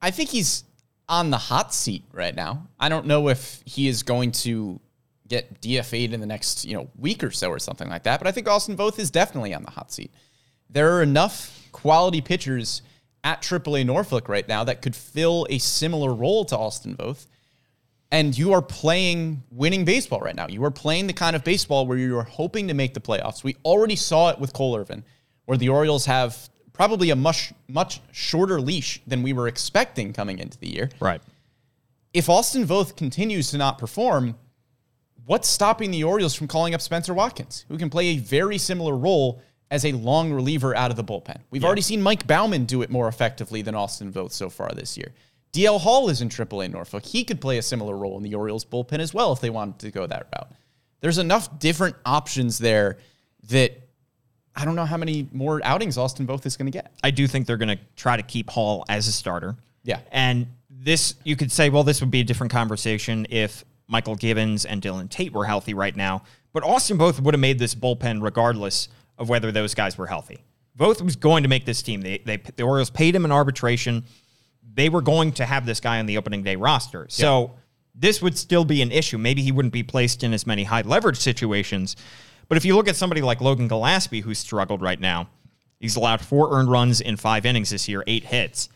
I 0.00 0.12
think 0.12 0.30
he's 0.30 0.62
on 1.08 1.30
the 1.30 1.36
hot 1.36 1.74
seat 1.74 2.04
right 2.12 2.34
now. 2.36 2.68
I 2.78 2.88
don't 2.88 3.06
know 3.06 3.28
if 3.28 3.60
he 3.66 3.88
is 3.88 4.04
going 4.04 4.30
to 4.46 4.80
get 5.28 5.60
DFA'd 5.60 6.12
in 6.12 6.20
the 6.20 6.26
next, 6.26 6.64
you 6.64 6.74
know, 6.74 6.88
week 6.98 7.24
or 7.24 7.30
so 7.30 7.48
or 7.50 7.58
something 7.58 7.88
like 7.88 8.02
that, 8.04 8.20
but 8.20 8.26
I 8.26 8.32
think 8.32 8.48
Austin 8.48 8.76
Voth 8.76 8.98
is 8.98 9.10
definitely 9.10 9.54
on 9.54 9.62
the 9.62 9.70
hot 9.70 9.90
seat. 9.90 10.12
There 10.68 10.96
are 10.96 11.02
enough 11.02 11.68
quality 11.72 12.20
pitchers 12.20 12.82
at 13.22 13.40
AAA 13.42 13.86
Norfolk 13.86 14.28
right 14.28 14.46
now 14.46 14.64
that 14.64 14.82
could 14.82 14.94
fill 14.94 15.46
a 15.48 15.58
similar 15.58 16.14
role 16.14 16.44
to 16.44 16.56
Austin 16.56 16.96
Voth. 16.96 17.26
And 18.10 18.36
you 18.36 18.52
are 18.52 18.62
playing 18.62 19.42
winning 19.50 19.84
baseball 19.84 20.20
right 20.20 20.36
now. 20.36 20.46
You 20.46 20.62
are 20.64 20.70
playing 20.70 21.08
the 21.08 21.12
kind 21.12 21.34
of 21.34 21.42
baseball 21.42 21.86
where 21.86 21.98
you 21.98 22.16
are 22.16 22.22
hoping 22.24 22.68
to 22.68 22.74
make 22.74 22.94
the 22.94 23.00
playoffs. 23.00 23.42
We 23.42 23.56
already 23.64 23.96
saw 23.96 24.28
it 24.28 24.38
with 24.38 24.52
Cole 24.52 24.76
Irvin, 24.76 25.04
where 25.46 25.58
the 25.58 25.70
Orioles 25.70 26.04
have 26.06 26.48
probably 26.72 27.10
a 27.10 27.16
much 27.16 27.52
much 27.66 28.00
shorter 28.12 28.60
leash 28.60 29.00
than 29.06 29.22
we 29.22 29.32
were 29.32 29.48
expecting 29.48 30.12
coming 30.12 30.38
into 30.38 30.58
the 30.58 30.68
year. 30.68 30.90
Right. 31.00 31.22
If 32.12 32.28
Austin 32.28 32.64
Voth 32.66 32.94
continues 32.94 33.50
to 33.50 33.58
not 33.58 33.78
perform, 33.78 34.36
what's 35.26 35.48
stopping 35.48 35.90
the 35.90 36.04
Orioles 36.04 36.34
from 36.34 36.48
calling 36.48 36.74
up 36.74 36.80
Spencer 36.80 37.14
Watkins, 37.14 37.64
who 37.68 37.78
can 37.78 37.90
play 37.90 38.08
a 38.08 38.18
very 38.18 38.58
similar 38.58 38.96
role 38.96 39.40
as 39.70 39.84
a 39.84 39.92
long 39.92 40.32
reliever 40.32 40.76
out 40.76 40.90
of 40.90 40.96
the 40.96 41.04
bullpen? 41.04 41.40
We've 41.50 41.64
already 41.64 41.82
seen 41.82 42.02
Mike 42.02 42.26
Baumann 42.26 42.64
do 42.64 42.82
it 42.82 42.90
more 42.90 43.08
effectively 43.08 43.62
than 43.62 43.74
Austin 43.74 44.12
Voth 44.12 44.32
so 44.32 44.50
far 44.50 44.70
this 44.72 44.96
year. 44.96 45.12
DL 45.52 45.80
Hall 45.80 46.08
is 46.08 46.20
in 46.20 46.28
AAA 46.28 46.70
Norfolk. 46.72 47.04
He 47.04 47.24
could 47.24 47.40
play 47.40 47.58
a 47.58 47.62
similar 47.62 47.96
role 47.96 48.16
in 48.16 48.22
the 48.22 48.34
Orioles 48.34 48.64
bullpen 48.64 48.98
as 48.98 49.14
well 49.14 49.32
if 49.32 49.40
they 49.40 49.50
wanted 49.50 49.78
to 49.80 49.90
go 49.90 50.06
that 50.06 50.26
route. 50.34 50.50
There's 51.00 51.18
enough 51.18 51.58
different 51.58 51.96
options 52.04 52.58
there 52.58 52.98
that 53.48 53.80
I 54.56 54.64
don't 54.64 54.74
know 54.74 54.84
how 54.84 54.96
many 54.96 55.28
more 55.32 55.60
outings 55.64 55.98
Austin 55.98 56.26
Voth 56.26 56.46
is 56.46 56.56
going 56.56 56.70
to 56.70 56.76
get. 56.76 56.92
I 57.02 57.10
do 57.10 57.26
think 57.26 57.46
they're 57.46 57.56
going 57.56 57.76
to 57.76 57.78
try 57.96 58.16
to 58.16 58.22
keep 58.22 58.50
Hall 58.50 58.84
as 58.88 59.06
a 59.06 59.12
starter. 59.12 59.56
Yeah. 59.84 60.00
And 60.10 60.46
this, 60.70 61.14
you 61.24 61.36
could 61.36 61.52
say, 61.52 61.70
well, 61.70 61.84
this 61.84 62.00
would 62.00 62.10
be 62.10 62.20
a 62.20 62.24
different 62.24 62.52
conversation 62.52 63.26
if 63.30 63.64
Michael 63.94 64.16
Givens 64.16 64.64
and 64.64 64.82
Dylan 64.82 65.08
Tate 65.08 65.32
were 65.32 65.44
healthy 65.44 65.72
right 65.72 65.94
now. 65.94 66.24
But 66.52 66.64
Austin 66.64 66.98
Voth 66.98 67.20
would 67.20 67.32
have 67.32 67.40
made 67.40 67.60
this 67.60 67.76
bullpen 67.76 68.22
regardless 68.22 68.88
of 69.18 69.28
whether 69.28 69.52
those 69.52 69.72
guys 69.72 69.96
were 69.96 70.08
healthy. 70.08 70.42
Voth 70.76 71.00
was 71.00 71.14
going 71.14 71.44
to 71.44 71.48
make 71.48 71.64
this 71.64 71.80
team. 71.80 72.00
They, 72.00 72.18
they 72.18 72.38
the 72.38 72.64
Orioles 72.64 72.90
paid 72.90 73.14
him 73.14 73.24
an 73.24 73.30
arbitration. 73.30 74.02
They 74.74 74.88
were 74.88 75.00
going 75.00 75.30
to 75.34 75.44
have 75.44 75.64
this 75.64 75.78
guy 75.78 76.00
on 76.00 76.06
the 76.06 76.18
opening 76.18 76.42
day 76.42 76.56
roster. 76.56 77.06
So 77.08 77.54
this 77.94 78.20
would 78.20 78.36
still 78.36 78.64
be 78.64 78.82
an 78.82 78.90
issue. 78.90 79.16
Maybe 79.16 79.42
he 79.42 79.52
wouldn't 79.52 79.72
be 79.72 79.84
placed 79.84 80.24
in 80.24 80.32
as 80.32 80.44
many 80.44 80.64
high 80.64 80.82
leverage 80.82 81.18
situations. 81.18 81.94
But 82.48 82.58
if 82.58 82.64
you 82.64 82.74
look 82.74 82.88
at 82.88 82.96
somebody 82.96 83.22
like 83.22 83.40
Logan 83.40 83.68
Gillaspie, 83.68 84.22
who's 84.22 84.40
struggled 84.40 84.82
right 84.82 84.98
now, 84.98 85.28
he's 85.78 85.94
allowed 85.94 86.20
four 86.20 86.52
earned 86.52 86.68
runs 86.68 87.00
in 87.00 87.16
five 87.16 87.46
innings 87.46 87.70
this 87.70 87.88
year, 87.88 88.02
eight 88.08 88.24
hits. 88.24 88.70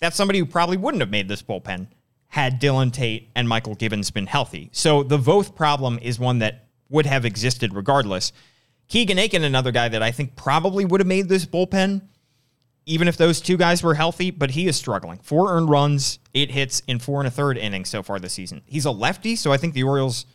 That's 0.00 0.16
somebody 0.16 0.40
who 0.40 0.46
probably 0.46 0.78
wouldn't 0.78 1.00
have 1.00 1.10
made 1.10 1.28
this 1.28 1.42
bullpen 1.42 1.86
had 2.28 2.60
Dylan 2.60 2.92
Tate 2.92 3.30
and 3.34 3.48
Michael 3.48 3.74
Givens 3.74 4.10
been 4.10 4.26
healthy. 4.26 4.68
So 4.72 5.02
the 5.02 5.18
Voth 5.18 5.54
problem 5.54 5.98
is 6.00 6.18
one 6.18 6.38
that 6.40 6.66
would 6.88 7.06
have 7.06 7.24
existed 7.24 7.74
regardless. 7.74 8.32
Keegan 8.88 9.18
Akin, 9.18 9.44
another 9.44 9.72
guy 9.72 9.88
that 9.88 10.02
I 10.02 10.10
think 10.10 10.36
probably 10.36 10.84
would 10.84 11.00
have 11.00 11.06
made 11.06 11.28
this 11.28 11.46
bullpen, 11.46 12.02
even 12.86 13.08
if 13.08 13.16
those 13.16 13.40
two 13.40 13.56
guys 13.56 13.82
were 13.82 13.94
healthy, 13.94 14.30
but 14.30 14.50
he 14.52 14.66
is 14.66 14.76
struggling. 14.76 15.18
Four 15.18 15.52
earned 15.52 15.68
runs, 15.68 16.18
eight 16.34 16.50
hits 16.50 16.80
in 16.86 16.98
four 16.98 17.20
and 17.20 17.28
a 17.28 17.30
third 17.30 17.58
innings 17.58 17.88
so 17.88 18.02
far 18.02 18.18
this 18.18 18.32
season. 18.32 18.62
He's 18.66 18.86
a 18.86 18.90
lefty, 18.90 19.36
so 19.36 19.52
I 19.52 19.56
think 19.56 19.74
the 19.74 19.82
Orioles 19.82 20.26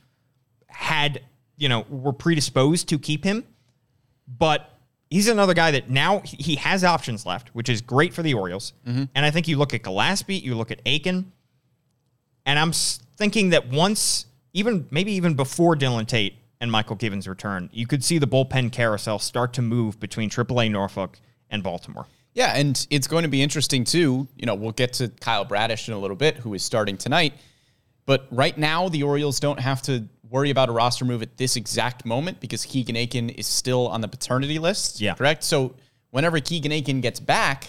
had, 0.68 1.22
you 1.58 1.70
know, 1.70 1.86
were 1.90 2.14
predisposed 2.14 2.90
to 2.90 3.00
keep 3.00 3.24
him. 3.24 3.44
But 4.28 4.70
he's 5.10 5.28
another 5.28 5.54
guy 5.54 5.72
that 5.72 5.90
now 5.90 6.22
he 6.24 6.56
has 6.56 6.84
options 6.84 7.26
left, 7.26 7.50
which 7.50 7.70
is 7.70 7.82
great 7.82 8.14
for 8.14 8.24
the 8.24 8.34
Orioles. 8.34 8.74
Mm-hmm. 8.88 9.04
And 9.16 9.26
I 9.26 9.32
think 9.32 9.48
you 9.48 9.58
look 9.58 9.74
at 9.74 9.84
Gillaspie, 9.84 10.42
you 10.42 10.56
look 10.56 10.72
at 10.72 10.82
Akin, 10.86 11.32
and 12.46 12.60
I'm 12.60 12.72
thinking 12.72 13.50
that 13.50 13.70
once, 13.70 14.26
even 14.54 14.88
maybe 14.92 15.14
even 15.14 15.34
before 15.34 15.76
Dylan 15.76 16.08
Tate 16.08 16.36
and 16.60 16.72
Michael 16.72 16.96
Givens 16.96 17.28
return, 17.28 17.70
you 17.74 17.88
could 17.88 18.04
see 18.04 18.18
the 18.18 18.28
bullpen 18.28 18.72
carousel 18.72 19.20
start 19.20 19.54
to 19.54 19.62
move 19.62 20.00
between 20.00 20.30
AAA 20.30 20.72
Norfolk 20.72 21.20
and 21.50 21.64
Baltimore. 21.64 22.06
Yeah, 22.34 22.54
and 22.56 22.86
it's 22.90 23.08
going 23.08 23.24
to 23.24 23.30
be 23.30 23.42
interesting 23.42 23.84
too. 23.84 24.28
You 24.36 24.46
know, 24.46 24.56
we'll 24.56 24.72
get 24.72 24.94
to 24.94 25.10
Kyle 25.10 25.46
Bradish 25.46 25.88
in 25.88 25.94
a 25.94 26.00
little 26.00 26.16
bit, 26.16 26.38
who 26.38 26.54
is 26.54 26.64
starting 26.64 26.98
tonight. 26.98 27.34
But 28.06 28.28
right 28.32 28.58
now, 28.58 28.90
the 28.90 29.04
Orioles 29.04 29.40
don't 29.40 29.60
have 29.60 29.82
to 29.84 30.06
worry 30.30 30.50
about 30.50 30.68
a 30.68 30.72
roster 30.72 31.06
move 31.06 31.22
at 31.22 31.38
this 31.38 31.56
exact 31.56 32.06
moment 32.06 32.40
because 32.40 32.66
Keegan 32.66 32.96
Akin 32.96 33.30
is 33.30 33.46
still 33.46 33.88
on 33.88 34.02
the 34.02 34.08
paternity 34.08 34.58
list. 34.58 35.00
Yeah. 35.00 35.14
Correct? 35.14 35.44
So 35.44 35.76
whenever 36.10 36.40
Keegan 36.40 36.72
Akin 36.72 37.02
gets 37.02 37.20
back, 37.20 37.68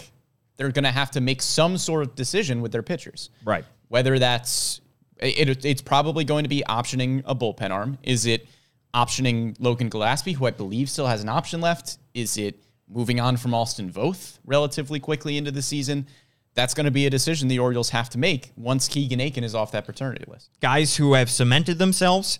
they're 0.57 0.71
going 0.71 0.83
to 0.83 0.91
have 0.91 1.11
to 1.11 1.21
make 1.21 1.41
some 1.41 1.77
sort 1.77 2.01
of 2.07 2.15
decision 2.15 2.61
with 2.61 2.71
their 2.71 2.81
pitchers. 2.81 3.29
Right. 3.43 3.65
Whether 3.87 4.19
that's, 4.19 4.81
it, 5.19 5.63
it's 5.65 5.81
probably 5.81 6.23
going 6.23 6.43
to 6.43 6.49
be 6.49 6.63
optioning 6.67 7.21
a 7.25 7.35
bullpen 7.35 7.71
arm. 7.71 7.97
Is 8.03 8.25
it 8.25 8.47
optioning 8.93 9.55
Logan 9.59 9.89
Gillaspie, 9.89 10.35
who 10.35 10.45
I 10.45 10.51
believe 10.51 10.89
still 10.89 11.07
has 11.07 11.21
an 11.21 11.29
option 11.29 11.61
left? 11.61 11.97
Is 12.13 12.37
it 12.37 12.63
moving 12.87 13.19
on 13.19 13.37
from 13.37 13.53
Austin 13.53 13.91
Voth 13.91 14.39
relatively 14.45 14.99
quickly 14.99 15.37
into 15.37 15.51
the 15.51 15.61
season? 15.61 16.07
That's 16.53 16.73
going 16.73 16.85
to 16.85 16.91
be 16.91 17.05
a 17.05 17.09
decision 17.09 17.49
the 17.49 17.59
Orioles 17.59 17.89
have 17.89 18.09
to 18.11 18.17
make 18.17 18.51
once 18.55 18.87
Keegan 18.87 19.19
Akin 19.19 19.43
is 19.43 19.53
off 19.53 19.71
that 19.73 19.85
paternity 19.85 20.23
list. 20.27 20.49
Guys 20.61 20.95
who 20.95 21.13
have 21.13 21.29
cemented 21.29 21.77
themselves 21.79 22.39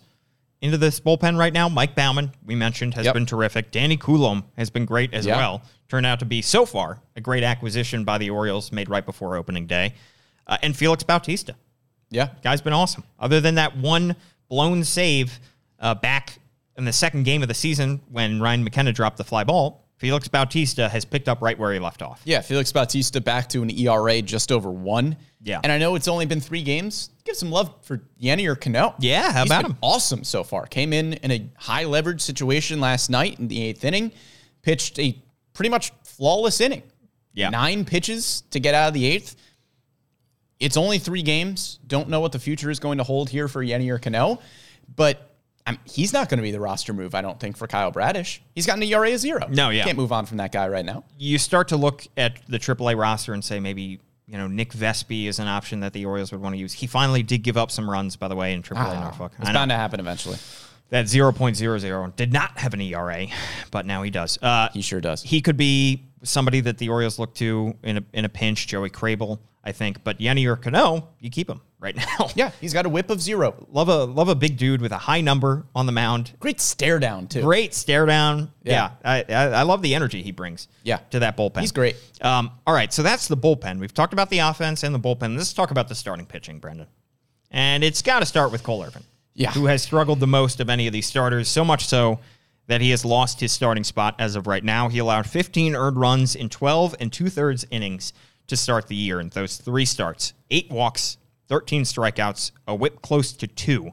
into 0.62 0.78
this 0.78 1.00
bullpen 1.02 1.38
right 1.38 1.52
now. 1.54 1.68
Mike 1.68 1.96
Baumann, 1.96 2.32
we 2.46 2.56
mentioned, 2.56 2.94
has 2.94 3.06
Yep. 3.06 3.14
been 3.14 3.26
terrific. 3.26 3.72
Danny 3.72 3.98
Coulombe 3.98 4.46
has 4.58 4.70
been 4.70 4.86
great 4.86 5.14
as 5.14 5.26
Yeah. 5.26 5.36
well. 5.36 5.62
Turned 5.90 6.06
out 6.06 6.20
to 6.20 6.26
be 6.26 6.42
so 6.42 6.66
far 6.66 7.02
a 7.16 7.22
great 7.22 7.44
acquisition 7.44 8.04
by 8.06 8.18
the 8.18 8.30
Orioles, 8.30 8.72
made 8.72 8.90
right 8.90 9.06
before 9.06 9.36
opening 9.36 9.68
day. 9.68 9.94
Uh, 10.48 10.58
and 10.62 10.76
Felix 10.76 11.04
Bautista, 11.04 11.56
Yeah. 12.10 12.30
guy's 12.44 12.62
been 12.62 12.74
awesome. 12.74 13.04
Other 13.20 13.42
than 13.42 13.56
that 13.56 13.76
one 13.78 14.16
blown 14.50 14.84
save 14.84 15.40
uh, 15.80 15.96
back 15.96 16.40
in 16.78 16.86
the 16.86 16.94
second 16.94 17.24
game 17.24 17.42
of 17.42 17.48
the 17.48 17.54
season 17.54 18.02
when 18.12 18.40
Ryan 18.42 18.64
McKenna 18.64 18.92
dropped 18.92 19.18
the 19.18 19.24
fly 19.24 19.44
ball, 19.44 19.82
Felix 19.98 20.28
Bautista 20.28 20.90
has 20.90 21.06
picked 21.06 21.30
up 21.30 21.42
right 21.42 21.58
where 21.58 21.72
he 21.74 21.80
left 21.80 22.02
off. 22.02 22.22
Yeah, 22.26 22.42
Felix 22.42 22.72
Bautista 22.72 23.22
back 23.22 23.48
to 23.50 23.64
an 23.64 23.72
ERA 23.72 24.22
just 24.22 24.52
over 24.52 24.70
one. 24.70 25.16
Yeah. 25.42 25.62
And 25.64 25.72
I 25.72 25.78
know 25.78 25.96
it's 25.96 26.10
only 26.10 26.26
been 26.26 26.42
three 26.42 26.64
games. 26.64 27.12
Give 27.24 27.36
some 27.36 27.50
love 27.50 27.74
for 27.82 28.02
Yennier 28.22 28.60
Cano. 28.60 28.94
Yeah, 29.00 29.32
how 29.32 29.44
He's 29.44 29.52
about 29.52 29.62
been 29.64 29.72
him? 29.72 29.78
Awesome 29.82 30.24
so 30.26 30.44
far. 30.44 30.66
Came 30.66 30.92
in 30.92 31.14
in 31.14 31.32
a 31.32 31.50
high 31.56 31.86
leverage 31.86 32.20
situation 32.22 32.82
last 32.82 33.10
night 33.10 33.40
in 33.40 33.48
the 33.48 33.62
eighth 33.64 33.86
inning, 33.86 34.12
pitched 34.64 35.00
a 35.00 35.18
pretty 35.54 35.70
much 35.70 35.92
flawless 36.04 36.60
inning. 36.60 36.84
Yeah. 37.34 37.50
Nine 37.50 37.86
pitches 37.86 38.44
to 38.52 38.60
get 38.60 38.76
out 38.76 38.90
of 38.90 38.94
the 38.94 39.06
eighth. 39.06 39.36
It's 40.60 40.78
only 40.78 41.00
three 41.00 41.22
games. 41.22 41.80
Don't 41.86 42.10
know 42.10 42.20
what 42.20 42.32
the 42.32 42.40
future 42.40 42.70
is 42.70 42.80
going 42.80 42.98
to 42.98 43.04
hold 43.04 43.30
here 43.30 43.48
for 43.48 43.64
Yennier 43.64 44.02
Cano, 44.02 44.40
but 44.96 45.36
I'm, 45.68 45.80
he's 45.86 46.14
not 46.14 46.30
going 46.30 46.38
to 46.38 46.44
be 46.44 46.52
the 46.52 46.60
roster 46.60 46.94
move, 46.94 47.16
I 47.16 47.22
don't 47.22 47.40
think, 47.40 47.58
for 47.58 47.68
Kyle 47.68 47.92
Bradish. 47.92 48.42
He's 48.54 48.66
got 48.66 48.78
an 48.78 48.84
ERA 48.84 49.14
of 49.14 49.20
zero. 49.20 49.48
No, 49.50 49.70
yeah. 49.70 49.84
Can't 49.84 49.98
move 49.98 50.12
on 50.12 50.26
from 50.26 50.38
that 50.38 50.52
guy 50.52 50.68
right 50.68 50.86
now. 50.86 51.04
you 51.18 51.38
start 51.38 51.70
to 51.70 51.78
look 51.78 52.08
at 52.16 52.40
the 52.48 52.60
AAA 52.60 52.98
roster 52.98 53.34
and 53.34 53.44
say 53.44 53.60
maybe 53.60 54.00
you 54.28 54.38
know 54.38 54.48
Nick 54.48 54.72
Vespi 54.74 55.26
is 55.26 55.40
an 55.40 55.48
option 55.48 55.82
that 55.82 55.94
the 55.94 56.06
Orioles 56.06 56.32
would 56.32 56.42
want 56.42 56.54
to 56.54 56.60
use. 56.60 56.74
He 56.74 56.88
finally 56.88 57.24
did 57.24 57.40
give 57.40 57.58
up 57.58 57.72
some 57.72 57.90
runs, 57.90 58.16
by 58.16 58.28
the 58.28 58.36
way, 58.36 58.54
in 58.54 58.64
AAA 58.64 58.78
ah, 58.78 59.00
Norfolk. 59.02 59.34
It's 59.40 59.52
bound 59.52 59.72
to 59.72 59.76
happen 59.76 60.00
eventually. 60.00 60.38
That 60.90 61.06
0.00 61.06 62.16
did 62.16 62.32
not 62.32 62.58
have 62.60 62.74
an 62.74 62.82
ERA, 62.82 63.28
but 63.72 63.86
now 63.86 64.04
he 64.04 64.12
does. 64.12 64.38
Uh, 64.42 64.70
He 64.74 64.82
sure 64.82 65.02
does. 65.02 65.24
he 65.24 65.42
could 65.42 65.58
be 65.58 66.04
somebody 66.24 66.60
that 66.62 66.78
the 66.78 66.90
Orioles 66.90 67.20
look 67.20 67.34
to 67.36 67.76
in 67.84 67.98
a, 67.98 68.04
in 68.14 68.26
a 68.26 68.30
pinch. 68.30 68.68
Joey 68.68 68.90
Krehbiel, 68.90 69.40
I 69.64 69.72
think, 69.72 70.04
but 70.04 70.20
Yennier 70.20 70.62
Cano, 70.62 71.10
you 71.20 71.30
keep 71.32 71.50
him 71.50 71.62
right 71.80 71.96
now. 72.20 72.30
Yeah, 72.36 72.52
he's 72.62 72.72
got 72.74 72.86
a 72.86 72.90
whip 72.90 73.10
of 73.10 73.20
zero. 73.22 73.66
love 73.72 73.90
a 73.90 74.06
love 74.06 74.30
a 74.30 74.36
big 74.36 74.58
dude 74.58 74.80
with 74.82 74.92
a 74.92 74.98
high 74.98 75.22
number 75.22 75.66
on 75.76 75.86
the 75.88 75.92
mound. 75.92 76.34
Great 76.40 76.62
stare 76.62 77.00
down 77.00 77.28
too. 77.28 77.42
Great 77.42 77.74
stare 77.74 78.06
down. 78.06 78.52
Yeah, 78.64 78.92
Yeah. 79.04 79.24
I, 79.30 79.34
I 79.34 79.44
I 79.48 79.62
love 79.64 79.82
the 79.82 79.96
energy 79.96 80.22
he 80.22 80.32
brings. 80.32 80.68
Yeah. 80.84 80.98
to 81.10 81.20
that 81.20 81.36
bullpen. 81.36 81.62
He's 81.62 81.72
great. 81.72 81.96
Um, 82.22 82.52
all 82.68 82.74
right, 82.76 82.94
so 82.94 83.02
that's 83.04 83.28
the 83.28 83.38
bullpen. 83.38 83.80
We've 83.80 83.94
talked 83.94 84.14
about 84.14 84.30
the 84.30 84.40
offense 84.40 84.84
and 84.84 84.94
the 84.94 85.00
bullpen. 85.00 85.36
Let's 85.36 85.52
talk 85.54 85.72
about 85.72 85.88
the 85.88 85.96
starting 85.96 86.28
pitching, 86.28 86.60
Brendan. 86.60 86.88
And 87.52 87.84
it's 87.84 88.02
got 88.02 88.20
to 88.20 88.26
start 88.26 88.52
with 88.52 88.64
Cole 88.64 88.84
Irvin, 88.84 89.04
Yeah. 89.36 89.52
who 89.52 89.66
has 89.66 89.84
struggled 89.84 90.20
the 90.22 90.28
most 90.28 90.60
of 90.60 90.70
any 90.70 90.88
of 90.88 90.94
these 90.94 91.06
starters, 91.06 91.48
so 91.48 91.64
much 91.66 91.86
so 91.86 92.20
that 92.68 92.82
he 92.82 92.90
has 92.92 93.06
lost 93.06 93.40
his 93.40 93.52
starting 93.52 93.84
spot 93.84 94.16
as 94.18 94.36
of 94.36 94.48
right 94.48 94.64
now. 94.64 94.90
He 94.90 94.98
allowed 95.00 95.28
15 95.28 95.76
earned 95.76 95.98
runs 95.98 96.36
in 96.36 96.50
12 96.50 96.96
and 97.00 97.12
two 97.12 97.30
thirds 97.30 97.66
innings 97.70 98.14
to 98.48 98.56
start 98.56 98.88
the 98.88 98.96
year 98.96 99.20
in 99.20 99.30
those 99.30 99.58
three 99.58 99.86
starts 99.86 100.34
eight 100.50 100.72
walks, 100.72 101.18
13 101.50 101.84
strikeouts, 101.84 102.52
a 102.68 102.74
whip 102.74 103.02
close 103.02 103.34
to 103.34 103.48
two. 103.48 103.92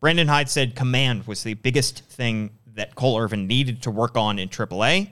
Brandon 0.00 0.26
Hyde 0.28 0.50
said 0.50 0.74
command 0.74 1.26
was 1.26 1.44
the 1.44 1.54
biggest 1.54 2.00
thing 2.04 2.50
that 2.74 2.94
Cole 2.94 3.18
Irvin 3.18 3.46
needed 3.46 3.82
to 3.82 3.90
work 3.90 4.16
on 4.16 4.38
in 4.38 4.48
AAA. 4.48 5.10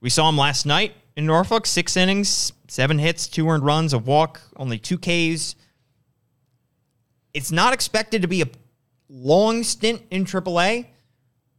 We 0.00 0.10
saw 0.10 0.28
him 0.28 0.36
last 0.36 0.66
night 0.66 0.94
in 1.16 1.26
Norfolk, 1.26 1.66
six 1.66 1.96
innings, 1.96 2.52
seven 2.68 2.98
hits, 2.98 3.26
two 3.26 3.48
earned 3.48 3.64
runs, 3.64 3.92
a 3.92 3.98
walk, 3.98 4.40
only 4.56 4.78
two 4.78 4.98
Ks. 4.98 5.54
It's 7.38 7.52
not 7.52 7.72
expected 7.72 8.22
to 8.22 8.28
be 8.28 8.42
a 8.42 8.46
long 9.08 9.62
stint 9.62 10.02
in 10.10 10.24
AAA, 10.24 10.86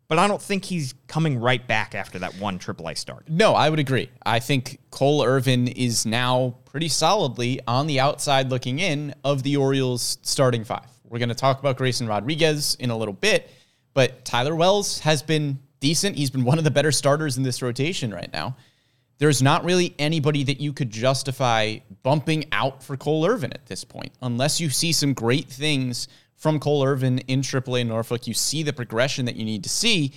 but 0.09 0.19
I 0.19 0.27
don't 0.27 0.41
think 0.41 0.65
he's 0.65 0.93
coming 1.07 1.39
right 1.39 1.65
back 1.65 1.95
after 1.95 2.19
that 2.19 2.33
one 2.35 2.59
AAA 2.59 2.97
start. 2.97 3.29
No, 3.29 3.53
I 3.53 3.69
would 3.69 3.79
agree. 3.79 4.09
I 4.25 4.39
think 4.39 4.81
Cole 4.91 5.23
Irvin 5.23 5.69
is 5.69 6.05
now 6.05 6.57
pretty 6.65 6.89
solidly 6.89 7.61
on 7.65 7.87
the 7.87 8.01
outside 8.01 8.49
looking 8.49 8.79
in 8.79 9.15
of 9.23 9.41
the 9.43 9.55
Orioles 9.55 10.17
starting 10.21 10.65
five. 10.65 10.89
We're 11.05 11.19
going 11.19 11.29
to 11.29 11.35
talk 11.35 11.59
about 11.61 11.77
Grayson 11.77 12.07
Rodriguez 12.07 12.75
in 12.81 12.89
a 12.89 12.97
little 12.97 13.13
bit, 13.13 13.49
but 13.93 14.25
Tyler 14.25 14.57
Wells 14.57 14.99
has 14.99 15.23
been 15.23 15.59
decent. 15.79 16.17
He's 16.17 16.29
been 16.29 16.43
one 16.43 16.57
of 16.57 16.65
the 16.65 16.71
better 16.71 16.91
starters 16.91 17.37
in 17.37 17.43
this 17.43 17.61
rotation 17.61 18.13
right 18.13 18.31
now. 18.33 18.57
There's 19.19 19.41
not 19.41 19.65
really 19.65 19.93
anybody 19.99 20.43
that 20.45 20.61
you 20.61 20.73
could 20.73 20.89
justify 20.89 21.79
bumping 22.03 22.45
out 22.53 22.81
for 22.81 22.97
Cole 22.97 23.25
Irvin 23.25 23.51
at 23.53 23.65
this 23.65 23.83
point, 23.83 24.13
unless 24.21 24.59
you 24.61 24.69
see 24.69 24.93
some 24.93 25.13
great 25.13 25.49
things 25.49 26.07
from 26.37 26.57
Cole 26.59 26.85
Irvin 26.85 27.19
in 27.19 27.41
AAA 27.41 27.85
Norfolk. 27.85 28.27
You 28.27 28.33
see 28.33 28.63
the 28.63 28.71
progression 28.71 29.25
that 29.25 29.35
you 29.35 29.43
need 29.43 29.63
to 29.63 29.69
see. 29.69 30.13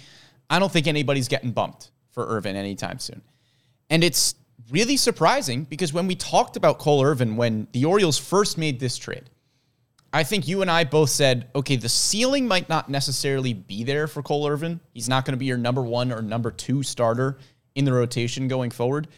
I 0.49 0.61
don't 0.61 0.71
think 0.71 0.87
anybody's 0.87 1.27
getting 1.27 1.51
bumped 1.51 1.91
for 2.13 2.27
Irvin 2.29 2.55
anytime 2.55 3.01
soon. 3.01 3.23
And 3.91 4.05
it's 4.05 4.37
really 4.71 4.97
surprising 4.97 5.65
because 5.65 5.93
when 5.93 6.07
we 6.07 6.15
talked 6.15 6.57
about 6.57 6.79
Cole 6.79 7.05
Irvin, 7.05 7.37
when 7.37 7.67
the 7.73 7.85
Orioles 7.85 8.19
first 8.19 8.57
made 8.57 8.79
this 8.79 8.97
trade, 8.97 9.29
I 10.13 10.23
think 10.23 10.47
you 10.47 10.63
and 10.63 10.71
I 10.71 10.85
both 10.85 11.11
said, 11.11 11.49
okay, 11.57 11.75
the 11.75 11.89
ceiling 11.89 12.47
might 12.47 12.69
not 12.69 12.89
necessarily 12.89 13.55
be 13.55 13.83
there 13.83 14.07
for 14.07 14.23
Cole 14.23 14.47
Irvin. 14.47 14.79
He's 14.93 15.09
not 15.09 15.25
going 15.25 15.33
to 15.33 15.39
be 15.39 15.47
your 15.47 15.57
number 15.57 15.83
one 15.83 16.13
or 16.13 16.23
number 16.23 16.51
two 16.51 16.83
starter 16.83 17.39
in 17.75 17.85
the 17.85 17.93
rotation 17.93 18.49
going 18.49 18.71
forward, 18.71 19.09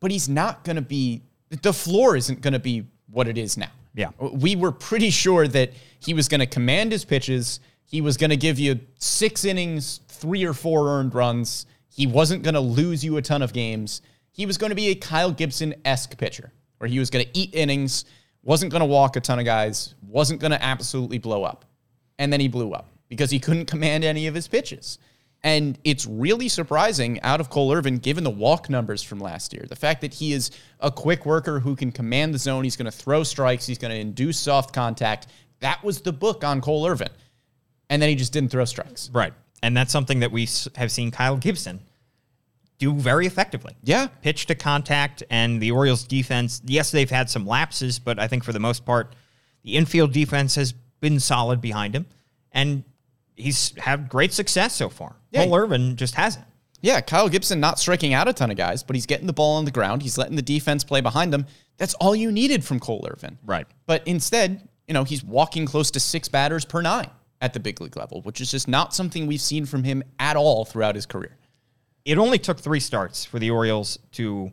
but 0.00 0.10
he's 0.10 0.28
not 0.28 0.64
going 0.64 0.76
to 0.76 0.82
be, 0.82 1.22
the 1.62 1.72
floor 1.72 2.16
isn't 2.16 2.40
going 2.40 2.52
to 2.52 2.58
be 2.58 2.86
what 3.10 3.28
it 3.28 3.38
is 3.38 3.56
now. 3.56 3.70
Yeah. 3.94 4.10
We 4.20 4.56
were 4.56 4.72
pretty 4.72 5.10
sure 5.10 5.48
that 5.48 5.72
he 5.98 6.14
was 6.14 6.28
going 6.28 6.40
to 6.40 6.46
command 6.46 6.92
his 6.92 7.04
pitches. 7.04 7.60
He 7.84 8.00
was 8.00 8.16
going 8.16 8.30
to 8.30 8.36
give 8.36 8.58
you 8.58 8.80
six 8.98 9.44
innings, 9.44 10.00
three 10.08 10.44
or 10.44 10.54
four 10.54 10.88
earned 10.88 11.14
runs. 11.14 11.66
He 11.88 12.06
wasn't 12.06 12.42
going 12.42 12.54
to 12.54 12.60
lose 12.60 13.04
you 13.04 13.16
a 13.16 13.22
ton 13.22 13.42
of 13.42 13.52
games. 13.52 14.00
He 14.32 14.46
was 14.46 14.58
going 14.58 14.70
to 14.70 14.76
be 14.76 14.88
a 14.88 14.94
Kyle 14.94 15.32
Gibson 15.32 15.74
esque 15.84 16.16
pitcher 16.16 16.52
where 16.78 16.88
he 16.88 16.98
was 16.98 17.10
going 17.10 17.24
to 17.24 17.38
eat 17.38 17.54
innings, 17.54 18.04
wasn't 18.42 18.72
going 18.72 18.80
to 18.80 18.86
walk 18.86 19.16
a 19.16 19.20
ton 19.20 19.38
of 19.38 19.44
guys, 19.44 19.94
wasn't 20.06 20.40
going 20.40 20.52
to 20.52 20.62
absolutely 20.62 21.18
blow 21.18 21.44
up. 21.44 21.64
And 22.18 22.32
then 22.32 22.40
he 22.40 22.48
blew 22.48 22.72
up 22.72 22.88
because 23.08 23.30
he 23.30 23.40
couldn't 23.40 23.66
command 23.66 24.04
any 24.04 24.26
of 24.28 24.34
his 24.34 24.46
pitches. 24.48 24.98
And 25.42 25.78
it's 25.84 26.04
really 26.04 26.48
surprising 26.48 27.20
out 27.22 27.40
of 27.40 27.48
Cole 27.48 27.72
Irvin, 27.72 27.96
given 27.96 28.24
the 28.24 28.30
walk 28.30 28.68
numbers 28.68 29.02
from 29.02 29.20
last 29.20 29.54
year. 29.54 29.64
The 29.66 29.76
fact 29.76 30.02
that 30.02 30.12
he 30.12 30.32
is 30.32 30.50
a 30.80 30.90
quick 30.90 31.24
worker 31.24 31.60
who 31.60 31.74
can 31.74 31.92
command 31.92 32.34
the 32.34 32.38
zone, 32.38 32.62
he's 32.64 32.76
going 32.76 32.90
to 32.90 32.96
throw 32.96 33.22
strikes, 33.22 33.66
he's 33.66 33.78
going 33.78 33.90
to 33.92 33.98
induce 33.98 34.38
soft 34.38 34.74
contact. 34.74 35.28
That 35.60 35.82
was 35.82 36.02
the 36.02 36.12
book 36.12 36.44
on 36.44 36.60
Cole 36.60 36.86
Irvin. 36.86 37.08
And 37.88 38.02
then 38.02 38.10
he 38.10 38.16
just 38.16 38.32
didn't 38.32 38.50
throw 38.50 38.66
strikes. 38.66 39.10
Right. 39.12 39.32
And 39.62 39.76
that's 39.76 39.92
something 39.92 40.20
that 40.20 40.30
we 40.30 40.48
have 40.76 40.92
seen 40.92 41.10
Kyle 41.10 41.36
Gibson 41.36 41.80
do 42.78 42.94
very 42.94 43.26
effectively. 43.26 43.76
Yeah. 43.82 44.08
Pitch 44.22 44.46
to 44.46 44.54
contact, 44.54 45.22
and 45.30 45.60
the 45.60 45.70
Orioles 45.70 46.04
defense, 46.04 46.62
yes, 46.64 46.90
they've 46.90 47.10
had 47.10 47.28
some 47.28 47.46
lapses, 47.46 47.98
but 47.98 48.18
I 48.18 48.26
think 48.26 48.42
for 48.42 48.52
the 48.52 48.60
most 48.60 48.84
part, 48.84 49.14
the 49.62 49.76
infield 49.76 50.12
defense 50.12 50.54
has 50.54 50.72
been 50.72 51.20
solid 51.20 51.60
behind 51.60 51.94
him. 51.94 52.06
And 52.52 52.84
he's 53.40 53.76
had 53.78 54.08
great 54.08 54.32
success 54.32 54.74
so 54.74 54.88
far. 54.88 55.16
Yeah. 55.30 55.44
Cole 55.44 55.56
Irvin 55.56 55.96
just 55.96 56.14
hasn't. 56.14 56.44
Yeah, 56.82 57.00
Kyle 57.00 57.28
Gibson 57.28 57.60
not 57.60 57.78
striking 57.78 58.14
out 58.14 58.26
a 58.28 58.32
ton 58.32 58.50
of 58.50 58.56
guys, 58.56 58.82
but 58.82 58.96
he's 58.96 59.04
getting 59.06 59.26
the 59.26 59.32
ball 59.34 59.56
on 59.56 59.66
the 59.66 59.70
ground. 59.70 60.02
He's 60.02 60.16
letting 60.16 60.36
the 60.36 60.42
defense 60.42 60.82
play 60.82 61.00
behind 61.02 61.32
him. 61.34 61.46
That's 61.76 61.94
all 61.94 62.16
you 62.16 62.32
needed 62.32 62.64
from 62.64 62.80
Cole 62.80 63.06
Irvin. 63.10 63.38
Right. 63.44 63.66
But 63.86 64.02
instead, 64.06 64.66
you 64.86 64.94
know, 64.94 65.04
he's 65.04 65.22
walking 65.22 65.66
close 65.66 65.90
to 65.90 66.00
six 66.00 66.28
batters 66.28 66.64
per 66.64 66.80
nine 66.80 67.10
at 67.42 67.52
the 67.52 67.60
big 67.60 67.80
league 67.80 67.96
level, 67.96 68.22
which 68.22 68.40
is 68.40 68.50
just 68.50 68.66
not 68.66 68.94
something 68.94 69.26
we've 69.26 69.40
seen 69.40 69.66
from 69.66 69.84
him 69.84 70.02
at 70.18 70.36
all 70.36 70.64
throughout 70.64 70.94
his 70.94 71.06
career. 71.06 71.36
it 72.04 72.18
only 72.18 72.38
took 72.38 72.58
three 72.58 72.80
starts 72.80 73.24
for 73.24 73.38
the 73.38 73.50
Orioles 73.50 73.98
to 74.12 74.50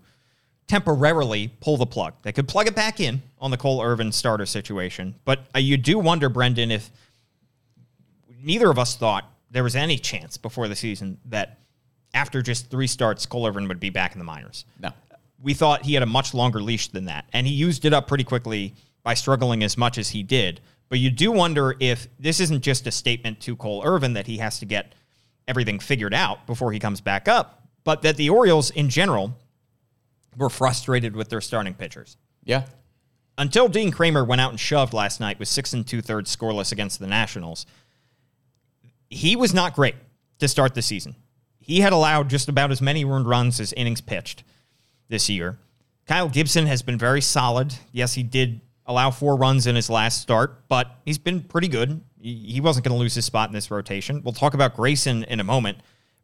temporarily 0.67 1.49
pull 1.61 1.77
the 1.77 1.85
plug. 1.85 2.13
They 2.23 2.31
could 2.33 2.47
plug 2.47 2.67
it 2.67 2.75
back 2.75 2.99
in 2.99 3.21
on 3.39 3.51
the 3.51 3.57
Cole 3.57 3.81
Irvin 3.81 4.11
starter 4.11 4.45
situation, 4.45 5.15
but 5.23 5.45
uh, 5.55 5.59
you 5.59 5.77
do 5.77 5.97
wonder, 5.97 6.27
Brendan, 6.29 6.71
if 6.71 6.91
neither 8.41 8.69
of 8.69 8.79
us 8.79 8.95
thought 8.95 9.25
there 9.51 9.63
was 9.63 9.75
any 9.75 9.97
chance 9.97 10.37
before 10.37 10.67
the 10.67 10.75
season 10.75 11.17
that 11.25 11.59
after 12.13 12.41
just 12.41 12.69
three 12.69 12.87
starts, 12.87 13.25
Cole 13.25 13.47
Irvin 13.47 13.67
would 13.67 13.79
be 13.79 13.89
back 13.89 14.13
in 14.13 14.19
the 14.19 14.25
minors. 14.25 14.65
No. 14.79 14.91
we 15.41 15.53
thought 15.53 15.83
he 15.85 15.93
had 15.93 16.03
a 16.03 16.07
much 16.07 16.33
longer 16.33 16.61
leash 16.61 16.87
than 16.89 17.05
that. 17.05 17.25
And 17.33 17.45
he 17.45 17.53
used 17.53 17.85
it 17.85 17.93
up 17.93 18.07
pretty 18.07 18.23
quickly 18.23 18.73
by 19.03 19.13
struggling 19.13 19.63
as 19.63 19.77
much 19.77 19.97
as 19.97 20.09
he 20.09 20.23
did. 20.23 20.61
But 20.89 20.99
you 20.99 21.09
do 21.09 21.31
wonder 21.31 21.75
if 21.79 22.07
this 22.19 22.39
isn't 22.39 22.61
just 22.61 22.87
a 22.87 22.91
statement 22.91 23.39
to 23.41 23.55
Cole 23.55 23.83
Irvin 23.85 24.13
that 24.13 24.27
he 24.27 24.37
has 24.37 24.59
to 24.59 24.65
get 24.65 24.93
everything 25.47 25.79
figured 25.79 26.13
out 26.13 26.47
before 26.47 26.71
he 26.71 26.79
comes 26.79 27.01
back 27.01 27.27
up, 27.27 27.67
but 27.83 28.01
that 28.01 28.17
the 28.17 28.29
Orioles 28.29 28.69
in 28.71 28.89
general 28.89 29.37
were 30.37 30.49
frustrated 30.49 31.15
with 31.15 31.29
their 31.29 31.41
starting 31.41 31.73
pitchers. 31.73 32.17
Yeah. 32.43 32.65
Until 33.37 33.67
Dean 33.67 33.91
Kremer 33.91 34.25
went 34.25 34.41
out 34.41 34.51
and 34.51 34.59
shoved 34.59 34.93
last 34.93 35.19
night 35.19 35.39
with 35.39 35.47
six 35.47 35.73
and 35.73 35.85
two 35.85 36.01
thirds 36.01 36.35
scoreless 36.35 36.71
against 36.71 36.99
the 36.99 37.07
Nationals, 37.07 37.65
he 39.09 39.35
was 39.35 39.53
not 39.53 39.75
great 39.75 39.95
to 40.39 40.47
start 40.47 40.75
the 40.75 40.81
season. 40.81 41.15
He 41.59 41.81
had 41.81 41.93
allowed 41.93 42.29
just 42.29 42.49
about 42.49 42.71
as 42.71 42.81
many 42.81 43.03
earned 43.03 43.27
runs 43.27 43.59
as 43.59 43.73
innings 43.73 44.01
pitched 44.01 44.43
this 45.09 45.29
year. 45.29 45.57
Kyle 46.05 46.29
Gibson 46.29 46.65
has 46.67 46.81
been 46.81 46.97
very 46.97 47.21
solid. 47.21 47.75
Yes, 47.91 48.13
he 48.13 48.23
did 48.23 48.61
allow 48.85 49.11
four 49.11 49.35
runs 49.35 49.67
in 49.67 49.75
his 49.75 49.89
last 49.89 50.21
start, 50.21 50.67
but 50.69 50.95
he's 51.03 51.17
been 51.17 51.41
pretty 51.41 51.67
good. 51.67 52.01
He 52.19 52.35
he 52.35 52.61
wasn't 52.61 52.85
going 52.85 52.95
to 52.95 52.99
lose 52.99 53.15
his 53.15 53.25
spot 53.25 53.49
in 53.49 53.53
this 53.53 53.69
rotation. 53.69 54.21
We'll 54.23 54.33
talk 54.33 54.53
about 54.53 54.75
Grayson 54.75 55.23
in 55.25 55.39
a 55.39 55.43
moment. 55.43 55.79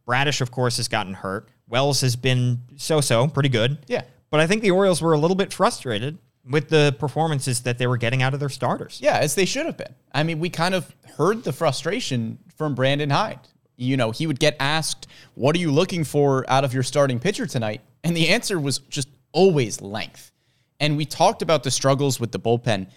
Bradish, 0.06 0.41
of 0.41 0.52
course, 0.52 0.78
has 0.78 0.88
gotten 0.88 1.13
hurt. 1.13 1.50
Wells 1.67 2.02
has 2.02 2.15
been 2.15 2.62
so 2.78 3.02
so, 3.02 3.28
pretty 3.28 3.50
good. 3.50 3.80
Yeah. 3.88 4.04
But 4.30 4.39
I 4.39 4.48
think 4.48 4.62
the 4.62 4.72
Orioles 4.72 5.02
were 5.02 5.13
a 5.13 5.17
little 5.17 5.36
bit 5.36 5.54
frustrated 5.54 6.17
with 6.49 6.69
the 6.69 6.95
performances 6.99 7.62
that 7.62 7.77
they 7.77 7.88
were 7.88 7.97
getting 7.97 8.21
out 8.21 8.34
of 8.34 8.39
their 8.39 8.49
starters. 8.49 8.99
Yeah, 9.01 9.17
as 9.17 9.36
they 9.36 9.45
should 9.45 9.65
have 9.65 9.77
been. 9.77 9.93
I 10.13 10.23
mean, 10.23 10.39
we 10.39 10.49
kind 10.49 10.75
of 10.75 10.93
heard 11.15 11.43
the 11.43 11.53
frustration 11.53 12.39
from 12.56 12.75
Brandon 12.75 13.10
Hyde. 13.10 13.39
You 13.75 13.97
know, 13.97 14.12
he 14.12 14.27
would 14.27 14.39
get 14.39 14.56
asked, 14.60 15.08
What 15.36 15.56
are 15.56 15.60
you 15.60 15.71
looking 15.71 16.03
for 16.03 16.45
out 16.49 16.63
of 16.63 16.73
your 16.73 16.84
starting 16.84 17.19
pitcher 17.19 17.45
tonight? 17.45 17.82
And 18.03 18.15
the 18.15 18.29
answer 18.29 18.60
was 18.60 18.79
just 18.79 19.08
always 19.32 19.82
length. 19.82 20.32
And 20.79 20.97
we 20.97 21.06
talked 21.06 21.41
about 21.41 21.63
the 21.63 21.71
struggles 21.71 22.19
with 22.19 22.32
the 22.32 22.39
bullpen. 22.39 22.88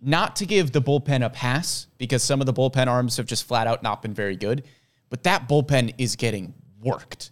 Not 0.00 0.36
to 0.36 0.46
give 0.46 0.72
the 0.72 0.82
bullpen 0.82 1.24
a 1.24 1.30
pass, 1.30 1.86
because 1.98 2.22
some 2.22 2.40
of 2.40 2.46
the 2.46 2.52
bullpen 2.52 2.86
arms 2.88 3.16
have 3.18 3.26
just 3.26 3.44
flat 3.44 3.66
out 3.66 3.82
not 3.82 4.02
been 4.02 4.14
very 4.14 4.36
good, 4.36 4.64
but 5.10 5.22
that 5.24 5.48
bullpen 5.48 5.94
is 5.98 6.16
getting 6.16 6.54
worked. 6.80 7.30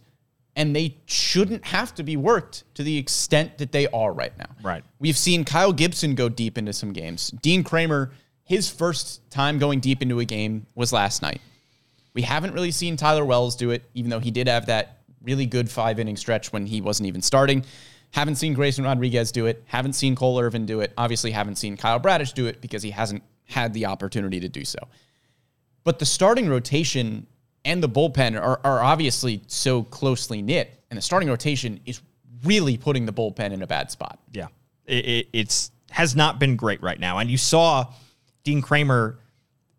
And 0.61 0.75
they 0.75 0.97
shouldn't 1.07 1.65
have 1.65 1.95
to 1.95 2.03
be 2.03 2.15
worked 2.17 2.65
to 2.75 2.83
the 2.83 2.95
extent 2.95 3.57
that 3.57 3.71
they 3.71 3.87
are 3.87 4.13
right 4.13 4.37
now. 4.37 4.45
Right. 4.61 4.83
We've 4.99 5.17
seen 5.17 5.43
Kyle 5.43 5.73
Gibson 5.73 6.13
go 6.13 6.29
deep 6.29 6.55
into 6.55 6.71
some 6.71 6.93
games. 6.93 7.31
Dean 7.41 7.63
Kremer, 7.63 8.11
his 8.43 8.69
first 8.69 9.27
time 9.31 9.57
going 9.57 9.79
deep 9.79 10.03
into 10.03 10.19
a 10.19 10.25
game 10.25 10.67
was 10.75 10.93
last 10.93 11.23
night. 11.23 11.41
We 12.13 12.21
haven't 12.21 12.53
really 12.53 12.69
seen 12.69 12.95
Tyler 12.95 13.25
Wells 13.25 13.55
do 13.55 13.71
it, 13.71 13.89
even 13.95 14.11
though 14.11 14.19
he 14.19 14.29
did 14.29 14.47
have 14.47 14.67
that 14.67 14.99
really 15.23 15.47
good 15.47 15.67
five 15.67 15.99
inning 15.99 16.15
stretch 16.15 16.53
when 16.53 16.67
he 16.67 16.79
wasn't 16.79 17.07
even 17.07 17.23
starting. 17.23 17.65
Haven't 18.11 18.35
seen 18.35 18.53
Grayson 18.53 18.83
Rodriguez 18.83 19.31
do 19.31 19.47
it. 19.47 19.63
Haven't 19.65 19.93
seen 19.93 20.15
Cole 20.15 20.39
Irvin 20.39 20.67
do 20.67 20.81
it. 20.81 20.93
Obviously, 20.95 21.31
haven't 21.31 21.55
seen 21.55 21.75
Kyle 21.75 21.97
Bradish 21.97 22.33
do 22.33 22.45
it 22.45 22.61
because 22.61 22.83
he 22.83 22.91
hasn't 22.91 23.23
had 23.45 23.73
the 23.73 23.87
opportunity 23.87 24.39
to 24.41 24.47
do 24.47 24.63
so. 24.63 24.77
But 25.83 25.97
the 25.97 26.05
starting 26.05 26.49
rotation 26.49 27.25
and 27.65 27.81
the 27.81 27.89
bullpen 27.89 28.39
are, 28.39 28.59
are 28.63 28.81
obviously 28.81 29.41
so 29.47 29.83
closely 29.83 30.41
knit, 30.41 30.83
and 30.89 30.97
the 30.97 31.01
starting 31.01 31.29
rotation 31.29 31.79
is 31.85 32.01
really 32.43 32.77
putting 32.77 33.05
the 33.05 33.13
bullpen 33.13 33.51
in 33.51 33.61
a 33.61 33.67
bad 33.67 33.91
spot. 33.91 34.19
Yeah, 34.31 34.47
it, 34.85 35.05
it, 35.05 35.27
it's 35.33 35.71
has 35.91 36.15
not 36.15 36.39
been 36.39 36.55
great 36.55 36.81
right 36.81 36.99
now, 36.99 37.17
and 37.19 37.29
you 37.29 37.37
saw 37.37 37.85
Dean 38.43 38.61
Kremer 38.61 39.19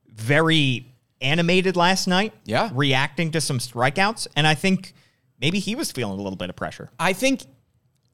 very 0.08 0.86
animated 1.20 1.76
last 1.76 2.06
night. 2.06 2.34
Yeah. 2.44 2.70
reacting 2.74 3.30
to 3.32 3.40
some 3.40 3.58
strikeouts, 3.58 4.26
and 4.36 4.46
I 4.46 4.54
think 4.54 4.94
maybe 5.40 5.58
he 5.58 5.74
was 5.74 5.90
feeling 5.90 6.18
a 6.18 6.22
little 6.22 6.36
bit 6.36 6.50
of 6.50 6.56
pressure. 6.56 6.90
I 6.98 7.12
think, 7.12 7.44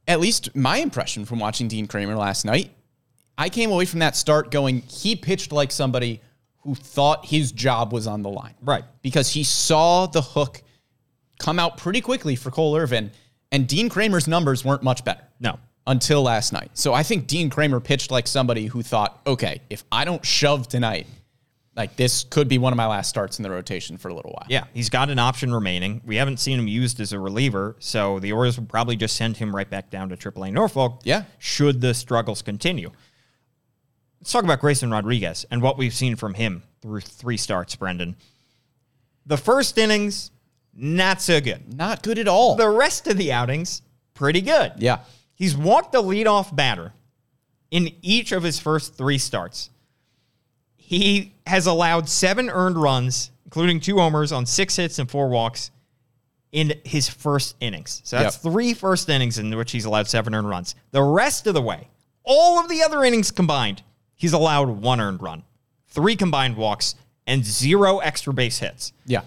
at 0.06 0.20
least 0.20 0.54
my 0.54 0.78
impression 0.78 1.24
from 1.24 1.38
watching 1.38 1.68
Dean 1.68 1.86
Kremer 1.86 2.16
last 2.16 2.44
night, 2.44 2.70
I 3.36 3.48
came 3.48 3.70
away 3.70 3.84
from 3.84 4.00
that 4.00 4.16
start 4.16 4.50
going, 4.50 4.80
he 4.82 5.14
pitched 5.14 5.52
like 5.52 5.70
somebody 5.70 6.20
who 6.68 6.74
thought 6.74 7.24
his 7.24 7.50
job 7.50 7.94
was 7.94 8.06
on 8.06 8.20
the 8.22 8.28
line. 8.28 8.54
Right. 8.60 8.84
Because 9.00 9.30
he 9.30 9.42
saw 9.42 10.04
the 10.04 10.20
hook 10.20 10.62
come 11.38 11.58
out 11.58 11.78
pretty 11.78 12.02
quickly 12.02 12.36
for 12.36 12.50
Cole 12.50 12.76
Irvin, 12.76 13.10
and 13.50 13.66
Dean 13.66 13.88
Kremer's 13.88 14.28
numbers 14.28 14.66
weren't 14.66 14.82
much 14.82 15.02
better. 15.02 15.22
No. 15.40 15.58
Until 15.86 16.20
last 16.22 16.52
night. 16.52 16.70
So 16.74 16.92
I 16.92 17.02
think 17.02 17.26
Dean 17.26 17.48
Kremer 17.48 17.80
pitched 17.80 18.10
like 18.10 18.26
somebody 18.26 18.66
who 18.66 18.82
thought, 18.82 19.18
okay, 19.26 19.62
if 19.70 19.82
I 19.90 20.04
don't 20.04 20.22
shove 20.26 20.68
tonight, 20.68 21.06
like 21.74 21.96
this 21.96 22.24
could 22.24 22.48
be 22.48 22.58
one 22.58 22.74
of 22.74 22.76
my 22.76 22.86
last 22.86 23.08
starts 23.08 23.38
in 23.38 23.44
the 23.44 23.50
rotation 23.50 23.96
for 23.96 24.08
a 24.08 24.14
little 24.14 24.32
while. 24.32 24.46
Yeah, 24.50 24.64
he's 24.74 24.90
got 24.90 25.08
an 25.08 25.18
option 25.18 25.54
remaining. 25.54 26.02
We 26.04 26.16
haven't 26.16 26.36
seen 26.36 26.58
him 26.58 26.68
used 26.68 27.00
as 27.00 27.14
a 27.14 27.18
reliever, 27.18 27.76
so 27.78 28.18
the 28.18 28.32
Orioles 28.32 28.58
will 28.58 28.66
probably 28.66 28.96
just 28.96 29.16
send 29.16 29.38
him 29.38 29.56
right 29.56 29.70
back 29.70 29.88
down 29.88 30.10
to 30.10 30.16
AAA 30.18 30.52
Norfolk. 30.52 31.00
Yeah. 31.04 31.22
should 31.38 31.80
the 31.80 31.94
struggles 31.94 32.42
continue. 32.42 32.90
Let's 34.20 34.32
talk 34.32 34.44
about 34.44 34.60
Grayson 34.60 34.90
Rodriguez 34.90 35.46
and 35.50 35.62
what 35.62 35.78
we've 35.78 35.94
seen 35.94 36.16
from 36.16 36.34
him 36.34 36.62
through 36.82 37.00
three 37.00 37.36
starts, 37.36 37.76
Brendan. 37.76 38.16
The 39.26 39.36
first 39.36 39.78
innings, 39.78 40.30
not 40.74 41.20
so 41.22 41.40
good. 41.40 41.74
Not 41.76 42.02
good 42.02 42.18
at 42.18 42.28
all. 42.28 42.56
The 42.56 42.68
rest 42.68 43.06
of 43.06 43.16
the 43.16 43.32
outings, 43.32 43.82
pretty 44.14 44.40
good. 44.40 44.72
yeah. 44.78 45.00
He's 45.34 45.56
walked 45.56 45.92
the 45.92 46.02
leadoff 46.02 46.54
batter 46.54 46.92
in 47.70 47.90
each 48.02 48.32
of 48.32 48.42
his 48.42 48.58
first 48.58 48.96
three 48.96 49.18
starts. 49.18 49.70
He 50.74 51.34
has 51.46 51.66
allowed 51.66 52.08
seven 52.08 52.50
earned 52.50 52.76
runs, 52.76 53.30
including 53.44 53.78
two 53.78 53.98
homers 53.98 54.32
on 54.32 54.46
six 54.46 54.74
hits 54.76 54.98
and 54.98 55.08
four 55.08 55.28
walks 55.28 55.70
in 56.50 56.72
his 56.84 57.08
first 57.08 57.54
innings. 57.60 58.00
So 58.04 58.18
that's 58.18 58.42
Yep. 58.42 58.52
three 58.52 58.74
first 58.74 59.08
innings 59.08 59.38
in 59.38 59.54
which 59.56 59.70
he's 59.70 59.84
allowed 59.84 60.08
seven 60.08 60.34
earned 60.34 60.48
runs. 60.48 60.74
The 60.90 61.02
rest 61.02 61.46
of 61.46 61.54
the 61.54 61.62
way, 61.62 61.88
all 62.24 62.58
of 62.58 62.68
the 62.68 62.82
other 62.82 63.04
innings 63.04 63.30
combined, 63.30 63.82
he's 64.18 64.34
allowed 64.34 64.68
one 64.68 65.00
earned 65.00 65.22
run, 65.22 65.42
three 65.86 66.14
combined 66.16 66.56
walks, 66.56 66.94
and 67.26 67.42
zero 67.44 67.98
extra 67.98 68.32
base 68.34 68.58
hits 68.58 68.92
Yeah. 69.06 69.22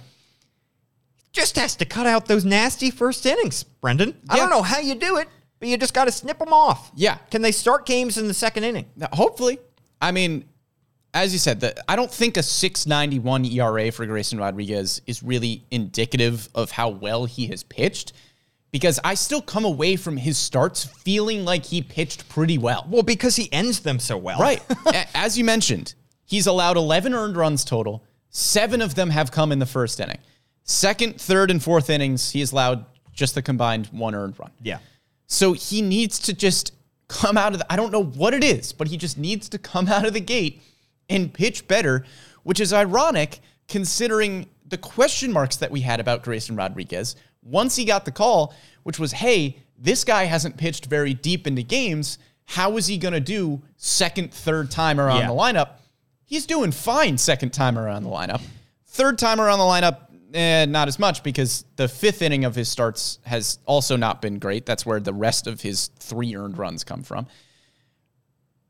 just 1.31 1.55
has 1.55 1.75
to 1.77 1.85
cut 1.85 2.05
out 2.05 2.25
those 2.27 2.45
nasty 2.45 2.91
first 2.91 3.25
innings, 3.25 3.63
Brendan. 3.63 4.15
I 4.29 4.37
don't 4.37 4.49
know 4.49 4.61
how 4.61 4.79
you 4.79 4.95
do 4.95 5.17
it, 5.17 5.27
but 5.59 5.69
you 5.69 5.77
just 5.77 5.93
got 5.93 6.05
to 6.05 6.11
snip 6.11 6.37
them 6.39 6.51
off. 6.53 6.91
Yeah. 6.95 7.15
Can 7.29 7.41
they 7.41 7.51
start 7.51 7.85
games 7.85 8.17
in 8.17 8.27
the 8.27 8.33
second 8.33 8.63
inning? 8.65 8.85
Now, 8.95 9.07
hopefully. 9.13 9.59
I 10.01 10.11
mean, 10.11 10.45
as 11.13 11.31
you 11.33 11.39
said, 11.39 11.59
the, 11.59 11.75
I 11.89 11.95
don't 11.95 12.11
think 12.11 12.37
a 12.37 12.43
691 12.43 13.45
ERA 13.45 13.91
for 13.91 14.05
Grayson 14.05 14.39
Rodriguez 14.39 15.01
is 15.07 15.21
really 15.23 15.63
indicative 15.71 16.49
of 16.55 16.71
how 16.71 16.89
well 16.89 17.25
he 17.25 17.47
has 17.47 17.63
pitched 17.63 18.13
because 18.71 18.99
I 19.03 19.13
still 19.15 19.41
come 19.41 19.65
away 19.65 19.95
from 19.95 20.17
his 20.17 20.37
starts 20.37 20.83
feeling 20.85 21.45
like 21.45 21.65
he 21.65 21.81
pitched 21.81 22.27
pretty 22.29 22.57
well. 22.57 22.87
Well, 22.89 23.03
because 23.03 23.35
he 23.35 23.51
ends 23.51 23.81
them 23.81 23.99
so 23.99 24.17
well. 24.17 24.39
Right. 24.39 24.61
As 25.13 25.37
you 25.37 25.43
mentioned, 25.43 25.93
he's 26.25 26.47
allowed 26.47 26.77
11 26.77 27.13
earned 27.13 27.35
runs 27.35 27.65
total. 27.65 28.03
Seven 28.29 28.81
of 28.81 28.95
them 28.95 29.09
have 29.09 29.31
come 29.31 29.51
in 29.51 29.59
the 29.59 29.65
first 29.65 29.99
inning. 29.99 30.19
Second, 30.63 31.19
third, 31.19 31.51
and 31.51 31.61
fourth 31.61 31.89
innings, 31.89 32.31
he 32.31 32.39
has 32.39 32.53
allowed 32.53 32.85
just 33.13 33.35
the 33.35 33.41
combined 33.41 33.87
one 33.87 34.15
earned 34.15 34.39
run. 34.39 34.51
yeah. 34.61 34.79
So 35.27 35.53
he 35.53 35.81
needs 35.81 36.19
to 36.19 36.33
just 36.33 36.73
come 37.07 37.37
out 37.37 37.53
of 37.53 37.59
the, 37.59 37.71
I 37.71 37.77
don't 37.77 37.91
know 37.91 38.03
what 38.03 38.33
it 38.33 38.43
is, 38.43 38.73
but 38.73 38.87
he 38.89 38.97
just 38.97 39.17
needs 39.17 39.47
to 39.49 39.57
come 39.57 39.87
out 39.87 40.05
of 40.05 40.13
the 40.13 40.19
gate 40.19 40.61
and 41.09 41.33
pitch 41.33 41.67
better, 41.67 42.05
which 42.43 42.59
is 42.59 42.73
ironic 42.73 43.39
considering 43.67 44.47
the 44.71 44.77
question 44.77 45.31
marks 45.31 45.57
that 45.57 45.69
we 45.69 45.81
had 45.81 45.99
about 45.99 46.23
Grayson 46.23 46.55
Rodriguez 46.55 47.15
once 47.43 47.75
he 47.75 47.85
got 47.85 48.05
the 48.05 48.11
call, 48.11 48.53
which 48.83 48.97
was, 48.97 49.11
hey, 49.11 49.57
this 49.77 50.03
guy 50.03 50.23
hasn't 50.23 50.57
pitched 50.57 50.85
very 50.87 51.13
deep 51.13 51.45
into 51.45 51.61
games. 51.63 52.17
How 52.45 52.77
is 52.77 52.87
he 52.87 52.97
going 52.97 53.13
to 53.13 53.19
do 53.19 53.61
second, 53.77 54.33
third 54.33 54.71
time 54.71 54.99
around 54.99 55.19
Yeah. 55.19 55.27
the 55.27 55.33
lineup? 55.33 55.69
He's 56.25 56.45
doing 56.45 56.71
fine 56.71 57.17
second 57.17 57.51
time 57.51 57.77
around 57.77 58.03
the 58.03 58.09
lineup. 58.09 58.41
Third 58.87 59.17
time 59.17 59.39
around 59.41 59.59
the 59.59 59.65
lineup, 59.65 59.97
eh, 60.33 60.65
not 60.65 60.87
as 60.87 60.97
much 60.99 61.23
because 61.23 61.65
the 61.75 61.87
fifth 61.87 62.21
inning 62.21 62.45
of 62.45 62.55
his 62.55 62.69
starts 62.69 63.19
has 63.25 63.59
also 63.65 63.95
not 63.95 64.21
been 64.21 64.39
great. 64.39 64.65
That's 64.65 64.85
where 64.85 64.99
the 64.99 65.13
rest 65.13 65.47
of 65.47 65.61
his 65.61 65.89
three 65.99 66.35
earned 66.35 66.57
runs 66.57 66.83
come 66.83 67.03
from. 67.03 67.27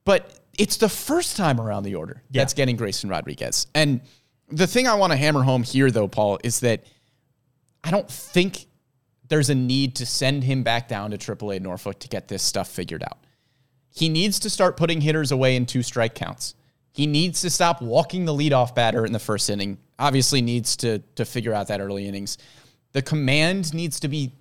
But 0.06 0.40
it's 0.58 0.78
the 0.78 0.90
first 0.90 1.38
time 1.38 1.60
around 1.60 1.84
the 1.84 1.96
order 1.96 2.24
Yeah. 2.32 2.42
that's 2.42 2.54
getting 2.54 2.76
Grayson 2.78 3.10
Rodriguez. 3.10 3.68
And 3.76 4.02
the 4.52 4.68
thing 4.68 4.88
I 4.88 4.96
want 4.96 5.12
to 5.12 5.18
hammer 5.18 5.44
home 5.44 5.64
here, 5.64 5.92
though, 5.92 6.08
Paul, 6.08 6.40
is 6.44 6.60
that 6.62 6.84
I 7.84 7.92
don't 7.92 8.10
think 8.10 8.66
there's 9.28 9.50
a 9.50 9.56
need 9.56 9.96
to 9.96 10.06
send 10.06 10.44
him 10.44 10.64
back 10.64 10.88
down 10.88 11.12
to 11.12 11.18
AAA 11.18 11.62
Norfolk 11.62 12.00
to 12.00 12.08
get 12.08 12.28
this 12.28 12.44
stuff 12.44 12.70
figured 12.70 13.04
out. 13.04 13.18
He 13.94 14.10
needs 14.10 14.40
to 14.40 14.50
start 14.50 14.78
putting 14.78 15.02
hitters 15.02 15.32
away 15.32 15.56
in 15.56 15.66
two 15.66 15.84
strike 15.84 16.16
counts. 16.16 16.56
He 16.94 17.08
needs 17.08 17.42
to 17.42 17.50
stop 17.50 17.82
walking 17.82 18.26
the 18.26 18.34
leadoff 18.34 18.76
batter 18.76 19.06
in 19.06 19.14
the 19.14 19.20
first 19.20 19.50
inning. 19.50 19.78
Obviously, 19.98 20.42
needs 20.42 20.76
to 20.78 21.00
to 21.16 21.26
figure 21.26 21.54
out 21.54 21.68
that 21.68 21.80
early 21.80 22.08
innings. 22.08 22.38
The 22.92 23.02
command 23.02 23.74
needs 23.74 24.02
to 24.02 24.08
be 24.08 24.34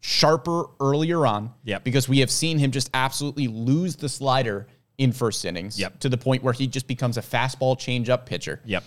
sharper 0.00 0.66
earlier 0.80 1.26
on. 1.26 1.52
Yep. 1.64 1.84
Because 1.84 2.08
we 2.08 2.20
have 2.20 2.30
seen 2.30 2.58
him 2.58 2.70
just 2.70 2.90
absolutely 2.94 3.48
lose 3.48 3.96
the 3.96 4.08
slider 4.08 4.66
in 4.98 5.12
first 5.12 5.44
innings. 5.44 5.78
Yep. 5.78 6.00
To 6.00 6.08
the 6.08 6.16
point 6.16 6.42
where 6.42 6.52
he 6.52 6.66
just 6.66 6.86
becomes 6.86 7.16
a 7.16 7.22
fastball 7.22 7.76
changeup 7.76 8.26
pitcher. 8.26 8.60
Yep. 8.64 8.84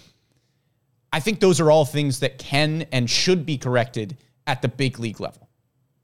I 1.12 1.20
think 1.20 1.40
those 1.40 1.60
are 1.60 1.72
all 1.72 1.86
things 1.86 2.20
that 2.20 2.38
can 2.38 2.86
and 2.92 3.10
should 3.10 3.46
be 3.46 3.58
corrected 3.58 4.18
at 4.48 4.62
the 4.62 4.68
big 4.68 5.00
league 5.00 5.20
level. 5.20 5.48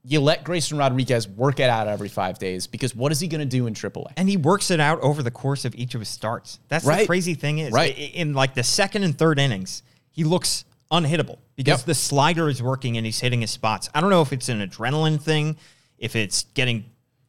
you 0.07 0.19
let 0.19 0.43
Grayson 0.43 0.77
Rodriguez 0.77 1.27
work 1.27 1.59
it 1.59 1.67
out 1.67 1.87
every 1.87 2.09
five 2.09 2.37
days 2.37 2.67
because 2.67 2.95
what 2.95 3.11
is 3.11 3.19
he 3.19 3.27
going 3.27 3.39
to 3.39 3.45
do 3.45 3.65
in 3.65 3.73
AAA? 3.73 4.11
And 4.17 4.29
he 4.29 4.37
works 4.37 4.69
it 4.69 4.79
out 4.79 4.99
over 5.01 5.23
the 5.23 5.31
course 5.31 5.65
of 5.65 5.73
each 5.73 5.95
of 5.95 6.01
his 6.01 6.09
starts. 6.09 6.59
That's 6.67 6.85
the 6.85 7.05
crazy 7.07 7.33
thing 7.33 7.57
is, 7.57 7.71
Right. 7.71 7.97
in 7.97 8.35
like 8.35 8.53
the 8.53 8.61
second 8.61 9.01
and 9.03 9.17
third 9.17 9.39
innings, 9.39 9.81
he 10.11 10.23
looks 10.23 10.63
unhittable 10.91 11.39
because 11.55 11.79
Yep. 11.79 11.85
the 11.87 11.95
slider 11.95 12.49
is 12.49 12.61
working 12.61 12.97
and 12.97 13.05
he's 13.05 13.19
hitting 13.19 13.41
his 13.41 13.49
spots. 13.49 13.89
I 13.95 14.01
don't 14.01 14.11
know 14.11 14.21
if 14.21 14.31
it's 14.31 14.47
an 14.47 14.59
adrenaline 14.61 15.19
thing, 15.19 15.57
if 15.97 16.15
it's 16.15 16.43
getting 16.53 16.85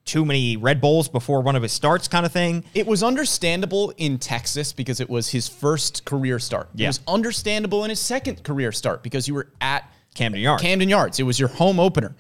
too 0.07 0.25
many 0.25 0.57
Red 0.57 0.81
Bulls 0.81 1.09
before 1.09 1.43
one 1.43 1.57
of 1.57 1.63
his 1.63 1.73
starts 1.73 2.09
kind 2.09 2.25
of 2.25 2.33
thing. 2.33 2.65
It 2.73 2.87
was 2.87 3.03
understandable 3.03 3.93
in 3.99 4.19
Texas 4.19 4.73
because 4.73 5.01
it 5.01 5.11
was 5.11 5.29
his 5.29 5.49
first 5.49 6.05
career 6.05 6.39
start. 6.39 6.71
It 6.77 6.87
was 6.87 7.01
understandable 7.07 7.85
in 7.85 7.91
his 7.91 8.01
second 8.01 8.43
career 8.43 8.73
start 8.73 9.03
because 9.03 9.29
you 9.29 9.35
were 9.35 9.49
at 9.61 9.93
Camden 10.15 10.41
Yards. 10.41 10.63
Camden 10.63 10.89
Yards. 10.89 11.21
It 11.21 11.25
was 11.25 11.39
your 11.39 11.49
home 11.49 11.79
opener. 11.79 12.17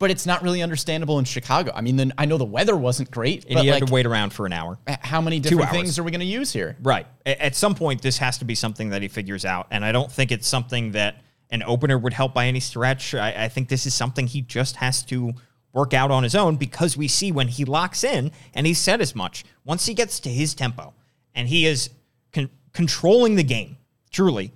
But 0.00 0.10
it's 0.10 0.24
not 0.24 0.42
really 0.42 0.62
understandable 0.62 1.18
in 1.18 1.26
Chicago. 1.26 1.72
I 1.74 1.82
mean, 1.82 1.96
then 1.96 2.14
I 2.16 2.24
know 2.24 2.38
the 2.38 2.44
weather 2.44 2.74
wasn't 2.74 3.10
great, 3.10 3.44
and 3.44 3.54
but 3.54 3.64
he 3.64 3.68
had 3.68 3.86
to 3.86 3.92
wait 3.92 4.06
around 4.06 4.32
for 4.32 4.46
an 4.46 4.52
hour. 4.52 4.78
how 4.86 5.20
many 5.20 5.40
different 5.40 5.70
things 5.70 5.98
are 5.98 6.02
we 6.02 6.10
going 6.10 6.20
to 6.20 6.26
use 6.26 6.52
here? 6.52 6.78
Right. 6.82 7.06
At 7.26 7.54
some 7.54 7.74
point, 7.74 8.00
this 8.00 8.16
has 8.16 8.38
to 8.38 8.46
be 8.46 8.54
something 8.54 8.88
that 8.90 9.02
he 9.02 9.08
figures 9.08 9.44
out. 9.44 9.66
And 9.70 9.84
I 9.84 9.92
don't 9.92 10.10
think 10.10 10.32
it's 10.32 10.48
something 10.48 10.92
that 10.92 11.22
an 11.50 11.62
opener 11.62 11.98
would 11.98 12.14
help 12.14 12.32
by 12.32 12.46
any 12.46 12.60
stretch. 12.60 13.14
I, 13.14 13.44
I 13.44 13.48
think 13.48 13.68
this 13.68 13.84
is 13.84 13.92
something 13.92 14.26
he 14.26 14.40
just 14.40 14.76
has 14.76 15.02
to 15.04 15.34
work 15.72 15.94
out 15.94 16.10
on 16.10 16.22
his 16.22 16.34
own 16.34 16.56
because 16.56 16.96
we 16.96 17.08
see 17.08 17.32
when 17.32 17.48
he 17.48 17.64
locks 17.64 18.04
in, 18.04 18.32
and 18.54 18.66
he 18.66 18.74
said 18.74 19.00
as 19.00 19.14
much, 19.14 19.44
once 19.64 19.86
he 19.86 19.94
gets 19.94 20.20
to 20.20 20.28
his 20.28 20.54
tempo 20.54 20.94
and 21.34 21.48
he 21.48 21.66
is 21.66 21.90
con- 22.32 22.50
controlling 22.72 23.36
the 23.36 23.42
game, 23.42 23.76
truly, 24.10 24.52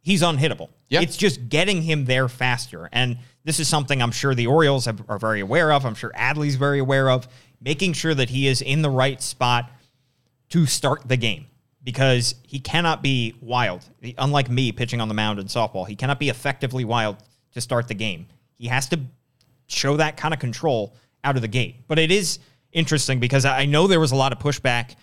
he's 0.00 0.22
unhittable. 0.22 0.70
Yeah. 0.88 1.00
It's 1.00 1.16
just 1.16 1.48
getting 1.48 1.82
him 1.82 2.04
there 2.04 2.28
faster. 2.28 2.88
And 2.92 3.18
this 3.44 3.60
is 3.60 3.68
something 3.68 4.02
I'm 4.02 4.12
sure 4.12 4.34
the 4.34 4.46
Orioles 4.46 4.84
have, 4.86 5.02
are 5.08 5.18
very 5.18 5.40
aware 5.40 5.72
of. 5.72 5.84
I'm 5.84 5.94
sure 5.94 6.12
Adley's 6.14 6.56
very 6.56 6.78
aware 6.78 7.10
of, 7.10 7.28
making 7.60 7.92
sure 7.92 8.14
that 8.14 8.30
he 8.30 8.46
is 8.46 8.62
in 8.62 8.82
the 8.82 8.90
right 8.90 9.20
spot 9.20 9.70
to 10.50 10.66
start 10.66 11.08
the 11.08 11.16
game 11.16 11.46
because 11.82 12.34
he 12.42 12.58
cannot 12.58 13.02
be 13.02 13.34
wild. 13.40 13.84
Unlike 14.18 14.50
me 14.50 14.72
pitching 14.72 15.00
on 15.00 15.08
the 15.08 15.14
mound 15.14 15.38
in 15.38 15.46
softball, 15.46 15.86
he 15.86 15.96
cannot 15.96 16.18
be 16.18 16.28
effectively 16.28 16.84
wild 16.84 17.16
to 17.52 17.60
start 17.60 17.88
the 17.88 17.94
game. 17.94 18.26
He 18.58 18.66
has 18.68 18.88
to 18.88 19.00
show 19.66 19.96
that 19.96 20.16
kind 20.16 20.32
of 20.34 20.40
control 20.40 20.94
out 21.24 21.36
of 21.36 21.42
the 21.42 21.48
gate. 21.48 21.76
But 21.88 21.98
it 21.98 22.10
is 22.10 22.38
interesting 22.72 23.20
because 23.20 23.44
I 23.44 23.66
know 23.66 23.86
there 23.86 24.00
was 24.00 24.12
a 24.12 24.16
lot 24.16 24.32
of 24.32 24.38
pushback 24.38 24.94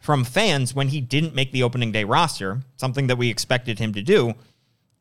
from 0.00 0.24
fans 0.24 0.74
when 0.74 0.88
he 0.88 1.00
didn't 1.00 1.34
make 1.34 1.52
the 1.52 1.62
opening 1.62 1.92
day 1.92 2.04
roster, 2.04 2.60
something 2.76 3.08
that 3.08 3.16
we 3.18 3.28
expected 3.28 3.78
him 3.78 3.92
to 3.94 4.02
do. 4.02 4.34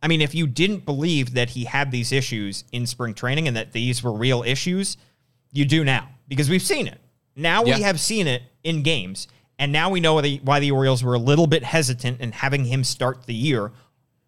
I 0.02 0.08
mean, 0.08 0.22
if 0.22 0.36
you 0.36 0.48
didn't 0.48 0.86
believe 0.86 1.34
that 1.34 1.50
he 1.52 1.66
had 1.66 1.92
these 1.92 2.12
issues 2.12 2.64
in 2.72 2.86
spring 2.86 3.14
training 3.14 3.48
and 3.48 3.56
that 3.58 3.72
these 3.72 4.04
were 4.04 4.12
real 4.14 4.44
issues, 4.44 4.98
you 5.52 5.66
do 5.66 5.84
now 5.84 6.10
because 6.28 6.50
we've 6.50 6.62
seen 6.62 6.88
it. 6.88 7.00
Now 7.36 7.64
Yeah. 7.64 7.78
we 7.78 7.82
have 7.84 8.00
seen 8.00 8.28
it 8.28 8.44
in 8.64 8.82
games, 8.82 9.28
and 9.60 9.72
now 9.72 9.90
we 9.90 10.00
know 10.00 10.22
why 10.44 10.60
the 10.60 10.72
Orioles 10.72 11.04
were 11.04 11.14
a 11.14 11.20
little 11.20 11.48
bit 11.48 11.64
hesitant 11.64 12.20
in 12.22 12.32
having 12.32 12.66
him 12.66 12.84
start 12.84 13.26
the 13.26 13.34
year 13.34 13.72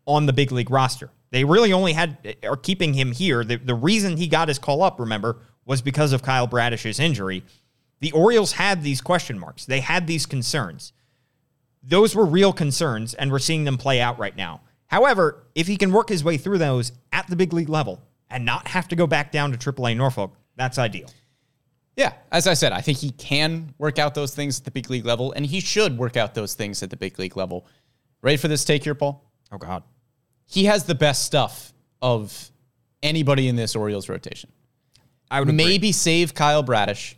on 0.05 0.25
the 0.25 0.33
big 0.33 0.51
league 0.51 0.69
roster. 0.69 1.09
They 1.29 1.43
really 1.43 1.73
only 1.73 1.93
had 1.93 2.37
are 2.43 2.57
keeping 2.57 2.93
him 2.93 3.11
here. 3.11 3.43
The, 3.43 3.57
the 3.57 3.75
reason 3.75 4.17
he 4.17 4.27
got 4.27 4.47
his 4.47 4.59
call 4.59 4.81
up, 4.81 4.99
remember, 4.99 5.41
was 5.65 5.81
because 5.81 6.13
of 6.13 6.23
Kyle 6.23 6.47
Bradish's 6.47 6.99
injury. 6.99 7.43
The 7.99 8.11
Orioles 8.11 8.53
had 8.53 8.83
these 8.83 9.01
question 9.01 9.37
marks. 9.37 9.65
They 9.65 9.81
had 9.81 10.07
these 10.07 10.25
concerns. 10.25 10.93
Those 11.83 12.15
were 12.15 12.25
real 12.25 12.53
concerns, 12.53 13.13
and 13.13 13.31
we're 13.31 13.39
seeing 13.39 13.63
them 13.63 13.77
play 13.77 13.99
out 13.99 14.19
right 14.19 14.35
now. 14.35 14.61
However, 14.87 15.43
if 15.55 15.67
he 15.67 15.77
can 15.77 15.91
work 15.91 16.09
his 16.09 16.23
way 16.23 16.37
through 16.37 16.59
those 16.59 16.91
at 17.11 17.27
the 17.27 17.35
big 17.35 17.53
league 17.53 17.69
level 17.69 18.01
and 18.29 18.45
not 18.45 18.67
have 18.67 18.87
to 18.89 18.95
go 18.95 19.07
back 19.07 19.31
down 19.31 19.51
to 19.51 19.57
AAA 19.57 19.97
Norfolk, 19.97 20.33
that's 20.55 20.77
ideal. 20.77 21.09
Yeah, 21.95 22.13
as 22.31 22.45
I 22.45 22.53
said, 22.53 22.73
I 22.73 22.81
think 22.81 22.99
he 22.99 23.11
can 23.11 23.73
work 23.79 23.99
out 23.99 24.13
those 24.13 24.33
things 24.33 24.59
at 24.59 24.65
the 24.65 24.71
big 24.71 24.89
league 24.89 25.05
level, 25.05 25.31
and 25.31 25.45
he 25.45 25.59
should 25.59 25.97
work 25.97 26.15
out 26.15 26.35
those 26.35 26.53
things 26.53 26.83
at 26.83 26.89
the 26.89 26.97
big 26.97 27.17
league 27.19 27.35
level. 27.35 27.65
Ready 28.21 28.37
for 28.37 28.47
this 28.47 28.63
take 28.63 28.83
here, 28.83 28.95
Paul? 28.95 29.23
Oh 29.51 29.57
God, 29.57 29.83
He 30.47 30.65
has 30.65 30.85
the 30.85 30.95
best 30.95 31.23
stuff 31.23 31.73
of 32.01 32.51
anybody 33.03 33.47
in 33.47 33.55
this 33.55 33.75
Orioles 33.75 34.09
rotation. 34.09 34.51
I 35.29 35.39
would 35.39 35.49
agree. 35.49 35.57
Maybe 35.57 35.91
save 35.91 36.33
Kyle 36.33 36.63
Bradish. 36.63 37.15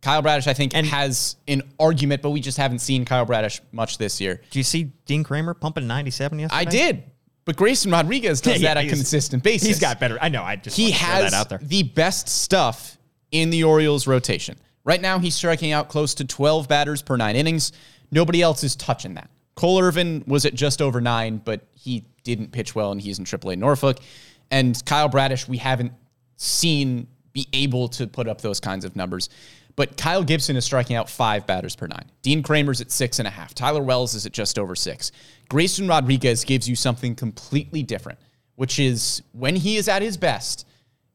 Kyle 0.00 0.22
Bradish, 0.22 0.46
I 0.46 0.54
think, 0.54 0.72
has 0.72 1.36
an 1.46 1.62
argument, 1.78 2.22
but 2.22 2.30
we 2.30 2.40
just 2.40 2.56
haven't 2.56 2.78
seen 2.78 3.04
Kyle 3.04 3.26
Bradish 3.26 3.60
much 3.70 3.98
this 3.98 4.18
year. 4.20 4.40
Do 4.50 4.58
you 4.58 4.62
see 4.62 4.84
Dean 5.04 5.22
Kremer 5.22 5.52
pumping 5.52 5.86
97 5.86 6.38
yesterday? 6.38 6.58
I 6.58 6.64
did, 6.64 7.02
but 7.44 7.56
Grayson 7.56 7.90
Rodriguez 7.90 8.40
does 8.40 8.58
Yeah, 8.62 8.72
that 8.74 8.80
on 8.80 8.86
a 8.86 8.88
consistent 8.88 9.42
basis. 9.42 9.68
He's 9.68 9.78
got 9.80 10.00
better. 10.00 10.16
I 10.20 10.30
know. 10.30 10.42
I 10.42 10.56
just 10.56 10.74
he 10.74 10.84
wanted 10.84 10.94
to 10.94 10.98
throw 11.04 11.14
has 11.14 11.30
that 11.30 11.36
out 11.36 11.48
there. 11.50 11.58
the 11.62 11.82
best 11.82 12.30
stuff 12.30 12.96
in 13.30 13.50
the 13.50 13.64
Orioles 13.64 14.06
rotation. 14.06 14.56
Right 14.84 15.02
now, 15.02 15.18
he's 15.18 15.34
striking 15.34 15.72
out 15.72 15.90
close 15.90 16.14
to 16.14 16.24
12 16.24 16.66
batters 16.66 17.02
per 17.02 17.18
nine 17.18 17.36
innings. 17.36 17.72
Nobody 18.10 18.40
else 18.40 18.64
is 18.64 18.74
touching 18.76 19.14
that. 19.14 19.28
Cole 19.54 19.80
Irvin 19.80 20.24
was 20.26 20.46
at 20.46 20.54
just 20.54 20.80
over 20.80 21.00
nine, 21.00 21.38
but 21.44 21.66
he 21.74 22.04
didn't 22.24 22.52
pitch 22.52 22.74
well, 22.74 22.92
and 22.92 23.00
he's 23.00 23.18
in 23.18 23.24
AAA 23.24 23.58
Norfolk. 23.58 23.98
And 24.50 24.82
Kyle 24.84 25.08
Bradish, 25.08 25.48
we 25.48 25.58
haven't 25.58 25.92
seen 26.36 27.06
be 27.32 27.46
able 27.52 27.88
to 27.88 28.06
put 28.06 28.28
up 28.28 28.40
those 28.40 28.60
kinds 28.60 28.84
of 28.84 28.96
numbers. 28.96 29.28
But 29.76 29.96
Kyle 29.96 30.24
Gibson 30.24 30.56
is 30.56 30.64
striking 30.64 30.96
out 30.96 31.08
five 31.08 31.46
batters 31.46 31.76
per 31.76 31.86
nine. 31.86 32.10
Dean 32.22 32.42
Kremer's 32.42 32.80
at 32.80 32.90
six 32.90 33.18
and 33.18 33.28
a 33.28 33.30
half. 33.30 33.54
Tyler 33.54 33.82
Wells 33.82 34.14
is 34.14 34.26
at 34.26 34.32
just 34.32 34.58
over 34.58 34.74
six. 34.74 35.12
Grayson 35.48 35.88
Rodriguez 35.88 36.44
gives 36.44 36.68
you 36.68 36.76
something 36.76 37.14
completely 37.14 37.82
different, 37.82 38.18
which 38.56 38.78
is 38.78 39.22
when 39.32 39.56
he 39.56 39.76
is 39.76 39.88
at 39.88 40.02
his 40.02 40.16
best, 40.16 40.66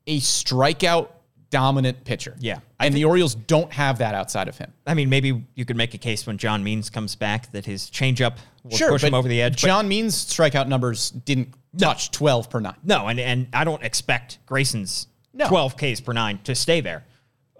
a 0.08 0.20
strikeout 0.20 1.10
dominant 1.50 2.04
pitcher. 2.04 2.36
Yeah. 2.40 2.60
And 2.80 2.94
the 2.94 3.06
Orioles 3.06 3.36
don't 3.36 3.72
have 3.72 4.00
that 4.00 4.16
outside 4.16 4.48
of 4.48 4.58
him. 4.58 4.74
I 4.86 4.94
mean, 4.94 5.10
maybe 5.10 5.46
you 5.56 5.66
could 5.66 5.78
make 5.78 5.94
a 5.94 5.98
case 5.98 6.26
when 6.28 6.38
John 6.38 6.64
Means 6.64 6.90
comes 6.90 7.16
back 7.16 7.52
that 7.54 7.66
his 7.66 7.90
changeup 7.90 8.38
will 8.64 8.72
push 8.78 9.04
him 9.04 9.14
over 9.14 9.28
the 9.28 9.42
edge. 9.42 9.58
John 9.58 9.88
Means 9.88 10.16
strikeout 10.16 10.68
numbers 10.68 11.12
didn't 11.12 11.54
touch 11.78 12.12
12 12.12 12.50
per 12.50 12.60
nine. 12.60 12.76
No, 12.84 13.08
and, 13.08 13.20
and 13.20 13.48
I 13.54 13.64
don't 13.64 13.84
expect 13.84 14.40
Grayson's 14.46 15.08
No. 15.34 15.48
12 15.48 15.76
Ks 15.78 16.00
per 16.02 16.14
nine 16.14 16.40
to 16.46 16.56
stay 16.56 16.82
there. 16.82 17.06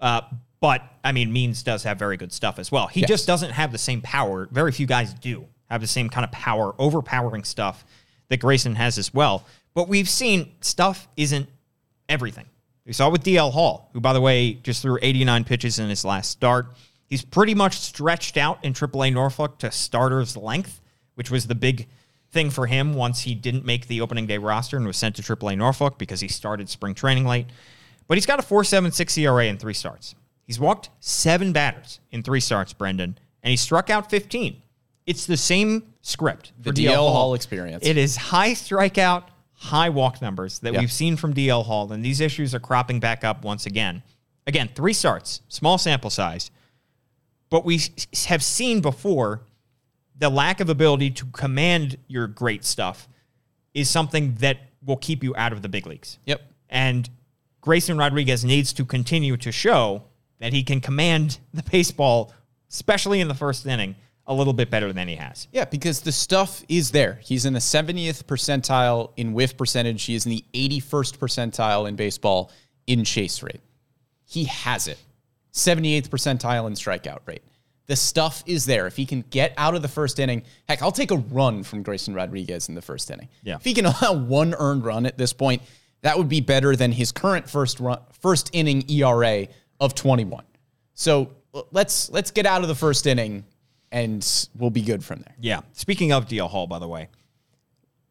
Uh, 0.00 0.22
but, 0.60 0.82
I 1.04 1.12
mean, 1.12 1.32
Means 1.32 1.62
does 1.62 1.82
have 1.84 1.98
very 1.98 2.16
good 2.16 2.32
stuff 2.32 2.58
as 2.58 2.72
well. 2.72 2.86
He 2.86 3.00
Yes. 3.00 3.08
just 3.08 3.26
doesn't 3.26 3.50
have 3.50 3.72
the 3.72 3.78
same 3.78 4.00
power. 4.00 4.48
Very 4.50 4.72
few 4.72 4.86
guys 4.86 5.12
do 5.14 5.46
have 5.70 5.80
the 5.80 5.86
same 5.86 6.08
kind 6.08 6.24
of 6.24 6.32
power, 6.32 6.74
overpowering 6.78 7.44
stuff 7.44 7.84
that 8.28 8.38
Grayson 8.38 8.74
has 8.76 8.98
as 8.98 9.12
well. 9.12 9.44
But 9.74 9.88
we've 9.88 10.08
seen 10.08 10.52
stuff 10.62 11.08
isn't 11.16 11.48
everything. 12.08 12.46
We 12.86 12.92
saw 12.92 13.10
with 13.10 13.24
DL 13.24 13.52
Hall, 13.52 13.90
who, 13.92 14.00
by 14.00 14.12
the 14.12 14.20
way, 14.20 14.54
just 14.54 14.80
threw 14.80 14.98
89 15.02 15.44
pitches 15.44 15.80
in 15.80 15.88
his 15.88 16.04
last 16.04 16.30
start. 16.30 16.66
He's 17.06 17.24
pretty 17.24 17.54
much 17.54 17.76
stretched 17.78 18.36
out 18.36 18.64
in 18.64 18.72
AAA 18.72 19.12
Norfolk 19.12 19.58
to 19.58 19.72
starter's 19.72 20.36
length, 20.36 20.80
which 21.14 21.30
was 21.30 21.48
the 21.48 21.54
big 21.56 21.88
thing 22.30 22.50
for 22.50 22.66
him 22.66 22.94
once 22.94 23.22
he 23.22 23.34
didn't 23.34 23.64
make 23.64 23.88
the 23.88 24.00
opening 24.00 24.26
day 24.26 24.38
roster 24.38 24.76
and 24.76 24.86
was 24.86 24.96
sent 24.96 25.16
to 25.16 25.22
AAA 25.22 25.56
Norfolk 25.58 25.98
because 25.98 26.20
he 26.20 26.28
started 26.28 26.68
spring 26.68 26.94
training 26.94 27.26
late. 27.26 27.46
But 28.06 28.18
he's 28.18 28.26
got 28.26 28.38
a 28.38 28.42
4.76 28.42 29.18
ERA 29.18 29.46
in 29.46 29.58
three 29.58 29.74
starts. 29.74 30.14
He's 30.44 30.60
walked 30.60 30.90
seven 31.00 31.52
batters 31.52 31.98
in 32.12 32.22
three 32.22 32.40
starts, 32.40 32.72
Brendan, 32.72 33.18
and 33.42 33.50
he 33.50 33.56
struck 33.56 33.90
out 33.90 34.10
15. 34.10 34.62
It's 35.06 35.26
the 35.26 35.36
same 35.36 35.92
script 36.02 36.52
The 36.60 36.70
for 36.70 36.76
DL 36.76 36.94
Hall 36.94 37.34
experience. 37.34 37.84
It 37.84 37.96
is 37.96 38.16
high 38.16 38.52
strikeout, 38.52 39.24
high 39.56 39.88
walk 39.88 40.20
numbers 40.20 40.58
that 40.60 40.74
Yeah. 40.74 40.80
we've 40.80 40.92
seen 40.92 41.16
from 41.16 41.32
DL 41.34 41.64
Hall, 41.64 41.90
and 41.92 42.04
these 42.04 42.20
issues 42.20 42.54
are 42.54 42.60
cropping 42.60 43.00
back 43.00 43.24
up 43.24 43.44
once 43.44 43.66
again. 43.66 44.02
Again, 44.46 44.68
three 44.74 44.92
starts, 44.92 45.40
small 45.48 45.78
sample 45.78 46.10
size, 46.10 46.50
but 47.50 47.64
we 47.64 47.80
have 48.26 48.44
seen 48.44 48.80
before 48.80 49.42
the 50.18 50.28
lack 50.30 50.60
of 50.60 50.68
ability 50.68 51.10
to 51.10 51.26
command 51.26 51.98
your 52.06 52.26
great 52.26 52.64
stuff 52.64 53.08
is 53.74 53.90
something 53.90 54.34
that 54.36 54.58
will 54.84 54.96
keep 54.96 55.22
you 55.22 55.34
out 55.36 55.52
of 55.52 55.62
the 55.62 55.68
big 55.68 55.86
leagues. 55.86 56.18
Yep. 56.26 56.42
And 56.68 57.10
Grayson 57.60 57.98
Rodriguez 57.98 58.44
needs 58.44 58.72
to 58.74 58.84
continue 58.84 59.36
to 59.38 59.50
show 59.52 60.04
that 60.38 60.52
he 60.52 60.62
can 60.62 60.80
command 60.80 61.38
the 61.52 61.62
baseball, 61.62 62.32
especially 62.70 63.20
in 63.20 63.28
the 63.28 63.34
first 63.34 63.66
inning, 63.66 63.96
a 64.26 64.34
little 64.34 64.52
bit 64.52 64.70
better 64.70 64.92
than 64.92 65.08
he 65.08 65.14
has. 65.14 65.46
Yeah, 65.52 65.64
because 65.64 66.00
the 66.00 66.12
stuff 66.12 66.64
is 66.68 66.90
there. 66.90 67.20
He's 67.22 67.44
in 67.44 67.52
the 67.52 67.60
70th 67.60 68.24
percentile 68.24 69.12
in 69.16 69.32
whiff 69.32 69.56
percentage. 69.56 70.02
He 70.04 70.14
is 70.14 70.26
in 70.26 70.30
the 70.30 70.44
81st 70.52 71.18
percentile 71.18 71.88
in 71.88 71.96
baseball 71.96 72.50
in 72.86 73.04
chase 73.04 73.42
rate. 73.42 73.60
He 74.24 74.44
has 74.44 74.88
it. 74.88 74.98
78th 75.52 76.08
percentile 76.08 76.66
in 76.66 76.74
strikeout 76.74 77.20
rate. 77.26 77.42
The 77.86 77.96
stuff 77.96 78.42
is 78.46 78.66
there. 78.66 78.88
If 78.88 78.96
he 78.96 79.06
can 79.06 79.24
get 79.30 79.54
out 79.56 79.76
of 79.76 79.82
the 79.82 79.88
first 79.88 80.18
inning, 80.18 80.42
heck, 80.68 80.82
I'll 80.82 80.92
take 80.92 81.12
a 81.12 81.18
run 81.18 81.62
from 81.62 81.82
Grayson 81.82 82.14
Rodriguez 82.14 82.68
in 82.68 82.74
the 82.74 82.82
first 82.82 83.10
inning. 83.10 83.28
Yeah. 83.44 83.56
If 83.56 83.64
he 83.64 83.74
can 83.74 83.86
allow 83.86 84.12
one 84.12 84.54
earned 84.54 84.84
run 84.84 85.06
at 85.06 85.16
this 85.16 85.32
point, 85.32 85.62
that 86.02 86.18
would 86.18 86.28
be 86.28 86.40
better 86.40 86.74
than 86.74 86.92
his 86.92 87.12
current 87.12 87.48
first 87.48 87.78
run, 87.78 88.00
first 88.20 88.50
inning 88.52 88.90
ERA 88.90 89.46
of 89.78 89.94
21. 89.94 90.44
So 90.94 91.30
let's 91.70 92.10
let's 92.10 92.30
get 92.30 92.46
out 92.46 92.62
of 92.62 92.68
the 92.68 92.74
first 92.74 93.06
inning, 93.06 93.44
and 93.96 94.48
we'll 94.58 94.68
be 94.68 94.82
good 94.82 95.02
from 95.02 95.20
there. 95.20 95.34
Yeah. 95.40 95.60
Speaking 95.72 96.12
of 96.12 96.28
DL 96.28 96.50
Hall, 96.50 96.66
by 96.66 96.78
the 96.78 96.86
way, 96.86 97.08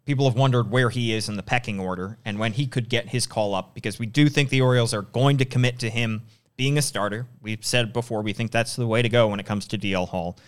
people 0.05 0.27
have 0.27 0.35
wondered 0.35 0.71
where 0.71 0.89
he 0.89 1.13
is 1.13 1.29
in 1.29 1.35
the 1.35 1.43
pecking 1.43 1.79
order 1.79 2.17
and 2.25 2.39
when 2.39 2.53
he 2.53 2.65
could 2.65 2.89
get 2.89 3.09
his 3.09 3.27
call 3.27 3.53
up 3.53 3.75
because 3.75 3.99
we 3.99 4.07
do 4.07 4.27
think 4.27 4.49
the 4.49 4.61
Orioles 4.61 4.95
are 4.95 5.03
going 5.03 5.37
to 5.37 5.45
commit 5.45 5.77
to 5.79 5.91
him 5.91 6.23
being 6.57 6.79
a 6.79 6.81
starter. 6.81 7.27
We've 7.39 7.63
said 7.63 7.93
before 7.93 8.23
we 8.23 8.33
think 8.33 8.49
that's 8.49 8.75
the 8.75 8.87
way 8.87 9.03
to 9.03 9.09
go 9.09 9.27
when 9.27 9.39
it 9.39 9.45
comes 9.45 9.67
to 9.67 9.77
DL 9.77 10.07
Hall. 10.07 10.39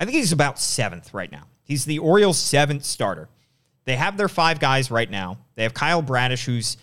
I 0.00 0.06
think 0.06 0.16
he's 0.16 0.32
about 0.32 0.58
seventh 0.58 1.12
right 1.12 1.30
now. 1.30 1.42
He's 1.64 1.84
the 1.84 1.98
Orioles' 1.98 2.38
seventh 2.38 2.86
starter. 2.86 3.28
They 3.84 3.96
have 3.96 4.16
their 4.16 4.28
five 4.28 4.58
guys 4.58 4.90
right 4.90 5.10
now. 5.10 5.36
They 5.56 5.64
have 5.64 5.74
Kyle 5.74 6.00
Bradish, 6.00 6.46
who's 6.46 6.78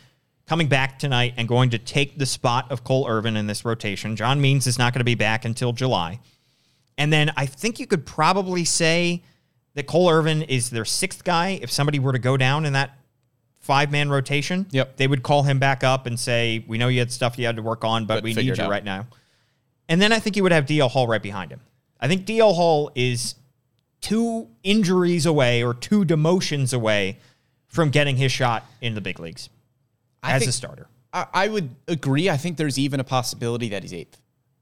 coming 0.45 0.67
back 0.67 0.99
tonight 0.99 1.33
and 1.37 1.47
going 1.47 1.71
to 1.71 1.79
take 1.79 2.19
the 2.19 2.27
spot 2.27 2.71
of 2.71 2.83
Cole 2.83 3.07
Irvin 3.07 3.35
in 3.35 3.47
this 3.47 3.65
rotation. 3.65 4.15
John 4.15 4.39
Means 4.41 4.67
is 4.67 4.77
not 4.77 4.93
going 4.93 4.99
to 4.99 5.05
be 5.05 5.15
back 5.15 5.43
until 5.43 5.73
July. 5.73 6.19
And 6.97 7.11
then 7.11 7.31
I 7.35 7.45
think 7.45 7.79
you 7.79 7.87
could 7.87 8.05
probably 8.05 8.63
say 8.65 9.23
that 9.73 9.87
Cole 9.87 10.09
Irvin 10.09 10.43
is 10.43 10.69
their 10.69 10.85
sixth 10.85 11.23
guy. 11.23 11.59
If 11.61 11.71
somebody 11.71 11.99
were 11.99 12.13
to 12.13 12.19
go 12.19 12.37
down 12.37 12.65
in 12.65 12.73
that 12.73 12.97
five 13.59 13.91
man 13.91 14.09
rotation, 14.09 14.67
Yep. 14.71 14.97
they 14.97 15.07
would 15.07 15.23
call 15.23 15.43
him 15.43 15.59
back 15.59 15.83
up 15.83 16.05
and 16.05 16.19
say, 16.19 16.63
We 16.67 16.77
know 16.77 16.87
you 16.87 16.99
had 16.99 17.11
stuff 17.11 17.37
you 17.37 17.45
had 17.45 17.57
to 17.57 17.61
work 17.61 17.83
on, 17.83 18.05
but, 18.05 18.15
But 18.15 18.23
we 18.23 18.33
need 18.33 18.57
you 18.57 18.63
out." 18.63 18.69
right 18.69 18.83
now. 18.83 19.07
And 19.89 20.01
then 20.01 20.13
I 20.13 20.19
think 20.19 20.35
you 20.35 20.43
would 20.43 20.51
have 20.51 20.65
DL 20.65 20.89
Hall 20.89 21.07
right 21.07 21.21
behind 21.21 21.51
him. 21.51 21.59
I 21.99 22.07
think 22.07 22.25
DL 22.25 22.53
Hall 22.55 22.91
is 22.95 23.35
two 24.01 24.47
injuries 24.63 25.25
away 25.25 25.63
or 25.63 25.73
two 25.73 26.05
demotions 26.05 26.73
away 26.73 27.19
from 27.67 27.89
getting 27.89 28.15
his 28.15 28.31
shot 28.31 28.63
in 28.81 28.93
the 28.95 29.01
big 29.01 29.19
leagues 29.19 29.49
I 30.23 30.33
as 30.33 30.47
a 30.47 30.51
starter. 30.51 30.87
I, 31.11 31.25
I 31.33 31.47
would 31.47 31.75
agree. 31.87 32.29
I 32.29 32.37
think 32.37 32.57
there's 32.57 32.77
even 32.79 32.99
a 32.99 33.03
possibility 33.03 33.69
that 33.69 33.83
he's 33.83 33.93
eighth. 33.93 34.19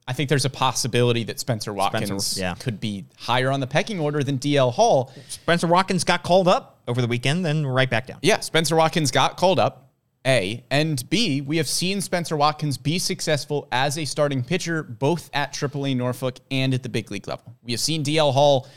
I 0.08 0.14
think 0.14 0.30
there's 0.30 0.46
a 0.46 0.50
possibility 0.50 1.24
that 1.26 1.40
Spencer 1.40 1.74
Watkins 1.74 2.38
yeah. 2.38 2.56
could 2.56 2.80
be 2.80 3.06
higher 3.18 3.52
on 3.52 3.60
the 3.60 3.68
pecking 3.68 4.00
order 4.00 4.24
than 4.24 4.38
DL 4.38 4.74
Hall. 4.74 5.14
Spencer 5.30 5.68
Watkins 5.68 6.04
got 6.04 6.24
called 6.24 6.48
up 6.48 6.82
over 6.88 7.02
the 7.02 7.08
weekend, 7.08 7.46
then 7.46 7.66
right 7.66 7.90
back 7.90 8.08
down. 8.08 8.20
Yeah, 8.22 8.40
Spencer 8.42 8.76
Watkins 8.76 9.12
got 9.12 9.38
called 9.38 9.60
up. 9.60 9.80
A 10.26 10.64
and 10.72 11.10
B, 11.10 11.42
we 11.42 11.58
have 11.58 11.68
seen 11.68 12.00
Spencer 12.00 12.38
Watkins 12.38 12.78
be 12.78 12.98
successful 12.98 13.68
as 13.74 13.98
a 13.98 14.06
starting 14.06 14.42
pitcher 14.42 14.82
both 14.82 15.30
at 15.34 15.54
AAA 15.54 15.98
Norfolk 15.98 16.40
and 16.50 16.74
at 16.74 16.82
the 16.82 16.88
big 16.88 17.12
league 17.12 17.28
level. 17.28 17.54
We 17.62 17.74
have 17.74 17.82
seen 17.82 18.06
DL 18.06 18.32
Hall 18.32 18.68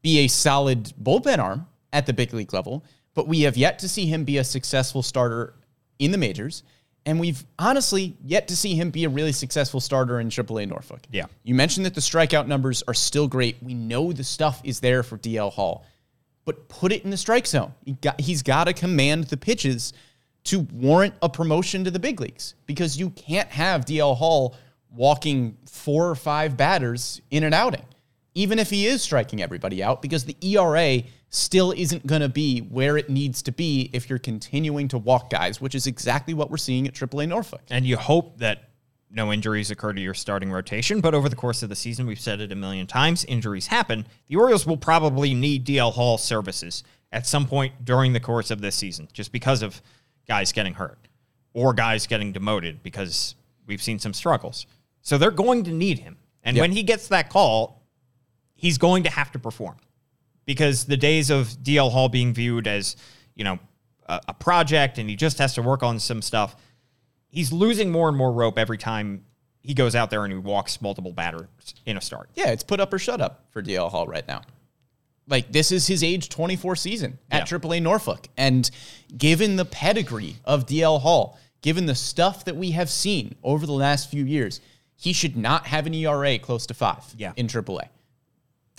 be 0.00 0.20
a 0.20 0.28
solid 0.28 0.92
bullpen 1.02 1.38
arm 1.38 1.66
at 1.92 2.06
the 2.06 2.14
big 2.14 2.32
league 2.32 2.54
level, 2.54 2.82
but 3.14 3.28
we 3.28 3.42
have 3.42 3.58
yet 3.58 3.78
to 3.80 3.88
see 3.90 4.06
him 4.06 4.24
be 4.24 4.38
a 4.38 4.44
successful 4.44 5.02
starter 5.02 5.54
in 5.98 6.12
the 6.12 6.18
majors. 6.18 6.62
And 7.06 7.18
we've 7.18 7.44
honestly 7.58 8.16
yet 8.22 8.48
to 8.48 8.56
see 8.56 8.74
him 8.74 8.90
be 8.90 9.04
a 9.04 9.08
really 9.08 9.32
successful 9.32 9.80
starter 9.80 10.20
in 10.20 10.28
AAA 10.28 10.68
Norfolk. 10.68 11.00
Yeah. 11.10 11.26
You 11.44 11.54
mentioned 11.54 11.86
that 11.86 11.94
the 11.94 12.00
strikeout 12.00 12.46
numbers 12.46 12.82
are 12.86 12.94
still 12.94 13.26
great. 13.26 13.56
We 13.62 13.74
know 13.74 14.12
the 14.12 14.24
stuff 14.24 14.60
is 14.64 14.80
there 14.80 15.02
for 15.02 15.16
DL 15.16 15.52
Hall, 15.52 15.86
but 16.44 16.68
put 16.68 16.92
it 16.92 17.04
in 17.04 17.10
the 17.10 17.16
strike 17.16 17.46
zone. 17.46 17.72
He 17.84 17.92
got, 17.92 18.20
he's 18.20 18.42
got 18.42 18.64
to 18.64 18.74
command 18.74 19.24
the 19.24 19.36
pitches 19.36 19.92
to 20.44 20.60
warrant 20.72 21.14
a 21.22 21.28
promotion 21.28 21.84
to 21.84 21.90
the 21.90 21.98
big 21.98 22.20
leagues 22.20 22.54
because 22.66 22.98
you 22.98 23.10
can't 23.10 23.48
have 23.48 23.84
DL 23.84 24.16
Hall 24.16 24.56
walking 24.94 25.56
four 25.66 26.08
or 26.08 26.14
five 26.14 26.56
batters 26.56 27.20
in 27.30 27.44
an 27.44 27.54
outing, 27.54 27.84
even 28.34 28.58
if 28.58 28.70
he 28.70 28.86
is 28.86 29.02
striking 29.02 29.42
everybody 29.42 29.82
out, 29.82 30.02
because 30.02 30.24
the 30.24 30.36
ERA 30.40 31.02
still 31.30 31.72
isn't 31.72 32.06
going 32.06 32.20
to 32.20 32.28
be 32.28 32.60
where 32.60 32.96
it 32.96 33.08
needs 33.08 33.40
to 33.42 33.52
be 33.52 33.88
if 33.92 34.10
you're 34.10 34.18
continuing 34.18 34.88
to 34.88 34.98
walk 34.98 35.30
guys, 35.30 35.60
which 35.60 35.74
is 35.74 35.86
exactly 35.86 36.34
what 36.34 36.50
we're 36.50 36.56
seeing 36.56 36.86
at 36.88 36.94
AAA 36.94 37.28
Norfolk. 37.28 37.62
And 37.70 37.86
you 37.86 37.96
hope 37.96 38.38
that 38.38 38.68
no 39.12 39.32
injuries 39.32 39.70
occur 39.70 39.92
to 39.92 40.00
your 40.00 40.14
starting 40.14 40.50
rotation. 40.50 41.00
But 41.00 41.14
over 41.14 41.28
the 41.28 41.36
course 41.36 41.62
of 41.62 41.68
the 41.68 41.76
season, 41.76 42.06
we've 42.06 42.20
said 42.20 42.40
it 42.40 42.52
a 42.52 42.56
million 42.56 42.86
times 42.86 43.24
injuries 43.24 43.68
happen. 43.68 44.06
The 44.28 44.36
Orioles 44.36 44.66
will 44.66 44.76
probably 44.76 45.34
need 45.34 45.64
DL 45.64 45.92
Hall 45.92 46.18
services 46.18 46.82
at 47.12 47.26
some 47.26 47.46
point 47.46 47.84
during 47.84 48.12
the 48.12 48.20
course 48.20 48.50
of 48.50 48.60
this 48.60 48.76
season, 48.76 49.08
just 49.12 49.32
because 49.32 49.62
of 49.62 49.80
guys 50.28 50.52
getting 50.52 50.74
hurt 50.74 50.98
or 51.54 51.72
guys 51.74 52.06
getting 52.06 52.32
demoted 52.32 52.82
because 52.82 53.34
we've 53.66 53.82
seen 53.82 53.98
some 53.98 54.12
struggles. 54.14 54.66
So 55.02 55.18
they're 55.18 55.30
going 55.32 55.64
to 55.64 55.72
need 55.72 56.00
him. 56.00 56.16
And 56.44 56.56
Yep. 56.56 56.62
when 56.62 56.72
he 56.72 56.82
gets 56.82 57.08
that 57.08 57.30
call, 57.30 57.82
he's 58.54 58.78
going 58.78 59.02
to 59.04 59.10
have 59.10 59.32
to 59.32 59.38
perform 59.38 59.76
because 60.50 60.84
the 60.84 60.96
days 60.96 61.30
of 61.30 61.46
DL 61.62 61.92
Hall 61.92 62.08
being 62.08 62.34
viewed 62.34 62.66
as, 62.66 62.96
you 63.36 63.44
know, 63.44 63.60
a, 64.08 64.20
a 64.26 64.34
project 64.34 64.98
and 64.98 65.08
he 65.08 65.14
just 65.14 65.38
has 65.38 65.54
to 65.54 65.62
work 65.62 65.84
on 65.84 66.00
some 66.00 66.20
stuff, 66.20 66.56
he's 67.28 67.52
losing 67.52 67.92
more 67.92 68.08
and 68.08 68.18
more 68.18 68.32
rope 68.32 68.58
every 68.58 68.76
time 68.76 69.24
he 69.62 69.74
goes 69.74 69.94
out 69.94 70.10
there 70.10 70.24
and 70.24 70.32
he 70.32 70.38
walks 70.40 70.82
multiple 70.82 71.12
batters 71.12 71.46
in 71.86 71.96
a 71.96 72.00
start. 72.00 72.30
Yeah, 72.34 72.48
it's 72.48 72.64
put 72.64 72.80
up 72.80 72.92
or 72.92 72.98
shut 72.98 73.20
up 73.20 73.44
for 73.52 73.62
DL 73.62 73.88
Hall 73.92 74.08
right 74.08 74.26
now. 74.26 74.42
Like 75.28 75.52
this 75.52 75.70
is 75.70 75.86
his 75.86 76.02
age 76.02 76.28
24 76.30 76.74
season 76.74 77.16
at 77.30 77.48
Yeah. 77.48 77.58
AAA 77.58 77.80
Norfolk, 77.80 78.26
and 78.36 78.68
given 79.16 79.54
the 79.54 79.64
pedigree 79.64 80.34
of 80.44 80.66
DL 80.66 81.00
Hall, 81.00 81.38
given 81.62 81.86
the 81.86 81.94
stuff 81.94 82.44
that 82.46 82.56
we 82.56 82.72
have 82.72 82.90
seen 82.90 83.36
over 83.44 83.66
the 83.66 83.72
last 83.72 84.10
few 84.10 84.24
years, 84.24 84.60
he 84.96 85.12
should 85.12 85.36
not 85.36 85.68
have 85.68 85.86
an 85.86 85.94
ERA 85.94 86.40
close 86.40 86.66
to 86.66 86.74
five 86.74 87.04
Yeah. 87.16 87.34
in 87.36 87.46
AAA. 87.46 87.88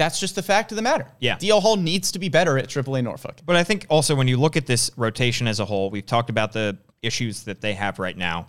That's 0.01 0.19
just 0.19 0.33
the 0.33 0.41
fact 0.41 0.71
of 0.71 0.77
the 0.77 0.81
matter. 0.81 1.05
Yeah. 1.19 1.35
DL 1.35 1.61
Hall 1.61 1.77
needs 1.77 2.11
to 2.13 2.17
be 2.17 2.27
better 2.27 2.57
at 2.57 2.67
AAA 2.67 3.03
Norfolk. 3.03 3.37
But 3.45 3.55
I 3.55 3.63
think 3.63 3.85
also 3.87 4.15
when 4.15 4.27
you 4.27 4.35
look 4.35 4.57
at 4.57 4.65
this 4.65 4.89
rotation 4.97 5.45
as 5.45 5.59
a 5.59 5.65
whole, 5.65 5.91
we've 5.91 6.07
talked 6.07 6.31
about 6.31 6.53
the 6.53 6.75
issues 7.03 7.43
that 7.43 7.61
they 7.61 7.75
have 7.75 7.99
right 7.99 8.17
now. 8.17 8.47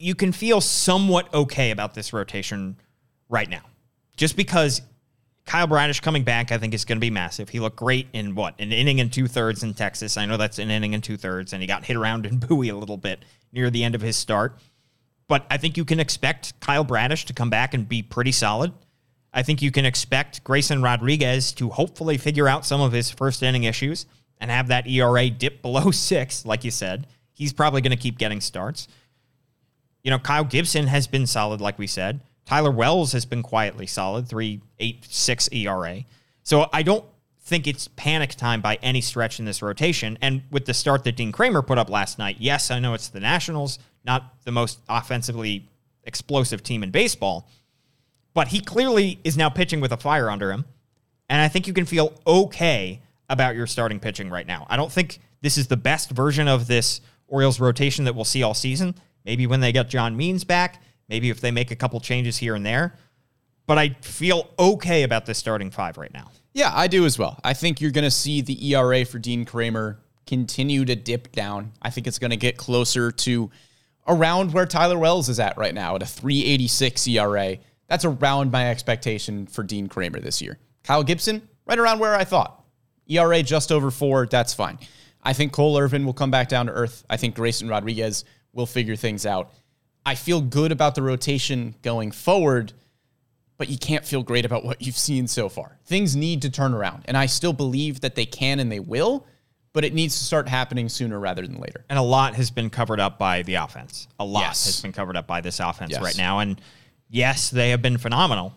You 0.00 0.16
can 0.16 0.32
feel 0.32 0.60
somewhat 0.60 1.32
okay 1.32 1.70
about 1.70 1.94
this 1.94 2.12
rotation 2.12 2.76
right 3.28 3.48
now. 3.48 3.62
Just 4.16 4.36
because 4.36 4.82
Kyle 5.44 5.68
Bradish 5.68 6.00
coming 6.00 6.24
back, 6.24 6.50
I 6.50 6.58
think 6.58 6.74
is 6.74 6.84
going 6.84 6.98
to 6.98 7.00
be 7.00 7.08
massive. 7.10 7.48
He 7.48 7.60
looked 7.60 7.76
great 7.76 8.08
in 8.12 8.34
what? 8.34 8.56
An 8.58 8.72
inning 8.72 8.98
and 8.98 9.12
two 9.12 9.28
thirds 9.28 9.62
in 9.62 9.74
Texas. 9.74 10.16
I 10.16 10.26
know 10.26 10.36
that's 10.36 10.58
an 10.58 10.72
inning 10.72 10.92
and 10.92 11.04
two 11.04 11.16
thirds, 11.16 11.52
and 11.52 11.62
he 11.62 11.68
got 11.68 11.84
hit 11.84 11.94
around 11.94 12.26
in 12.26 12.38
Bowie 12.40 12.70
a 12.70 12.76
little 12.76 12.96
bit 12.96 13.24
near 13.52 13.70
the 13.70 13.84
end 13.84 13.94
of 13.94 14.00
his 14.00 14.16
start. 14.16 14.58
But 15.28 15.46
I 15.50 15.56
think 15.56 15.76
you 15.76 15.84
can 15.84 16.00
expect 16.00 16.58
Kyle 16.58 16.82
Bradish 16.82 17.26
to 17.26 17.32
come 17.32 17.48
back 17.48 17.74
and 17.74 17.88
be 17.88 18.02
pretty 18.02 18.32
solid. 18.32 18.72
I 19.36 19.42
think 19.42 19.60
you 19.60 19.70
can 19.70 19.84
expect 19.84 20.42
Grayson 20.44 20.80
Rodriguez 20.80 21.52
to 21.52 21.68
hopefully 21.68 22.16
figure 22.16 22.48
out 22.48 22.64
some 22.64 22.80
of 22.80 22.92
his 22.92 23.10
first 23.10 23.42
inning 23.42 23.64
issues 23.64 24.06
and 24.40 24.50
have 24.50 24.68
that 24.68 24.88
ERA 24.88 25.28
dip 25.28 25.60
below 25.62 25.90
six, 25.90 26.46
like 26.46 26.64
you 26.64 26.70
said. 26.70 27.06
He's 27.34 27.52
probably 27.52 27.82
going 27.82 27.90
to 27.90 28.02
keep 28.02 28.16
getting 28.16 28.40
starts. 28.40 28.88
You 30.02 30.10
know, 30.10 30.18
Kyle 30.18 30.44
Gibson 30.44 30.86
has 30.86 31.06
been 31.06 31.26
solid, 31.26 31.60
like 31.60 31.78
we 31.78 31.86
said. 31.86 32.20
Tyler 32.46 32.70
Wells 32.70 33.12
has 33.12 33.26
been 33.26 33.42
quietly 33.42 33.86
solid, 33.86 34.26
three 34.26 34.62
eight 34.78 35.04
six 35.04 35.48
ERA. 35.52 36.04
So 36.42 36.70
I 36.72 36.82
don't 36.82 37.04
think 37.40 37.66
it's 37.66 37.88
panic 37.88 38.36
time 38.36 38.62
by 38.62 38.78
any 38.82 39.02
stretch 39.02 39.38
in 39.38 39.44
this 39.44 39.60
rotation. 39.60 40.16
And 40.22 40.44
with 40.50 40.64
the 40.64 40.72
start 40.72 41.04
that 41.04 41.16
Dean 41.16 41.30
Kremer 41.30 41.60
put 41.60 41.76
up 41.76 41.90
last 41.90 42.18
night, 42.18 42.36
yes, 42.38 42.70
I 42.70 42.78
know 42.78 42.94
it's 42.94 43.08
the 43.08 43.20
Nationals, 43.20 43.78
not 44.04 44.34
the 44.44 44.52
most 44.52 44.78
offensively 44.88 45.68
explosive 46.04 46.62
team 46.62 46.82
in 46.82 46.90
baseball, 46.90 47.50
but 48.36 48.48
he 48.48 48.60
clearly 48.60 49.18
is 49.24 49.38
now 49.38 49.48
pitching 49.48 49.80
with 49.80 49.92
a 49.92 49.96
fire 49.96 50.28
under 50.28 50.52
him. 50.52 50.66
And 51.30 51.40
I 51.40 51.48
think 51.48 51.66
you 51.66 51.72
can 51.72 51.86
feel 51.86 52.12
okay 52.26 53.00
about 53.30 53.56
your 53.56 53.66
starting 53.66 53.98
pitching 53.98 54.28
right 54.28 54.46
now. 54.46 54.66
I 54.68 54.76
don't 54.76 54.92
think 54.92 55.20
this 55.40 55.56
is 55.56 55.68
the 55.68 55.76
best 55.78 56.10
version 56.10 56.46
of 56.46 56.66
this 56.66 57.00
Orioles 57.28 57.58
rotation 57.58 58.04
that 58.04 58.14
we'll 58.14 58.26
see 58.26 58.42
all 58.42 58.52
season. 58.52 58.94
Maybe 59.24 59.46
when 59.46 59.60
they 59.60 59.72
get 59.72 59.88
John 59.88 60.18
Means 60.18 60.44
back, 60.44 60.82
maybe 61.08 61.30
if 61.30 61.40
they 61.40 61.50
make 61.50 61.70
a 61.70 61.76
couple 61.76 61.98
changes 61.98 62.36
here 62.36 62.54
and 62.54 62.64
there. 62.64 62.98
But 63.64 63.78
I 63.78 63.96
feel 64.02 64.50
okay 64.58 65.02
about 65.02 65.24
this 65.24 65.38
starting 65.38 65.70
five 65.70 65.96
right 65.96 66.12
now. 66.12 66.30
Yeah, 66.52 66.72
I 66.74 66.88
do 66.88 67.06
as 67.06 67.18
well. 67.18 67.40
I 67.42 67.54
think 67.54 67.80
you're 67.80 67.90
going 67.90 68.04
to 68.04 68.10
see 68.10 68.42
the 68.42 68.74
ERA 68.74 69.06
for 69.06 69.18
Dean 69.18 69.46
Kremer 69.46 69.98
continue 70.26 70.84
to 70.84 70.94
dip 70.94 71.32
down. 71.32 71.72
I 71.80 71.88
think 71.88 72.06
it's 72.06 72.18
going 72.18 72.32
to 72.32 72.36
get 72.36 72.58
closer 72.58 73.10
to 73.10 73.50
around 74.06 74.52
where 74.52 74.66
Tyler 74.66 74.98
Wells 74.98 75.30
is 75.30 75.40
at 75.40 75.56
right 75.56 75.72
now 75.72 75.96
at 75.96 76.02
a 76.02 76.06
386 76.06 77.08
ERA. 77.08 77.56
That's 77.88 78.04
around 78.04 78.50
my 78.50 78.70
expectation 78.70 79.46
for 79.46 79.62
Dean 79.62 79.88
Kremer 79.88 80.20
this 80.20 80.42
year. 80.42 80.58
Kyle 80.82 81.02
Gibson, 81.02 81.48
right 81.66 81.78
around 81.78 81.98
where 81.98 82.14
I 82.14 82.24
thought. 82.24 82.64
ERA 83.08 83.42
just 83.42 83.70
over 83.70 83.90
four, 83.90 84.26
that's 84.26 84.52
fine. 84.54 84.78
I 85.22 85.32
think 85.32 85.52
Cole 85.52 85.78
Irvin 85.78 86.04
will 86.04 86.12
come 86.12 86.30
back 86.30 86.48
down 86.48 86.66
to 86.66 86.72
earth. 86.72 87.04
I 87.10 87.16
think 87.16 87.34
Grayson 87.34 87.68
Rodriguez 87.68 88.24
will 88.52 88.66
figure 88.66 88.96
things 88.96 89.26
out. 89.26 89.52
I 90.04 90.14
feel 90.14 90.40
good 90.40 90.72
about 90.72 90.94
the 90.94 91.02
rotation 91.02 91.74
going 91.82 92.10
forward 92.12 92.72
but 93.58 93.70
you 93.70 93.78
can't 93.78 94.04
feel 94.04 94.22
great 94.22 94.44
about 94.44 94.66
what 94.66 94.82
you've 94.82 94.98
seen 94.98 95.26
so 95.26 95.48
far. 95.48 95.78
Things 95.86 96.14
need 96.14 96.42
to 96.42 96.50
turn 96.50 96.74
around, 96.74 97.04
and 97.06 97.16
I 97.16 97.24
still 97.24 97.54
believe 97.54 98.02
that 98.02 98.14
they 98.14 98.26
can 98.26 98.60
and 98.60 98.70
they 98.70 98.80
will, 98.80 99.26
but 99.72 99.82
it 99.82 99.94
needs 99.94 100.18
to 100.18 100.24
start 100.24 100.46
happening 100.46 100.90
sooner 100.90 101.18
rather 101.18 101.40
than 101.46 101.58
later. 101.58 101.82
And 101.88 101.98
a 101.98 102.02
lot 102.02 102.34
has 102.34 102.50
been 102.50 102.68
covered 102.68 103.00
up 103.00 103.18
by 103.18 103.42
the 103.44 103.54
offense. 103.54 104.08
A 104.20 104.24
lot 104.26 104.40
Yes. 104.40 104.66
has 104.66 104.82
been 104.82 104.92
covered 104.92 105.16
up 105.16 105.26
by 105.26 105.40
this 105.40 105.58
offense 105.58 105.92
Yes. 105.92 106.02
right 106.02 106.18
now. 106.18 106.40
And 106.40 106.60
yes, 107.08 107.50
they 107.50 107.70
have 107.70 107.82
been 107.82 107.98
phenomenal. 107.98 108.54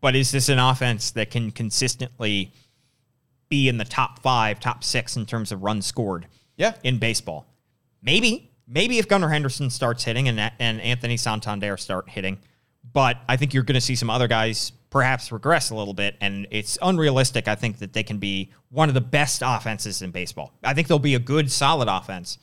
But 0.00 0.14
is 0.16 0.30
this 0.32 0.48
an 0.48 0.58
offense 0.58 1.10
that 1.12 1.30
can 1.30 1.50
consistently 1.50 2.52
be 3.48 3.68
in 3.68 3.78
the 3.78 3.84
top 3.84 4.18
five, 4.20 4.60
top 4.60 4.84
six 4.84 5.16
in 5.16 5.26
terms 5.26 5.52
of 5.52 5.62
runs 5.62 5.86
scored 5.86 6.26
Yeah. 6.56 6.74
in 6.82 6.98
baseball? 6.98 7.46
Maybe. 8.02 8.50
Maybe 8.66 8.98
if 8.98 9.08
Gunnar 9.08 9.28
Henderson 9.28 9.70
starts 9.70 10.04
hitting 10.04 10.28
and, 10.28 10.52
and 10.58 10.80
Anthony 10.80 11.16
Santander 11.16 11.76
start 11.76 12.08
hitting. 12.08 12.38
but 12.92 13.16
I 13.28 13.36
think 13.38 13.54
you're 13.54 13.62
going 13.62 13.74
to 13.76 13.80
see 13.80 13.96
some 13.96 14.10
other 14.10 14.28
guys 14.28 14.70
perhaps 14.90 15.32
regress 15.32 15.70
a 15.70 15.74
little 15.74 15.94
bit, 15.94 16.16
and 16.20 16.46
it's 16.50 16.78
unrealistic. 16.82 17.48
I 17.48 17.54
think 17.54 17.78
that 17.78 17.94
they 17.94 18.02
can 18.02 18.18
be 18.18 18.52
one 18.68 18.88
of 18.88 18.94
the 18.94 19.00
best 19.00 19.42
offenses 19.44 20.02
in 20.02 20.10
baseball. 20.10 20.52
I 20.62 20.74
think 20.74 20.86
they'll 20.88 20.98
be 20.98 21.14
a 21.14 21.18
good, 21.18 21.50
solid 21.50 21.88
offense, 21.88 22.38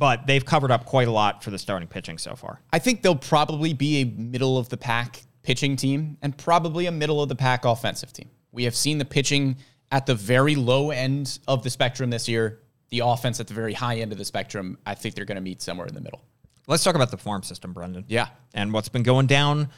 but 0.00 0.26
they've 0.26 0.46
covered 0.46 0.70
up 0.70 0.86
quite 0.86 1.08
a 1.08 1.10
lot 1.10 1.44
for 1.44 1.50
the 1.50 1.58
starting 1.58 1.86
pitching 1.86 2.16
so 2.16 2.34
far. 2.34 2.58
I 2.72 2.78
think 2.78 3.02
they'll 3.02 3.14
probably 3.14 3.74
be 3.74 4.00
a 4.00 4.04
middle 4.06 4.56
of 4.56 4.70
the 4.70 4.78
pack 4.78 5.22
pitching 5.42 5.76
team 5.76 6.16
and 6.22 6.36
probably 6.36 6.86
a 6.86 6.90
middle 6.90 7.22
of 7.22 7.28
the 7.28 7.36
pack 7.36 7.66
offensive 7.66 8.10
team. 8.10 8.30
We 8.50 8.64
have 8.64 8.74
seen 8.74 8.96
the 8.96 9.04
pitching 9.04 9.58
at 9.92 10.06
the 10.06 10.14
very 10.14 10.54
low 10.54 10.90
end 10.90 11.38
of 11.46 11.62
the 11.62 11.68
spectrum 11.68 12.08
this 12.08 12.28
year, 12.28 12.60
the 12.88 13.00
offense 13.00 13.40
at 13.40 13.46
the 13.46 13.52
very 13.52 13.74
high 13.74 13.98
end 13.98 14.10
of 14.10 14.16
the 14.16 14.24
spectrum. 14.24 14.78
I 14.86 14.94
think 14.94 15.14
they're 15.14 15.26
going 15.26 15.36
to 15.36 15.42
meet 15.42 15.60
somewhere 15.60 15.86
in 15.86 15.94
the 15.94 16.00
middle. 16.00 16.22
Let's 16.66 16.82
talk 16.82 16.94
about 16.94 17.10
the 17.10 17.18
farm 17.18 17.42
system, 17.42 17.74
Brendan. 17.74 18.06
Yeah. 18.08 18.28
And 18.54 18.72
what's 18.72 18.88
been 18.88 19.02
going 19.02 19.26
down 19.26 19.68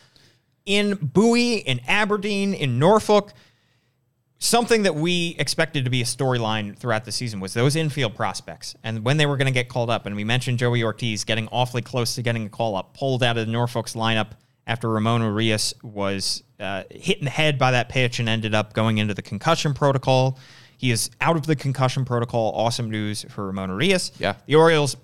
in 0.67 0.95
Bowie, 1.03 1.55
in 1.57 1.81
Aberdeen, 1.89 2.55
in 2.55 2.79
Norfolk. 2.79 3.33
Something 4.45 4.83
that 4.83 4.97
we 4.97 5.37
expected 5.39 5.85
to 5.85 5.91
be 5.91 6.03
a 6.03 6.05
storyline 6.05 6.77
throughout 6.77 7.05
the 7.05 7.13
season 7.13 7.39
was 7.39 7.55
those 7.55 7.77
infield 7.77 8.17
prospects 8.17 8.75
and 8.83 9.05
when 9.05 9.17
they 9.17 9.25
were 9.25 9.37
going 9.37 9.47
to 9.47 9.53
get 9.53 9.69
called 9.69 9.89
up. 9.89 10.05
And 10.05 10.17
we 10.17 10.25
mentioned 10.25 10.59
Joey 10.59 10.83
Ortiz 10.83 11.23
getting 11.23 11.47
awfully 11.53 11.81
close 11.81 12.17
to 12.17 12.23
getting 12.23 12.47
a 12.47 12.49
call 12.49 12.75
up, 12.75 12.93
pulled 12.93 13.23
out 13.23 13.39
of 13.39 13.47
the 13.47 13.53
Norfolk's 13.53 13.95
lineup 13.95 14.33
after 14.67 14.89
Ramon 14.89 15.23
Urias 15.23 15.75
was 15.85 16.43
uh, 16.59 16.83
hit 16.91 17.19
in 17.19 17.27
the 17.27 17.31
head 17.31 17.57
by 17.57 17.71
that 17.71 17.89
pitch 17.89 18.19
and 18.19 18.29
ended 18.29 18.53
up 18.53 18.73
going 18.73 18.99
into 18.99 19.15
the 19.15 19.23
concussion 19.23 19.75
protocol. 19.75 20.41
He 20.77 20.91
is 20.91 21.13
out 21.21 21.37
of 21.37 21.47
the 21.47 21.55
concussion 21.55 22.05
protocol. 22.05 22.53
Awesome 22.57 22.91
news 22.91 23.25
for 23.29 23.47
Ramon 23.47 23.69
Urias. 23.71 24.11
Yeah. 24.19 24.35
The 24.47 24.57
Orioles 24.57 24.97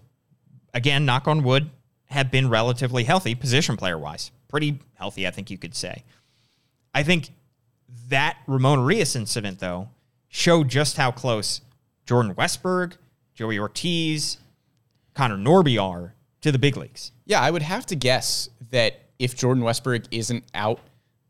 again, 0.74 1.06
knock 1.06 1.28
on 1.28 1.44
wood, 1.44 1.70
have 2.06 2.32
been 2.32 2.48
relatively 2.48 3.04
healthy 3.04 3.36
position 3.36 3.76
player 3.76 3.98
wise. 3.98 4.32
Pretty 4.48 4.80
healthy, 4.94 5.28
I 5.28 5.30
think 5.30 5.48
you 5.48 5.58
could 5.58 5.76
say. 5.76 6.02
I 6.92 7.04
think 7.04 7.30
that 8.08 8.38
Ramon 8.46 8.80
Urias 8.80 9.16
incident, 9.16 9.58
though, 9.58 9.88
showed 10.28 10.68
just 10.68 10.96
how 10.96 11.10
close 11.10 11.60
Jordan 12.06 12.34
Westburg, 12.34 12.94
Joey 13.34 13.58
Ortiz, 13.58 14.38
Connor 15.14 15.36
Norby 15.36 15.82
are 15.82 16.14
to 16.40 16.52
the 16.52 16.58
big 16.58 16.76
leagues. 16.76 17.12
Yeah, 17.26 17.40
I 17.40 17.50
would 17.50 17.62
have 17.62 17.86
to 17.86 17.96
guess 17.96 18.48
that 18.70 19.00
if 19.18 19.36
Jordan 19.36 19.62
Westburg 19.62 20.06
isn't 20.10 20.44
out 20.54 20.80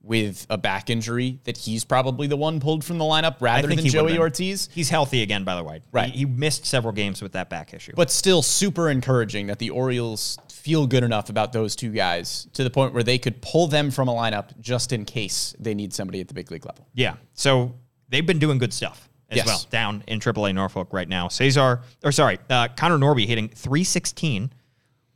with 0.03 0.47
a 0.49 0.57
back 0.57 0.91
injury, 0.91 1.39
that 1.45 1.57
he's 1.57 1.85
probably 1.85 2.27
the 2.27 2.37
one 2.37 2.61
pulled 2.61 2.85
from 2.85 2.99
the 2.99 3.05
lineup 3.05 3.37
rather 3.41 3.69
than 3.69 3.85
Joey. 3.85 4.19
Ortiz. 4.19 4.69
He's 4.73 4.89
healthy 4.89 5.23
again, 5.23 5.45
by 5.45 5.55
the 5.55 5.63
way. 5.63 5.83
Right. 5.93 6.11
He, 6.11 6.21
he 6.21 6.25
missed 6.25 6.65
several 6.65 6.93
games 6.93 7.21
with 7.21 7.33
that 7.33 7.51
back 7.51 7.75
issue. 7.75 7.93
But 7.95 8.11
still 8.11 8.41
super 8.41 8.89
encouraging 8.89 9.49
that 9.49 9.59
the 9.59 9.71
Orioles 9.71 10.39
feel 10.69 10.87
good 10.87 11.03
enough 11.03 11.31
about 11.31 11.51
those 11.55 11.75
two 11.75 11.91
guys 11.91 12.47
to 12.53 12.63
the 12.63 12.69
point 12.69 12.93
where 12.93 13.03
they 13.03 13.17
could 13.17 13.41
pull 13.41 13.67
them 13.69 13.91
from 13.91 14.07
a 14.07 14.13
lineup 14.13 14.49
just 14.61 14.93
in 14.93 15.07
case 15.07 15.55
they 15.59 15.75
need 15.75 15.95
somebody 15.95 16.21
at 16.21 16.29
the 16.29 16.35
big 16.35 16.51
league 16.51 16.67
level. 16.67 16.87
Yeah. 16.93 17.15
So 17.33 17.75
they've 18.11 18.27
been 18.27 18.39
doing 18.39 18.59
good 18.59 18.75
stuff 18.75 19.09
as 19.31 19.39
Yes. 19.39 19.47
well 19.47 19.65
down 19.71 20.05
in 20.07 20.21
AAA 20.21 20.53
Norfolk 20.55 20.93
right 20.93 21.09
now. 21.09 21.29
Cesar, 21.29 21.81
or 22.05 22.13
sorry, 22.13 22.39
uh, 22.51 22.69
Connor 22.77 22.99
Norby 22.99 23.27
hitting 23.27 23.49
316 23.49 24.53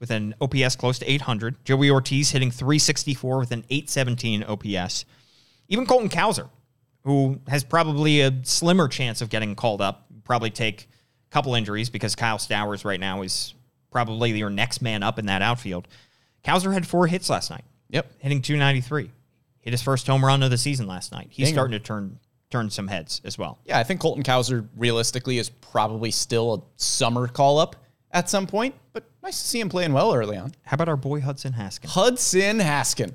with 0.00 0.10
an 0.10 0.34
OPS 0.40 0.74
close 0.76 0.98
to 1.00 1.10
800. 1.10 1.62
Joey 1.66 1.90
Ortiz 1.90 2.30
hitting 2.30 2.50
364 2.50 3.38
with 3.38 3.52
an 3.52 3.64
817 3.68 4.44
OPS. 4.44 5.04
Even 5.68 5.84
Colton 5.84 6.08
Cowser, 6.08 6.48
who 7.04 7.38
has 7.46 7.62
probably 7.62 8.22
a 8.22 8.32
slimmer 8.42 8.88
chance 8.88 9.20
of 9.20 9.28
getting 9.28 9.54
called 9.54 9.82
up, 9.82 10.06
probably 10.24 10.48
take 10.50 10.88
a 11.30 11.30
couple 11.30 11.54
injuries 11.54 11.90
because 11.90 12.14
Kyle 12.16 12.38
Stowers 12.38 12.86
right 12.86 12.98
now 13.00 13.20
is 13.20 13.52
probably 13.92 14.30
your 14.36 14.50
next 14.50 14.82
man 14.82 15.02
up 15.02 15.18
in 15.18 15.26
that 15.26 15.42
outfield. 15.42 15.86
Cowser 16.44 16.72
had 16.72 16.86
four 16.86 17.06
hits 17.06 17.30
last 17.30 17.50
night 17.50 17.64
Yep. 17.90 18.10
hitting 18.18 18.42
293. 18.42 19.10
Hit 19.60 19.72
his 19.72 19.82
first 19.82 20.06
home 20.08 20.24
run 20.24 20.42
of 20.42 20.50
the 20.50 20.58
season 20.58 20.86
last 20.88 21.12
night. 21.12 21.28
He's 21.30 21.48
Dang. 21.48 21.54
starting 21.54 21.72
to 21.72 21.78
turn 21.78 22.18
turn 22.50 22.68
some 22.68 22.86
heads 22.88 23.22
as 23.24 23.38
well. 23.38 23.58
Yeah, 23.64 23.78
I 23.78 23.82
think 23.82 24.00
Colton 24.00 24.22
Cowser 24.22 24.68
realistically 24.76 25.38
is 25.38 25.48
probably 25.48 26.10
still 26.10 26.54
a 26.54 26.60
summer 26.76 27.26
call 27.26 27.58
up 27.58 27.76
at 28.10 28.28
some 28.28 28.46
point, 28.46 28.74
but 28.92 29.04
nice 29.22 29.40
to 29.40 29.48
see 29.48 29.58
him 29.58 29.70
playing 29.70 29.94
well 29.94 30.12
early 30.14 30.36
on. 30.36 30.52
How 30.64 30.74
about 30.74 30.88
our 30.90 30.98
boy 30.98 31.20
Hudson 31.22 31.54
Haskin? 31.54 31.86
Hudson 31.86 32.58
Haskin. 32.58 33.14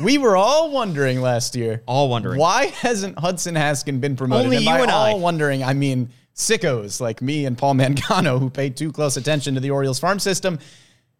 we 0.02 0.16
were 0.16 0.34
all 0.34 0.70
wondering 0.70 1.20
last 1.20 1.54
year. 1.56 1.82
All 1.86 2.08
wondering. 2.08 2.38
Why 2.40 2.66
hasn't 2.68 3.18
Hudson 3.18 3.54
Haskin 3.54 4.00
been 4.00 4.16
promoted? 4.16 4.46
Only 4.46 4.56
and 4.56 4.64
you 4.64 4.72
and 4.72 4.90
I. 4.90 5.10
all 5.10 5.20
wondering, 5.20 5.62
I 5.62 5.74
mean 5.74 6.08
sickos 6.40 7.00
like 7.00 7.20
me 7.22 7.44
and 7.46 7.56
Paul 7.56 7.74
Mangano 7.80 8.38
who 8.38 8.50
paid 8.50 8.76
too 8.76 8.90
close 8.92 9.16
attention 9.16 9.54
to 9.54 9.60
the 9.60 9.70
Orioles 9.70 9.98
farm 10.00 10.18
system, 10.18 10.58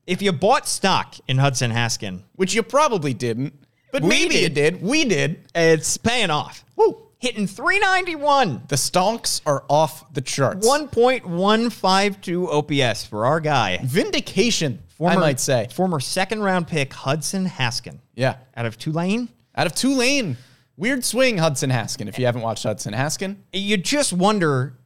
If 0.07 0.23
you 0.23 0.33
bought 0.33 0.67
stock 0.67 1.15
in 1.29 1.39
Hudson 1.39 1.71
Haskin, 1.71 2.23
which 2.35 2.55
you 2.55 2.63
probably 2.63 3.15
didn't, 3.15 3.55
but 3.93 4.03
maybe 4.03 4.37
you 4.37 4.49
did. 4.49 4.55
did. 4.79 4.83
We 4.83 5.05
did. 5.05 5.45
it's 5.55 5.97
paying 5.97 6.31
off. 6.31 6.65
Woo. 6.77 7.07
Hitting 7.19 7.47
391. 7.47 8.63
The 8.69 8.77
stonks 8.77 9.43
are 9.45 9.65
off 9.69 10.11
the 10.15 10.23
charts. 10.23 10.67
1.152 10.67 12.49
OPS 12.49 13.05
for 13.05 13.27
our 13.27 13.41
guy. 13.41 13.79
vindication, 13.85 14.79
I 15.05 15.17
might 15.17 15.41
say. 15.41 15.69
Former 15.73 16.01
second 16.01 16.41
round 16.43 16.67
pick 16.69 16.93
Hudson 16.93 17.47
Haskin 17.47 17.99
Yeah. 18.15 18.37
out 18.57 18.67
of 18.67 18.79
Tulane. 18.79 19.29
Out 19.55 19.67
of 19.67 19.75
Tulane. 19.75 20.37
Weird 20.77 21.05
swing, 21.05 21.37
Hudson 21.39 21.69
Haskin. 21.71 22.09
If 22.09 22.19
you 22.19 22.25
haven't 22.25 22.41
watched 22.43 22.63
Hudson 22.63 22.95
Haskin, 22.95 23.37
You 23.53 23.77
just 23.77 24.13
wonder, 24.15 24.79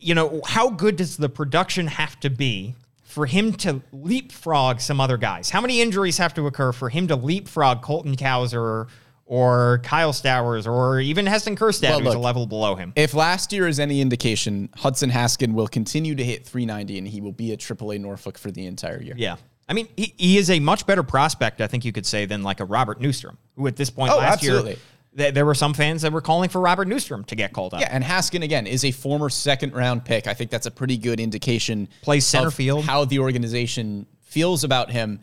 you 0.00 0.14
know, 0.14 0.40
how 0.46 0.70
good 0.70 0.96
does 0.96 1.16
the 1.16 1.28
production 1.28 1.86
have 1.86 2.18
to 2.20 2.30
be 2.30 2.74
for 3.02 3.26
him 3.26 3.52
to 3.54 3.82
leapfrog 3.92 4.80
some 4.80 5.00
other 5.00 5.16
guys? 5.16 5.50
How 5.50 5.60
many 5.60 5.80
injuries 5.80 6.18
have 6.18 6.34
to 6.34 6.46
occur 6.46 6.72
for 6.72 6.88
him 6.88 7.08
to 7.08 7.16
leapfrog 7.16 7.82
Colton 7.82 8.16
Cowser 8.16 8.88
or 9.26 9.80
Kyle 9.84 10.12
Stowers 10.12 10.66
or 10.66 10.98
even 11.00 11.26
Heston 11.26 11.54
Kjerstad, 11.56 11.90
Well, 11.90 12.00
who's 12.00 12.14
a 12.14 12.18
level 12.18 12.46
below 12.46 12.74
him? 12.74 12.92
if 12.96 13.14
last 13.14 13.52
year 13.52 13.68
is 13.68 13.78
any 13.78 14.00
indication, 14.00 14.68
Hudson 14.76 15.10
Haskin 15.10 15.52
will 15.54 15.68
continue 15.68 16.14
to 16.16 16.24
hit 16.24 16.44
390 16.46 16.98
and 16.98 17.06
he 17.06 17.20
will 17.20 17.32
be 17.32 17.52
at 17.52 17.60
AAA 17.60 18.00
Norfolk 18.00 18.38
for 18.38 18.50
the 18.50 18.66
entire 18.66 19.00
year. 19.00 19.14
Yeah. 19.16 19.36
I 19.68 19.72
mean, 19.72 19.86
he, 19.96 20.14
he 20.16 20.36
is 20.38 20.50
a 20.50 20.58
much 20.58 20.84
better 20.84 21.04
prospect, 21.04 21.60
I 21.60 21.68
think 21.68 21.84
you 21.84 21.92
could 21.92 22.06
say, 22.06 22.26
than 22.26 22.42
like 22.42 22.58
a 22.58 22.64
Robert 22.64 23.00
Neustrom, 23.00 23.36
who 23.54 23.68
at 23.68 23.76
this 23.76 23.88
point 23.88 24.10
Oh, 24.12 24.16
last 24.18 24.34
absolutely. 24.42 24.72
year, 24.72 24.80
there 25.12 25.44
were 25.44 25.54
some 25.54 25.74
fans 25.74 26.02
that 26.02 26.12
were 26.12 26.20
calling 26.20 26.48
for 26.48 26.60
Robert 26.60 26.86
Neustrom 26.86 27.26
to 27.26 27.34
get 27.34 27.52
called 27.52 27.74
up. 27.74 27.80
Yeah, 27.80 27.88
and 27.90 28.04
Haskin 28.04 28.42
again 28.44 28.66
is 28.66 28.84
a 28.84 28.92
former 28.92 29.28
second 29.28 29.74
round 29.74 30.04
pick. 30.04 30.26
I 30.26 30.34
think 30.34 30.50
that's 30.50 30.66
a 30.66 30.70
pretty 30.70 30.96
good 30.96 31.18
indication. 31.18 31.88
Plays 32.02 32.24
center 32.26 32.48
of 32.48 32.54
field. 32.54 32.84
How 32.84 33.04
the 33.04 33.18
organization 33.18 34.06
feels 34.20 34.62
about 34.62 34.90
him. 34.90 35.20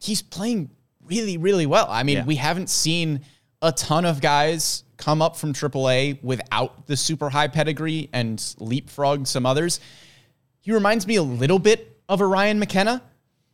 He's 0.00 0.22
playing 0.22 0.70
really, 1.04 1.36
really 1.38 1.66
well. 1.66 1.86
I 1.90 2.04
mean, 2.04 2.18
Yeah. 2.18 2.24
we 2.24 2.36
haven't 2.36 2.70
seen 2.70 3.22
a 3.60 3.72
ton 3.72 4.04
of 4.04 4.20
guys 4.20 4.84
come 4.96 5.20
up 5.20 5.36
from 5.36 5.52
AAA 5.52 6.18
without 6.22 6.86
the 6.86 6.96
super 6.96 7.30
high 7.30 7.48
pedigree 7.48 8.08
and 8.12 8.42
leapfrog 8.58 9.26
some 9.26 9.44
others. 9.44 9.80
He 10.60 10.72
reminds 10.72 11.06
me 11.06 11.16
a 11.16 11.22
little 11.22 11.58
bit 11.58 12.00
of 12.08 12.20
a 12.20 12.26
Ryan 12.26 12.58
McKenna, 12.58 13.02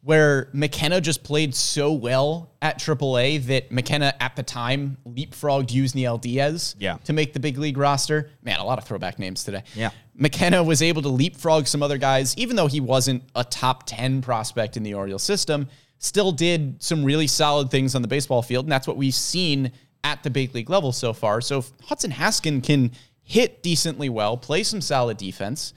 where 0.07 0.49
McKenna 0.53 1.01
just 1.01 1.25
played 1.25 1.53
so 1.53 1.91
well 1.93 2.53
at 2.63 2.79
AAA 2.79 3.45
that 3.47 3.73
McKenna 3.73 4.15
at 4.21 4.37
the 4.37 4.43
time 4.45 4.97
leapfrogged 5.05 5.71
Yusniel 5.71 6.21
Diaz 6.21 6.77
Yeah. 6.79 6.99
to 7.07 7.13
make 7.13 7.33
the 7.33 7.41
big 7.41 7.59
league 7.59 7.77
roster. 7.77 8.31
Man, 8.41 8.61
a 8.61 8.65
lot 8.65 8.79
of 8.79 8.85
throwback 8.85 9.19
names 9.19 9.43
today. 9.43 9.65
Yeah. 9.75 9.91
McKenna 10.15 10.63
was 10.63 10.81
able 10.81 11.03
to 11.03 11.09
leapfrog 11.09 11.67
some 11.67 11.83
other 11.83 11.99
guys, 11.99 12.37
even 12.39 12.55
though 12.55 12.69
he 12.69 12.79
wasn't 12.79 13.25
a 13.35 13.43
top 13.43 13.83
10 13.87 14.23
prospect 14.23 14.77
in 14.77 14.85
the 14.85 14.95
Orioles 14.95 15.25
system, 15.25 15.67
still 15.99 16.31
did 16.31 16.81
some 16.81 17.03
really 17.03 17.27
solid 17.27 17.73
things 17.73 17.97
on 17.97 18.03
the 18.03 18.09
baseball 18.09 18.43
field. 18.43 18.65
And 18.65 18.71
that's 18.71 18.87
what 18.87 18.97
we've 18.97 19.13
seen 19.13 19.73
at 20.05 20.23
the 20.23 20.31
big 20.31 20.55
league 20.55 20.71
level 20.71 20.93
so 20.93 21.13
far. 21.13 21.41
So 21.41 21.59
if 21.59 21.73
Hudson 21.83 22.13
Haskin 22.13 22.63
can 22.63 22.93
hit 23.25 23.61
decently 23.65 24.09
well, 24.09 24.37
play 24.37 24.63
some 24.63 24.81
solid 24.81 25.17
defense, 25.17 25.75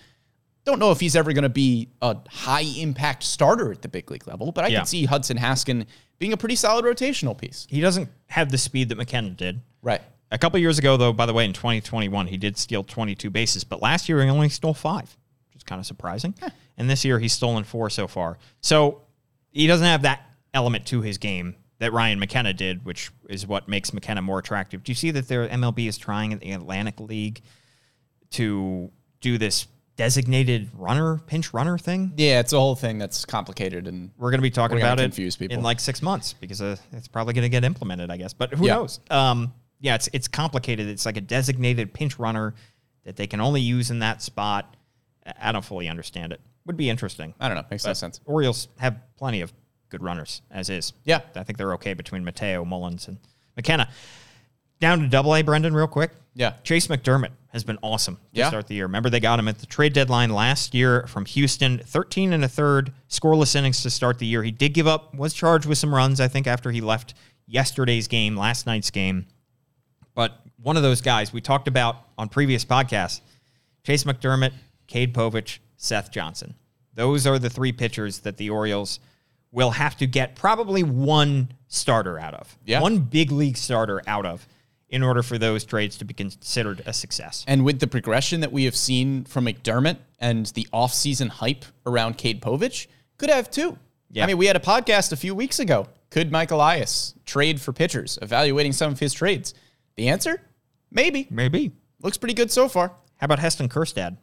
don't 0.65 0.79
know 0.79 0.91
if 0.91 0.99
he's 0.99 1.15
ever 1.15 1.33
going 1.33 1.43
to 1.43 1.49
be 1.49 1.89
a 2.01 2.17
high 2.29 2.61
impact 2.77 3.23
starter 3.23 3.71
at 3.71 3.81
the 3.81 3.87
big 3.87 4.09
league 4.11 4.27
level, 4.27 4.51
but 4.51 4.65
I 4.65 4.67
Yeah. 4.67 4.79
can 4.79 4.85
see 4.85 5.05
Hudson 5.05 5.37
Haskin 5.37 5.85
being 6.19 6.33
a 6.33 6.37
pretty 6.37 6.55
solid 6.55 6.85
rotational 6.85 7.37
piece. 7.37 7.65
He 7.69 7.81
doesn't 7.81 8.09
have 8.27 8.51
the 8.51 8.57
speed 8.57 8.89
that 8.89 8.95
McKenna 8.97 9.29
did. 9.31 9.61
Right. 9.81 10.01
A 10.31 10.37
couple 10.37 10.59
years 10.59 10.77
ago, 10.77 10.95
though, 10.97 11.13
by 11.13 11.25
the 11.25 11.33
way, 11.33 11.45
in 11.45 11.53
2021, 11.53 12.27
he 12.27 12.37
did 12.37 12.57
steal 12.57 12.83
22 12.83 13.29
bases, 13.29 13.63
but 13.63 13.81
last 13.81 14.07
year 14.09 14.21
he 14.23 14.29
only 14.29 14.49
stole 14.49 14.73
five, 14.75 15.17
which 15.47 15.55
is 15.57 15.63
kind 15.63 15.79
of 15.79 15.85
surprising. 15.85 16.35
And 16.77 16.89
this 16.89 17.03
year 17.03 17.17
he's 17.19 17.33
stolen 17.33 17.63
four 17.63 17.89
so 17.89 18.07
far. 18.07 18.37
So 18.61 19.01
he 19.51 19.65
doesn't 19.65 19.85
have 19.87 20.03
that 20.03 20.21
element 20.53 20.85
to 20.87 21.01
his 21.01 21.17
game 21.17 21.55
that 21.79 21.93
Ryan 21.93 22.19
McKenna 22.19 22.53
did, 22.53 22.85
which 22.85 23.09
is 23.29 23.47
what 23.47 23.67
makes 23.69 23.93
McKenna 23.93 24.21
more 24.21 24.37
attractive. 24.39 24.83
Do 24.83 24.91
you 24.91 24.95
see 24.95 25.11
that 25.11 25.27
their 25.29 25.47
MLB 25.47 25.87
is 25.87 25.97
trying 25.97 26.33
in 26.33 26.39
the 26.39 26.51
Atlantic 26.51 26.99
League 26.99 27.41
to 28.31 28.91
do 29.21 29.37
this 29.37 29.67
designated 29.99 30.69
runner, 30.75 31.17
pinch 31.27 31.53
runner 31.53 31.77
thing? 31.77 32.13
Yeah, 32.15 32.39
it's 32.39 32.53
a 32.53 32.57
whole 32.57 32.73
thing 32.75 32.99
that's 32.99 33.25
complicated 33.25 33.85
and 33.85 34.11
We're 34.17 34.31
going 34.31 34.37
to 34.37 34.41
be 34.41 34.49
talking 34.49 34.77
about 34.77 34.97
it 34.97 35.41
in 35.41 35.61
like 35.61 35.81
six 35.81 36.01
months 36.01 36.31
because 36.31 36.61
uh, 36.61 36.77
it's 36.93 37.09
probably 37.09 37.33
going 37.33 37.43
to 37.43 37.49
get 37.49 37.65
implemented, 37.65 38.09
I 38.09 38.15
guess. 38.15 38.31
But 38.31 38.53
who 38.53 38.65
Yeah. 38.65 38.75
knows? 38.75 39.01
Um, 39.09 39.51
yeah, 39.81 39.95
it's 39.95 40.07
it's 40.13 40.29
complicated. 40.29 40.87
It's 40.87 41.05
like 41.05 41.17
a 41.17 41.21
designated 41.21 41.93
pinch 41.93 42.17
runner 42.17 42.55
that 43.03 43.17
they 43.17 43.27
can 43.27 43.41
only 43.41 43.59
use 43.59 43.91
in 43.91 43.99
that 43.99 44.21
spot. 44.21 44.73
I- 45.27 45.49
I 45.49 45.51
don't 45.51 45.65
fully 45.65 45.89
understand 45.89 46.31
it. 46.31 46.39
Would 46.65 46.77
be 46.77 46.89
interesting. 46.89 47.33
I 47.37 47.49
don't 47.49 47.57
know, 47.57 47.65
makes 47.69 47.85
no 47.85 47.91
sense. 47.91 48.21
Orioles 48.23 48.69
have 48.77 49.01
plenty 49.17 49.41
of 49.41 49.51
good 49.89 50.01
runners 50.01 50.41
as 50.49 50.69
is. 50.69 50.93
Yeah. 51.03 51.19
I 51.35 51.43
think 51.43 51.57
they're 51.57 51.73
okay 51.73 51.93
between 51.93 52.23
Mateo, 52.23 52.63
Mullins, 52.63 53.09
and 53.09 53.17
McKenna. 53.57 53.89
Down 54.79 54.99
to 55.01 55.07
double 55.09 55.35
A, 55.35 55.41
Brendan, 55.41 55.73
real 55.73 55.87
quick. 55.87 56.11
Yeah. 56.35 56.53
Chase 56.63 56.87
McDermott 56.87 57.31
has 57.49 57.63
been 57.63 57.79
awesome 57.81 58.15
to 58.15 58.21
Yeah. 58.39 58.47
start 58.49 58.67
the 58.67 58.75
year. 58.75 58.85
Remember, 58.85 59.09
they 59.09 59.19
got 59.19 59.39
him 59.39 59.47
at 59.47 59.57
the 59.59 59.65
trade 59.65 59.93
deadline 59.93 60.29
last 60.29 60.73
year 60.73 61.05
from 61.07 61.25
Houston, 61.25 61.79
13 61.79 62.31
and 62.31 62.43
a 62.43 62.47
third 62.47 62.93
scoreless 63.09 63.55
innings 63.55 63.81
to 63.83 63.89
start 63.89 64.19
the 64.19 64.25
year. 64.27 64.43
He 64.43 64.51
did 64.51 64.73
give 64.73 64.85
up, 64.87 65.13
was 65.15 65.33
charged 65.33 65.65
with 65.65 65.77
some 65.79 65.93
runs, 65.93 66.19
I 66.19 66.27
think, 66.27 66.45
after 66.47 66.69
he 66.71 66.79
left 66.81 67.15
yesterday's 67.47 68.07
game, 68.07 68.37
last 68.37 68.65
night's 68.67 68.91
game. 68.91 69.25
But 70.13 70.39
one 70.61 70.77
of 70.77 70.83
those 70.83 71.01
guys 71.01 71.33
we 71.33 71.41
talked 71.41 71.67
about 71.67 71.95
on 72.17 72.29
previous 72.29 72.63
podcasts 72.65 73.21
Chase 73.83 74.03
McDermott, 74.03 74.51
Cade 74.87 75.13
Povich, 75.15 75.59
Seth 75.77 76.11
Johnson. 76.11 76.53
Those 76.93 77.25
are 77.25 77.39
the 77.39 77.49
three 77.49 77.71
pitchers 77.71 78.19
that 78.19 78.37
the 78.37 78.49
Orioles 78.49 78.99
will 79.51 79.71
have 79.71 79.95
to 79.97 80.05
get 80.05 80.35
probably 80.35 80.83
one 80.83 81.49
starter 81.67 82.19
out 82.19 82.33
of. 82.35 82.57
Yeah. 82.65 82.81
One 82.81 82.99
big 82.99 83.31
league 83.31 83.57
starter 83.57 84.01
out 84.05 84.25
of 84.25 84.45
in 84.89 85.03
order 85.03 85.21
for 85.21 85.37
those 85.37 85.63
trades 85.63 85.97
to 85.97 86.05
be 86.05 86.13
considered 86.13 86.81
a 86.85 86.93
success. 86.93 87.45
And 87.47 87.63
with 87.63 87.79
the 87.79 87.87
progression 87.87 88.41
that 88.41 88.51
we 88.51 88.65
have 88.65 88.75
seen 88.75 89.23
from 89.23 89.45
McDermott 89.45 89.97
and 90.19 90.47
the 90.47 90.67
offseason 90.73 91.29
hype 91.29 91.65
around 91.85 92.17
Cade 92.17 92.41
Povich, 92.41 92.87
could 93.17 93.29
have 93.29 93.51
too. 93.51 93.77
Yeah. 94.11 94.23
I 94.23 94.27
mean, 94.27 94.37
we 94.37 94.47
had 94.47 94.55
a 94.55 94.59
podcast 94.59 95.11
a 95.11 95.15
few 95.15 95.35
weeks 95.35 95.59
ago. 95.59 95.87
Could 96.09 96.31
Mike 96.31 96.49
Elias 96.49 97.13
trade 97.25 97.61
for 97.61 97.71
pitchers, 97.71 98.17
evaluating 98.21 98.71
some 98.71 98.91
of 98.91 98.99
his 98.99 99.13
trades? 99.13 99.53
The 99.95 100.09
answer? 100.09 100.41
Maybe. 100.89 101.27
Maybe. 101.29 101.71
Looks 102.01 102.17
pretty 102.17 102.33
good 102.33 102.49
so 102.49 102.67
far. 102.67 102.93
How 103.17 103.25
about 103.25 103.39
Heston 103.39 103.69
Kjerstad? 103.69 104.17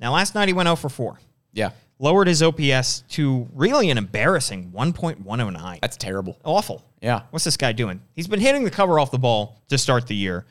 Now, 0.00 0.12
last 0.12 0.34
night 0.34 0.48
he 0.48 0.54
went 0.54 0.66
0 0.66 0.76
for 0.76 0.88
4. 0.88 1.18
Yeah. 1.52 1.70
Lowered 1.98 2.28
his 2.28 2.42
OPS 2.42 3.04
to 3.10 3.48
really 3.54 3.88
an 3.90 3.96
embarrassing 3.96 4.70
1.109. 4.74 5.80
That's 5.80 5.96
terrible. 5.96 6.38
awful. 6.44 6.84
Yeah. 7.00 7.22
What's 7.30 7.44
this 7.44 7.56
guy 7.56 7.72
doing? 7.72 8.00
He's 8.14 8.26
been 8.26 8.40
hitting 8.40 8.64
the 8.64 8.70
cover 8.70 8.98
off 8.98 9.10
the 9.10 9.18
ball 9.18 9.62
to 9.68 9.78
start 9.78 10.06
the 10.06 10.14
year. 10.14 10.44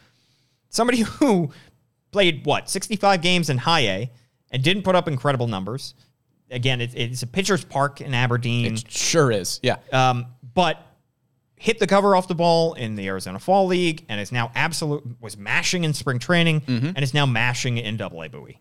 Somebody 0.70 1.00
who 1.02 1.52
played, 2.12 2.46
what, 2.46 2.70
65 2.70 3.22
games 3.22 3.50
in 3.50 3.58
high 3.60 3.82
A 3.82 4.12
and 4.52 4.64
didn't 4.64 4.84
put 4.84 4.96
up 4.96 5.08
incredible 5.08 5.48
numbers. 5.48 5.94
Again, 6.50 6.82
it, 6.82 6.96
it's 6.96 7.22
a 7.24 7.28
pitcher's 7.28 7.64
park 7.64 8.02
in 8.02 8.14
Aberdeen, 8.14 8.74
It 8.74 8.90
sure 8.92 9.32
is. 9.32 9.60
Yeah. 9.62 9.78
um, 9.92 10.26
but 10.54 10.80
hit 11.58 11.80
the 11.80 11.88
cover 11.88 12.16
off 12.16 12.28
the 12.28 12.36
ball 12.36 12.74
in 12.74 12.96
the 12.96 13.08
Arizona 13.08 13.40
Fall 13.40 13.66
League 13.68 14.06
and 14.10 14.20
is 14.22 14.32
now 14.32 14.52
absolute 14.56 15.04
was 15.22 15.38
mashing 15.38 15.84
in 15.84 15.94
spring 15.94 16.20
training 16.20 16.62
Mm-hmm. 16.62 16.88
and 16.88 17.00
is 17.00 17.14
now 17.14 17.26
mashing 17.26 17.78
in 17.78 17.98
Double 17.98 18.22
A 18.24 18.30
Bowie. 18.30 18.60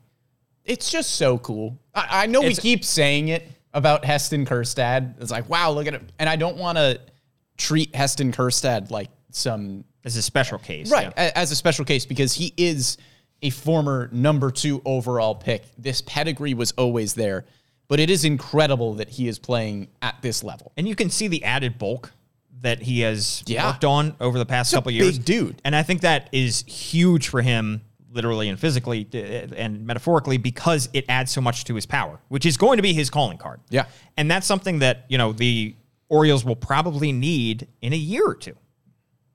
It's 0.65 0.91
just 0.91 1.15
so 1.15 1.37
cool. 1.37 1.79
I, 1.93 2.23
I 2.23 2.25
know 2.25 2.41
we 2.41 2.55
keep 2.55 2.83
saying 2.83 3.29
it 3.29 3.47
about 3.73 4.03
Heston 4.03 4.45
Kjerstad. 4.45 5.21
It's 5.21 5.31
like, 5.31 5.47
wow, 5.49 5.71
look 5.71 5.87
at 5.87 5.93
it. 5.93 6.01
And 6.19 6.27
I 6.27 6.35
don't 6.35 6.57
want 6.57 6.77
to 6.77 6.99
treat 7.57 7.95
Heston 7.95 8.31
Kjerstad 8.31 8.89
like 8.91 9.09
some 9.31 9.85
as 10.03 10.15
a 10.15 10.21
special 10.21 10.57
case. 10.59 10.91
right 10.91 11.11
yeah. 11.15 11.31
as 11.35 11.51
a 11.51 11.55
special 11.55 11.85
case 11.85 12.05
because 12.05 12.33
he 12.33 12.53
is 12.57 12.97
a 13.41 13.49
former 13.49 14.09
number 14.11 14.49
two 14.51 14.81
overall 14.85 15.35
pick. 15.35 15.63
This 15.77 16.01
pedigree 16.01 16.53
was 16.53 16.71
always 16.73 17.13
there, 17.13 17.45
but 17.87 17.99
it 17.99 18.09
is 18.09 18.23
incredible 18.25 18.95
that 18.95 19.09
he 19.09 19.27
is 19.27 19.39
playing 19.39 19.89
at 20.01 20.15
this 20.21 20.43
level. 20.43 20.71
And 20.77 20.87
you 20.87 20.95
can 20.95 21.09
see 21.09 21.27
the 21.27 21.43
added 21.43 21.77
bulk 21.77 22.11
that 22.61 22.81
he 22.81 23.01
has 23.01 23.43
Yeah. 23.45 23.67
worked 23.67 23.83
on 23.85 24.15
over 24.19 24.39
the 24.39 24.45
past 24.45 24.73
a 24.73 24.77
couple 24.77 24.91
years. 24.91 25.19
dude. 25.19 25.61
And 25.65 25.75
I 25.75 25.83
think 25.83 26.01
that 26.01 26.29
is 26.31 26.63
huge 26.65 27.27
for 27.27 27.41
him, 27.41 27.81
literally 28.15 28.49
and 28.49 28.59
physically 28.59 29.07
uh, 29.13 29.53
and 29.55 29.85
metaphorically, 29.85 30.37
because 30.37 30.89
it 30.93 31.05
adds 31.09 31.31
so 31.31 31.41
much 31.41 31.65
to 31.65 31.75
his 31.75 31.85
power, 31.85 32.19
which 32.29 32.45
is 32.45 32.57
going 32.57 32.77
to 32.77 32.83
be 32.83 32.93
his 32.93 33.09
calling 33.09 33.37
card. 33.37 33.59
Yeah. 33.69 33.85
And 34.17 34.31
that's 34.31 34.47
something 34.47 34.79
that, 34.79 35.05
you 35.09 35.17
know, 35.17 35.33
the 35.33 35.75
Orioles 36.09 36.45
will 36.45 36.55
probably 36.55 37.11
need 37.11 37.67
in 37.81 37.91
a 37.93 37.97
year 37.97 38.25
or 38.25 38.35
two 38.35 38.55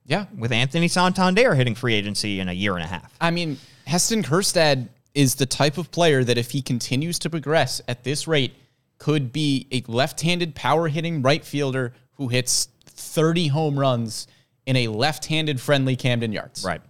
Yeah, 0.07 0.27
with 0.37 0.53
Anthony 0.53 0.89
Santander 0.89 1.55
hitting 1.55 1.75
free 1.75 1.95
agency 1.95 2.41
in 2.41 2.49
a 2.49 2.53
year 2.53 2.75
and 2.75 2.85
a 2.85 2.87
half. 2.87 3.15
I 3.21 3.31
mean, 3.31 3.59
Heston 3.87 4.23
Kjerstad 4.23 4.89
is 5.15 5.35
the 5.35 5.47
type 5.47 5.79
of 5.79 5.91
player 5.91 6.23
that 6.25 6.39
if 6.39 6.53
he 6.53 6.63
continues 6.63 7.19
to 7.21 7.31
progress 7.31 7.81
at 7.89 8.05
this 8.05 8.27
rate, 8.29 8.55
could 8.99 9.33
be 9.33 9.67
a 9.73 9.83
left-handed 9.91 10.55
power 10.55 10.87
hitting 10.89 11.23
right 11.23 11.45
fielder 11.45 11.93
who 12.15 12.29
hits 12.29 12.69
30 12.85 13.49
home 13.49 13.79
runs 13.79 14.29
in 14.67 14.77
a 14.77 14.89
left-handed 14.89 15.61
friendly 15.61 15.97
Camden 15.97 16.33
Yards. 16.33 16.65
Right. 16.65 16.83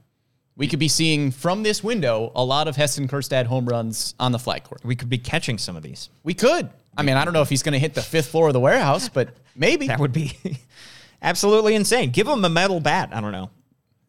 We 0.60 0.68
could 0.68 0.78
be 0.78 0.88
seeing 0.88 1.30
from 1.30 1.62
this 1.62 1.82
window 1.82 2.32
a 2.34 2.44
lot 2.44 2.68
of 2.68 2.76
Heston 2.76 3.08
Kjerstad 3.08 3.46
home 3.46 3.64
runs 3.64 4.14
on 4.20 4.30
the 4.30 4.38
flag 4.38 4.62
court. 4.62 4.84
We 4.84 4.94
could 4.94 5.08
be 5.08 5.16
catching 5.16 5.56
some 5.56 5.74
of 5.74 5.82
these. 5.82 6.10
We 6.22 6.34
could. 6.34 6.68
I 6.94 7.02
mean, 7.02 7.16
I 7.16 7.24
don't 7.24 7.32
know 7.32 7.40
if 7.40 7.48
he's 7.48 7.62
going 7.62 7.72
to 7.72 7.78
hit 7.78 7.94
the 7.94 8.02
fifth 8.02 8.28
floor 8.28 8.48
of 8.48 8.52
the 8.52 8.60
warehouse, 8.60 9.08
but 9.08 9.30
maybe. 9.56 9.86
That 9.86 9.98
would 9.98 10.12
be 10.12 10.36
absolutely 11.22 11.74
insane. 11.76 12.10
Give 12.10 12.28
him 12.28 12.44
a 12.44 12.50
metal 12.50 12.78
bat. 12.78 13.08
I 13.10 13.22
don't 13.22 13.32
know. 13.32 13.48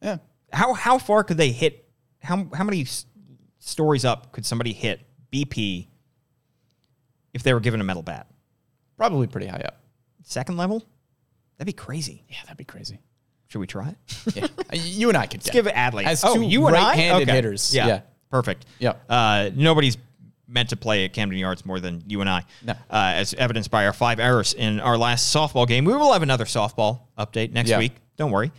yeah. 0.02 0.18
How 0.52 0.74
how 0.74 0.98
far 0.98 1.24
could 1.24 1.38
they 1.38 1.52
hit? 1.52 1.88
How 2.22 2.46
how 2.52 2.64
many 2.64 2.82
s- 2.82 3.06
stories 3.58 4.04
up 4.04 4.30
could 4.32 4.44
somebody 4.44 4.74
hit 4.74 5.00
BP 5.32 5.86
if 7.32 7.42
they 7.44 7.54
were 7.54 7.60
given 7.60 7.80
a 7.80 7.84
metal 7.84 8.02
bat? 8.02 8.26
Probably 8.98 9.26
pretty 9.26 9.46
high 9.46 9.62
up. 9.66 9.80
Second 10.22 10.58
level? 10.58 10.84
That'd 11.56 11.66
be 11.66 11.72
crazy. 11.72 12.24
Yeah, 12.28 12.36
that'd 12.42 12.58
be 12.58 12.64
crazy. 12.64 12.98
Should 13.52 13.58
we 13.58 13.66
try 13.66 13.90
it? 13.90 13.96
Yeah. 14.34 14.46
you 14.72 15.08
and 15.10 15.18
I 15.18 15.26
could 15.26 15.40
Let's 15.40 15.50
give 15.50 15.66
it 15.66 15.74
Adley. 15.74 16.04
As 16.04 16.24
oh, 16.24 16.34
two 16.36 16.40
you 16.42 16.66
and 16.68 16.74
I? 16.74 16.82
right-handed 16.88 17.28
Okay. 17.28 17.36
hitters. 17.36 17.74
Yeah. 17.74 17.86
Yeah. 17.86 18.00
Perfect. 18.30 18.64
Yeah. 18.78 18.94
Uh, 19.10 19.50
nobody's 19.54 19.98
meant 20.48 20.70
to 20.70 20.76
play 20.76 21.04
at 21.04 21.12
Camden 21.12 21.38
Yards 21.38 21.66
more 21.66 21.78
than 21.78 22.02
you 22.06 22.22
and 22.22 22.30
I. 22.30 22.46
No. 22.64 22.72
Uh, 22.72 22.76
as 22.90 23.34
evidenced 23.34 23.70
by 23.70 23.84
our 23.84 23.92
five 23.92 24.18
errors 24.18 24.54
in 24.54 24.80
our 24.80 24.96
last 24.96 25.34
softball 25.34 25.68
game. 25.68 25.84
We 25.84 25.92
will 25.92 26.14
have 26.14 26.22
another 26.22 26.46
softball 26.46 27.00
update 27.18 27.52
next 27.52 27.68
Yeah. 27.68 27.78
week. 27.78 27.92
Don't 28.16 28.30
worry. 28.30 28.52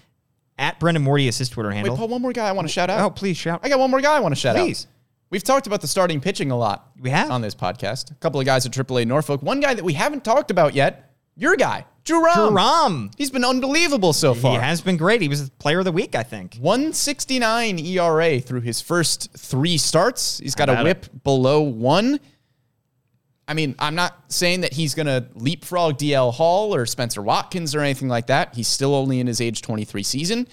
At 0.59 0.79
Brendan 0.79 1.03
Morty 1.03 1.27
is 1.27 1.39
his 1.39 1.49
Twitter 1.49 1.71
handle. 1.71 1.95
Wait, 1.95 1.97
Paul, 1.97 2.09
one 2.09 2.21
more 2.21 2.33
guy 2.33 2.47
I 2.47 2.51
want 2.51 2.67
to 2.67 2.71
shout 2.71 2.91
out. 2.91 2.99
oh, 3.01 3.09
please 3.09 3.35
shout. 3.35 3.61
I 3.63 3.69
got 3.69 3.79
one 3.79 3.89
more 3.89 4.01
guy 4.01 4.15
I 4.15 4.19
want 4.19 4.35
to 4.35 4.39
shout 4.39 4.55
Please. 4.55 4.61
out. 4.61 4.65
Please. 4.65 4.87
We've 5.31 5.43
talked 5.43 5.65
about 5.65 5.81
the 5.81 5.87
starting 5.87 6.21
pitching 6.21 6.51
a 6.51 6.55
lot. 6.57 6.91
We 6.99 7.09
have. 7.09 7.31
on 7.31 7.41
this 7.41 7.55
podcast. 7.55 8.11
A 8.11 8.15
couple 8.15 8.39
of 8.39 8.45
guys 8.45 8.67
at 8.67 8.71
AAA 8.71 9.07
Norfolk. 9.07 9.41
One 9.41 9.59
guy 9.59 9.73
that 9.73 9.83
we 9.83 9.93
haven't 9.93 10.23
talked 10.23 10.51
about 10.51 10.75
yet. 10.75 11.12
Your 11.35 11.55
guy, 11.55 11.85
Drew 12.03 12.23
Rom. 12.23 12.35
Drew 12.35 12.49
Rom. 12.49 13.11
He's 13.17 13.31
been 13.31 13.45
unbelievable 13.45 14.13
so 14.13 14.33
far. 14.33 14.51
He 14.51 14.57
has 14.57 14.81
been 14.81 14.97
great. 14.97 15.21
He 15.21 15.27
was 15.27 15.49
player 15.51 15.79
of 15.79 15.85
the 15.85 15.91
week, 15.91 16.15
I 16.15 16.23
think. 16.23 16.55
169 16.55 17.79
ERA 17.79 18.39
through 18.39 18.61
his 18.61 18.81
first 18.81 19.31
three 19.37 19.77
starts. 19.77 20.39
He's 20.39 20.55
got 20.55 20.69
a 20.69 20.83
whip 20.83 21.23
below 21.23 21.61
one. 21.61 22.19
I 23.47 23.53
mean, 23.53 23.75
I'm 23.79 23.95
not 23.95 24.31
saying 24.31 24.61
that 24.61 24.73
he's 24.73 24.95
going 24.95 25.07
to 25.07 25.27
leapfrog 25.35 25.97
DL 25.97 26.33
Hall 26.33 26.73
or 26.73 26.85
Spencer 26.85 27.21
Watkins 27.21 27.75
or 27.75 27.81
anything 27.81 28.07
like 28.07 28.27
that. 28.27 28.55
He's 28.55 28.67
still 28.67 28.95
only 28.95 29.19
in 29.19 29.27
his 29.27 29.41
age 29.41 29.61
23 29.61 30.01
season. 30.03 30.47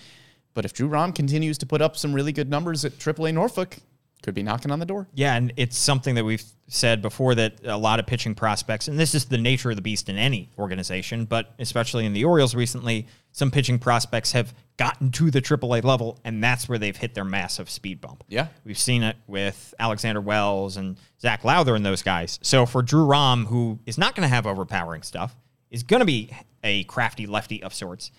But 0.55 0.65
if 0.65 0.73
Drew 0.73 0.89
Rom 0.89 1.13
continues 1.13 1.59
to 1.59 1.67
put 1.67 1.81
up 1.81 1.97
some 1.97 2.13
really 2.13 2.33
good 2.33 2.51
numbers 2.51 2.85
at 2.85 2.99
AAA 2.99 3.33
Norfolk, 3.35 3.77
could 4.23 4.35
be 4.35 4.43
knocking 4.43 4.71
on 4.71 4.79
the 4.79 4.87
door. 4.87 5.09
Yeah, 5.15 5.35
and 5.35 5.53
it's 5.57 5.77
something 5.77 6.15
that 6.15 6.25
we've 6.25 6.45
said 6.69 7.03
before 7.03 7.35
that 7.35 7.65
a 7.65 7.77
lot 7.77 7.99
of 7.99 8.07
pitching 8.07 8.35
prospects, 8.35 8.89
and 8.89 8.99
this 8.99 9.15
is 9.15 9.25
the 9.25 9.39
nature 9.39 9.71
of 9.71 9.77
the 9.77 9.83
beast 9.83 10.09
in 10.09 10.17
any 10.17 10.51
organization, 10.59 11.25
but 11.25 11.55
especially 11.59 12.07
in 12.07 12.13
the 12.13 12.25
Orioles 12.25 12.55
recently, 12.55 13.07
some 13.33 13.51
pitching 13.51 13.79
prospects 13.79 14.33
have 14.33 14.55
gotten 14.77 15.11
to 15.13 15.31
the 15.31 15.41
AAA 15.41 15.85
level, 15.85 16.19
and 16.25 16.43
that's 16.43 16.69
where 16.69 16.79
they've 16.79 16.97
hit 16.97 17.15
their 17.15 17.25
massive 17.25 17.69
speed 17.69 18.01
bump. 18.01 18.25
Yeah. 18.29 18.49
We've 18.65 18.79
seen 18.79 19.03
it 19.03 19.17
with 19.27 19.75
Alexander 19.79 20.21
Wells 20.21 20.77
and 20.77 20.97
Zach 21.21 21.45
Lowther 21.45 21.75
and 21.75 21.85
those 21.85 22.03
guys. 22.03 22.39
So 22.43 22.67
for 22.67 22.83
Drew 22.83 23.05
Rom, 23.05 23.47
who 23.47 23.79
is 23.87 23.99
not 23.99 24.15
going 24.15 24.29
to 24.29 24.35
have 24.35 24.47
overpowering 24.47 25.03
stuff, 25.03 25.37
is 25.71 25.83
going 25.83 26.01
to 26.01 26.07
be 26.07 26.31
a 26.63 26.85
crafty 26.85 27.27
lefty 27.27 27.63
of 27.63 27.75
sorts. 27.75 28.11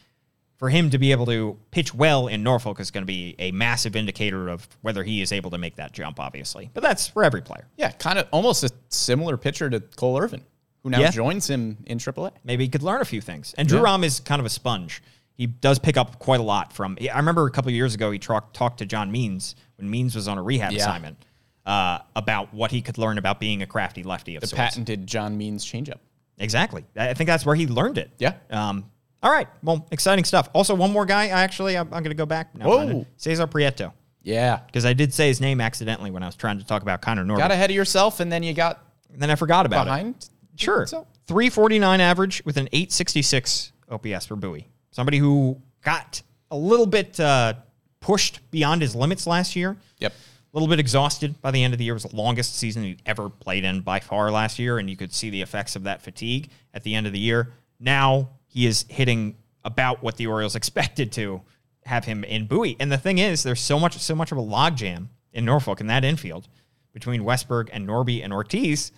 For 0.61 0.69
him 0.69 0.91
to 0.91 0.99
be 0.99 1.11
able 1.11 1.25
to 1.25 1.57
pitch 1.71 1.91
well 1.91 2.27
in 2.27 2.43
Norfolk 2.43 2.79
is 2.79 2.91
going 2.91 3.01
to 3.01 3.07
be 3.07 3.35
a 3.39 3.49
massive 3.51 3.95
indicator 3.95 4.47
of 4.47 4.67
whether 4.81 5.03
he 5.03 5.19
is 5.23 5.31
able 5.31 5.49
to 5.49 5.57
make 5.57 5.75
that 5.77 5.91
jump, 5.91 6.19
obviously. 6.19 6.69
But 6.75 6.83
that's 6.83 7.07
for 7.07 7.23
every 7.23 7.41
player. 7.41 7.67
Yeah, 7.77 7.89
kind 7.89 8.19
of 8.19 8.27
almost 8.29 8.63
a 8.63 8.69
similar 8.89 9.37
pitcher 9.37 9.71
to 9.71 9.79
Cole 9.79 10.19
Irvin, 10.21 10.43
who 10.83 10.91
now 10.91 10.99
Yeah. 10.99 11.09
joins 11.09 11.49
him 11.49 11.77
in 11.87 11.97
AAA. 11.97 12.31
maybe 12.43 12.63
he 12.63 12.69
could 12.69 12.83
learn 12.83 13.01
a 13.01 13.05
few 13.05 13.21
things. 13.21 13.55
And 13.57 13.67
Drew 13.67 13.79
Yeah. 13.79 13.85
Rom 13.85 14.03
is 14.03 14.19
kind 14.19 14.39
of 14.39 14.45
a 14.45 14.49
sponge. 14.51 15.01
He 15.33 15.47
does 15.47 15.79
pick 15.79 15.97
up 15.97 16.19
quite 16.19 16.39
a 16.39 16.43
lot 16.43 16.71
from. 16.73 16.95
I 17.11 17.17
remember 17.17 17.47
a 17.47 17.51
couple 17.51 17.69
of 17.69 17.75
years 17.75 17.95
ago 17.95 18.11
he 18.11 18.19
talked 18.19 18.55
talked 18.55 18.77
to 18.77 18.85
John 18.85 19.11
Means 19.11 19.55
when 19.77 19.89
Means 19.89 20.13
was 20.13 20.27
on 20.27 20.37
a 20.37 20.43
rehab 20.43 20.73
Yeah. 20.73 20.81
assignment 20.81 21.25
uh, 21.65 21.99
about 22.15 22.53
what 22.53 22.69
he 22.69 22.83
could 22.83 22.99
learn 22.99 23.17
about 23.17 23.39
being 23.39 23.63
a 23.63 23.65
crafty 23.65 24.03
lefty 24.03 24.35
of 24.35 24.41
The 24.41 24.47
sorts. 24.47 24.59
patented 24.59 25.07
John 25.07 25.39
Means 25.39 25.65
changeup. 25.65 25.97
Exactly. 26.37 26.85
I 26.95 27.09
I 27.09 27.13
think 27.15 27.27
that's 27.29 27.47
where 27.47 27.55
he 27.55 27.65
learned 27.65 27.97
it. 27.97 28.11
Yeah. 28.19 28.33
Um, 28.51 28.90
all 29.23 29.31
right. 29.31 29.47
Well, 29.61 29.87
exciting 29.91 30.25
stuff. 30.25 30.49
Also, 30.53 30.73
one 30.75 30.91
more 30.91 31.05
guy. 31.05 31.25
I 31.25 31.41
actually, 31.43 31.77
I'm, 31.77 31.87
I'm 31.87 32.03
going 32.03 32.05
to 32.05 32.15
go 32.15 32.25
back 32.25 32.55
now. 32.55 32.65
Whoa. 32.67 33.05
Cesar 33.17 33.47
Prieto. 33.47 33.93
Yeah. 34.23 34.59
Because 34.65 34.85
I 34.85 34.93
did 34.93 35.13
say 35.13 35.27
his 35.27 35.41
name 35.41 35.61
accidentally 35.61 36.11
when 36.11 36.23
I 36.23 36.25
was 36.25 36.35
trying 36.35 36.59
to 36.59 36.65
talk 36.65 36.81
about 36.81 37.01
Connor 37.01 37.23
Norman. 37.23 37.43
Got 37.43 37.51
ahead 37.51 37.69
of 37.69 37.75
yourself, 37.75 38.19
and 38.19 38.31
then 38.31 38.43
you 38.43 38.53
got 38.53 38.83
and 39.11 39.21
then 39.21 39.29
I 39.29 39.35
forgot 39.35 39.65
about 39.65 39.83
it. 39.83 39.85
behind. 39.85 40.29
Sure. 40.55 40.85
So 40.85 41.07
349 41.27 42.01
average 42.01 42.43
with 42.45 42.57
an 42.57 42.67
866 42.71 43.71
OPS 43.89 44.25
for 44.25 44.35
Bowie. 44.35 44.67
Somebody 44.91 45.17
who 45.17 45.59
got 45.83 46.21
a 46.49 46.57
little 46.57 46.85
bit 46.85 47.19
uh, 47.19 47.53
pushed 47.99 48.39
beyond 48.51 48.81
his 48.81 48.95
limits 48.95 49.27
last 49.27 49.55
year. 49.55 49.77
Yep. 49.99 50.13
A 50.13 50.57
little 50.57 50.67
bit 50.67 50.79
exhausted 50.79 51.41
by 51.41 51.51
the 51.51 51.63
end 51.63 51.73
of 51.73 51.77
the 51.77 51.85
year. 51.85 51.93
It 51.93 52.03
was 52.03 52.03
the 52.03 52.15
longest 52.15 52.57
season 52.57 52.83
he'd 52.83 53.01
ever 53.05 53.29
played 53.29 53.63
in 53.63 53.81
by 53.81 54.01
far 54.01 54.31
last 54.31 54.59
year, 54.59 54.79
and 54.79 54.89
you 54.89 54.97
could 54.97 55.13
see 55.13 55.29
the 55.29 55.41
effects 55.41 55.77
of 55.77 55.83
that 55.83 56.01
fatigue 56.01 56.49
at 56.73 56.83
the 56.83 56.93
end 56.93 57.07
of 57.07 57.13
the 57.13 57.19
year. 57.19 57.53
now 57.79 58.29
he 58.51 58.65
is 58.65 58.85
hitting 58.89 59.37
about 59.63 60.03
what 60.03 60.17
the 60.17 60.27
Orioles 60.27 60.55
expected 60.61 61.11
to 61.13 61.41
have 61.85 62.05
him 62.05 62.23
in 62.23 62.45
Bowie. 62.45 62.77
And 62.79 62.91
the 62.91 62.97
thing 62.97 63.17
is, 63.17 63.43
there's 63.43 63.61
so 63.61 63.79
much 63.79 63.97
so 63.97 64.15
much 64.15 64.31
of 64.31 64.37
a 64.37 64.41
logjam 64.41 65.07
in 65.33 65.45
Norfolk 65.45 65.79
in 65.79 65.87
that 65.87 66.03
infield 66.03 66.47
between 66.93 67.23
Westburg 67.23 67.69
and 67.71 67.87
Norby 67.87 68.23
and 68.23 68.33
Ortiz. 68.33 68.91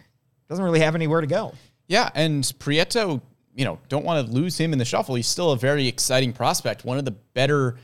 Doesn't 0.49 0.64
really 0.64 0.80
have 0.80 0.95
anywhere 0.95 1.22
to 1.22 1.28
go. 1.28 1.54
Yeah, 1.88 2.10
and 2.16 2.43
Prieto, 2.43 3.22
you 3.56 3.66
know, 3.66 3.80
don't 3.88 4.04
want 4.04 4.26
to 4.26 4.34
lose 4.34 4.58
him 4.58 4.74
in 4.74 4.80
the 4.80 4.86
shuffle. 4.86 5.16
He's 5.16 5.28
still 5.28 5.51
a 5.51 5.58
very 5.58 5.88
exciting 5.88 6.34
prospect, 6.34 6.86
one 6.86 6.97
of 6.97 7.06
the 7.06 7.12
better 7.12 7.78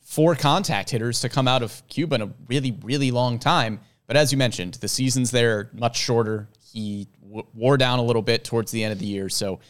four 0.00 0.34
contact 0.34 0.90
hitters 0.90 1.20
to 1.20 1.28
come 1.28 1.48
out 1.48 1.62
of 1.62 1.82
Cuba 1.88 2.16
in 2.16 2.22
a 2.22 2.30
really, 2.46 2.78
really 2.82 3.10
long 3.10 3.38
time. 3.38 3.80
But 4.06 4.16
as 4.16 4.30
you 4.30 4.38
mentioned, 4.38 4.74
the 4.74 4.88
season's 4.88 5.30
there 5.30 5.58
are 5.58 5.70
much 5.72 5.96
shorter. 5.96 6.48
He 6.60 7.08
w- 7.22 7.46
wore 7.54 7.78
down 7.78 7.98
a 7.98 8.02
little 8.02 8.20
bit 8.22 8.44
towards 8.44 8.70
the 8.70 8.84
end 8.84 8.92
of 8.92 8.98
the 8.98 9.06
year. 9.06 9.28
So 9.28 9.60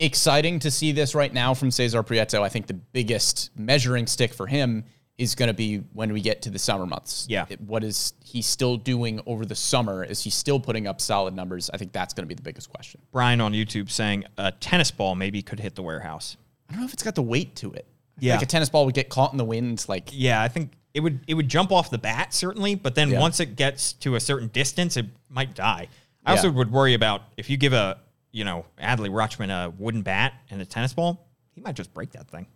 exciting 0.00 0.58
to 0.60 0.70
see 0.70 0.92
this 0.92 1.14
right 1.14 1.32
now 1.32 1.54
from 1.54 1.70
Cesar 1.70 2.02
Prieto. 2.02 2.42
I 2.42 2.48
think 2.48 2.66
the 2.66 2.74
biggest 2.74 3.50
measuring 3.56 4.06
stick 4.06 4.32
for 4.32 4.46
him 4.46 4.84
is 5.16 5.34
going 5.34 5.48
to 5.48 5.54
be 5.54 5.78
when 5.94 6.12
we 6.12 6.20
get 6.20 6.42
to 6.42 6.50
the 6.50 6.58
summer 6.60 6.86
months. 6.86 7.26
Yeah. 7.28 7.46
What 7.66 7.82
is 7.82 8.12
he 8.24 8.40
still 8.40 8.76
doing 8.76 9.20
over 9.26 9.44
the 9.44 9.56
summer? 9.56 10.04
Is 10.04 10.22
he 10.22 10.30
still 10.30 10.60
putting 10.60 10.86
up 10.86 11.00
solid 11.00 11.34
numbers? 11.34 11.68
I 11.74 11.76
think 11.76 11.92
that's 11.92 12.14
going 12.14 12.22
to 12.22 12.28
be 12.28 12.34
the 12.36 12.42
biggest 12.42 12.70
question. 12.70 13.00
Brian 13.10 13.40
on 13.40 13.52
YouTube 13.52 13.90
saying 13.90 14.24
a 14.36 14.52
tennis 14.52 14.92
ball 14.92 15.16
maybe 15.16 15.42
could 15.42 15.58
hit 15.58 15.74
the 15.74 15.82
warehouse. 15.82 16.36
I 16.68 16.72
don't 16.72 16.80
know 16.82 16.86
if 16.86 16.92
it's 16.92 17.02
got 17.02 17.16
the 17.16 17.22
weight 17.22 17.56
to 17.56 17.72
it. 17.72 17.86
Yeah. 18.20 18.34
Like 18.34 18.42
a 18.42 18.46
tennis 18.46 18.68
ball 18.68 18.84
would 18.84 18.94
get 18.94 19.08
caught 19.08 19.32
in 19.32 19.38
the 19.38 19.44
wind. 19.44 19.84
Like, 19.88 20.10
Yeah, 20.12 20.40
I 20.40 20.46
think 20.46 20.72
it 20.94 21.00
would 21.00 21.20
it 21.26 21.34
would 21.34 21.48
jump 21.48 21.72
off 21.72 21.90
the 21.90 21.98
bat 21.98 22.32
certainly, 22.32 22.76
but 22.76 22.94
then 22.94 23.10
Yeah. 23.10 23.18
once 23.20 23.40
it 23.40 23.56
gets 23.56 23.92
to 23.94 24.14
a 24.14 24.20
certain 24.20 24.48
distance, 24.48 24.96
it 24.96 25.06
might 25.28 25.54
die. 25.54 25.88
I 26.24 26.32
also 26.32 26.50
would 26.50 26.70
worry 26.70 26.94
about 26.94 27.22
if 27.36 27.48
you 27.50 27.56
give 27.56 27.72
a 27.72 27.98
you 28.38 28.44
know 28.44 28.64
Adley 28.80 29.10
Rutschman 29.10 29.50
a 29.50 29.70
wooden 29.70 30.02
bat 30.02 30.32
and 30.50 30.62
a 30.62 30.64
tennis 30.64 30.94
ball, 30.94 31.28
he 31.54 31.60
might 31.60 31.74
just 31.74 31.92
break 31.92 32.12
that 32.12 32.30
thing. 32.30 32.46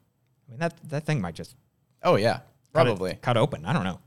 I 0.46 0.50
mean 0.50 0.60
that 0.60 0.74
that 0.88 1.04
thing 1.04 1.20
might 1.20 1.34
just 1.34 1.56
oh, 2.04 2.16
yeah, 2.16 2.34
cut 2.34 2.42
it- 2.42 2.90
probably. 2.90 3.18
cut 3.20 3.36
open. 3.36 3.66
I 3.66 3.72
don't 3.72 3.84
know. 3.84 3.98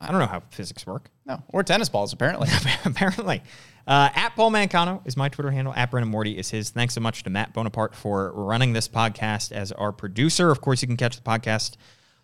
I 0.00 0.10
don't 0.12 0.20
know 0.20 0.26
how 0.26 0.42
physics 0.50 0.86
work. 0.86 1.10
No. 1.26 1.42
Or 1.48 1.64
tennis 1.64 1.88
balls, 1.88 2.12
apparently. 2.12 2.48
apparently. 2.84 3.42
Uh, 3.84 4.10
at 4.14 4.30
Paul 4.36 4.52
Mancano 4.52 5.04
is 5.04 5.16
my 5.16 5.28
Twitter 5.28 5.50
handle. 5.50 5.74
At 5.74 5.90
Brennan 5.90 6.08
Morty 6.08 6.38
is 6.38 6.50
his. 6.50 6.70
Thanks 6.70 6.94
so 6.94 7.00
much 7.00 7.24
to 7.24 7.30
Matt 7.30 7.52
Borgschulte 7.52 7.96
for 7.96 8.32
running 8.32 8.74
this 8.74 8.86
podcast 8.86 9.50
as 9.50 9.72
our 9.72 9.90
producer. 9.90 10.50
Of 10.50 10.60
course, 10.60 10.82
you 10.82 10.88
can 10.88 10.96
catch 10.96 11.16
the 11.16 11.22
podcast 11.22 11.76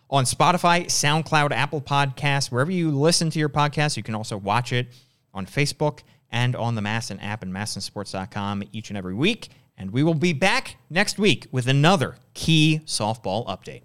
on 0.09 0.23
Spotify, 0.23 0.85
SoundCloud, 0.85 1.51
Apple 1.51 1.81
Podcasts, 1.81 2.49
wherever 2.49 2.71
you 2.71 2.91
listen 2.91 3.29
to 3.31 3.39
your 3.39 3.49
podcast. 3.49 3.97
You 3.97 4.03
can 4.03 4.15
also 4.15 4.37
watch 4.37 4.71
it 4.71 4.87
on 5.33 5.45
Facebook 5.45 5.99
and 6.31 6.55
on 6.55 6.75
the 6.75 6.81
MASN 6.81 7.23
app 7.23 7.43
and 7.43 7.53
MASNsports.com 7.53 8.63
each 8.71 8.89
and 8.89 8.97
every 8.97 9.13
week. 9.13 9.49
And 9.77 9.91
we 9.91 10.03
will 10.03 10.13
be 10.13 10.33
back 10.33 10.77
next 10.89 11.19
week 11.19 11.47
with 11.51 11.67
another 11.67 12.15
key 12.33 12.81
softball 12.85 13.45
update. 13.47 13.81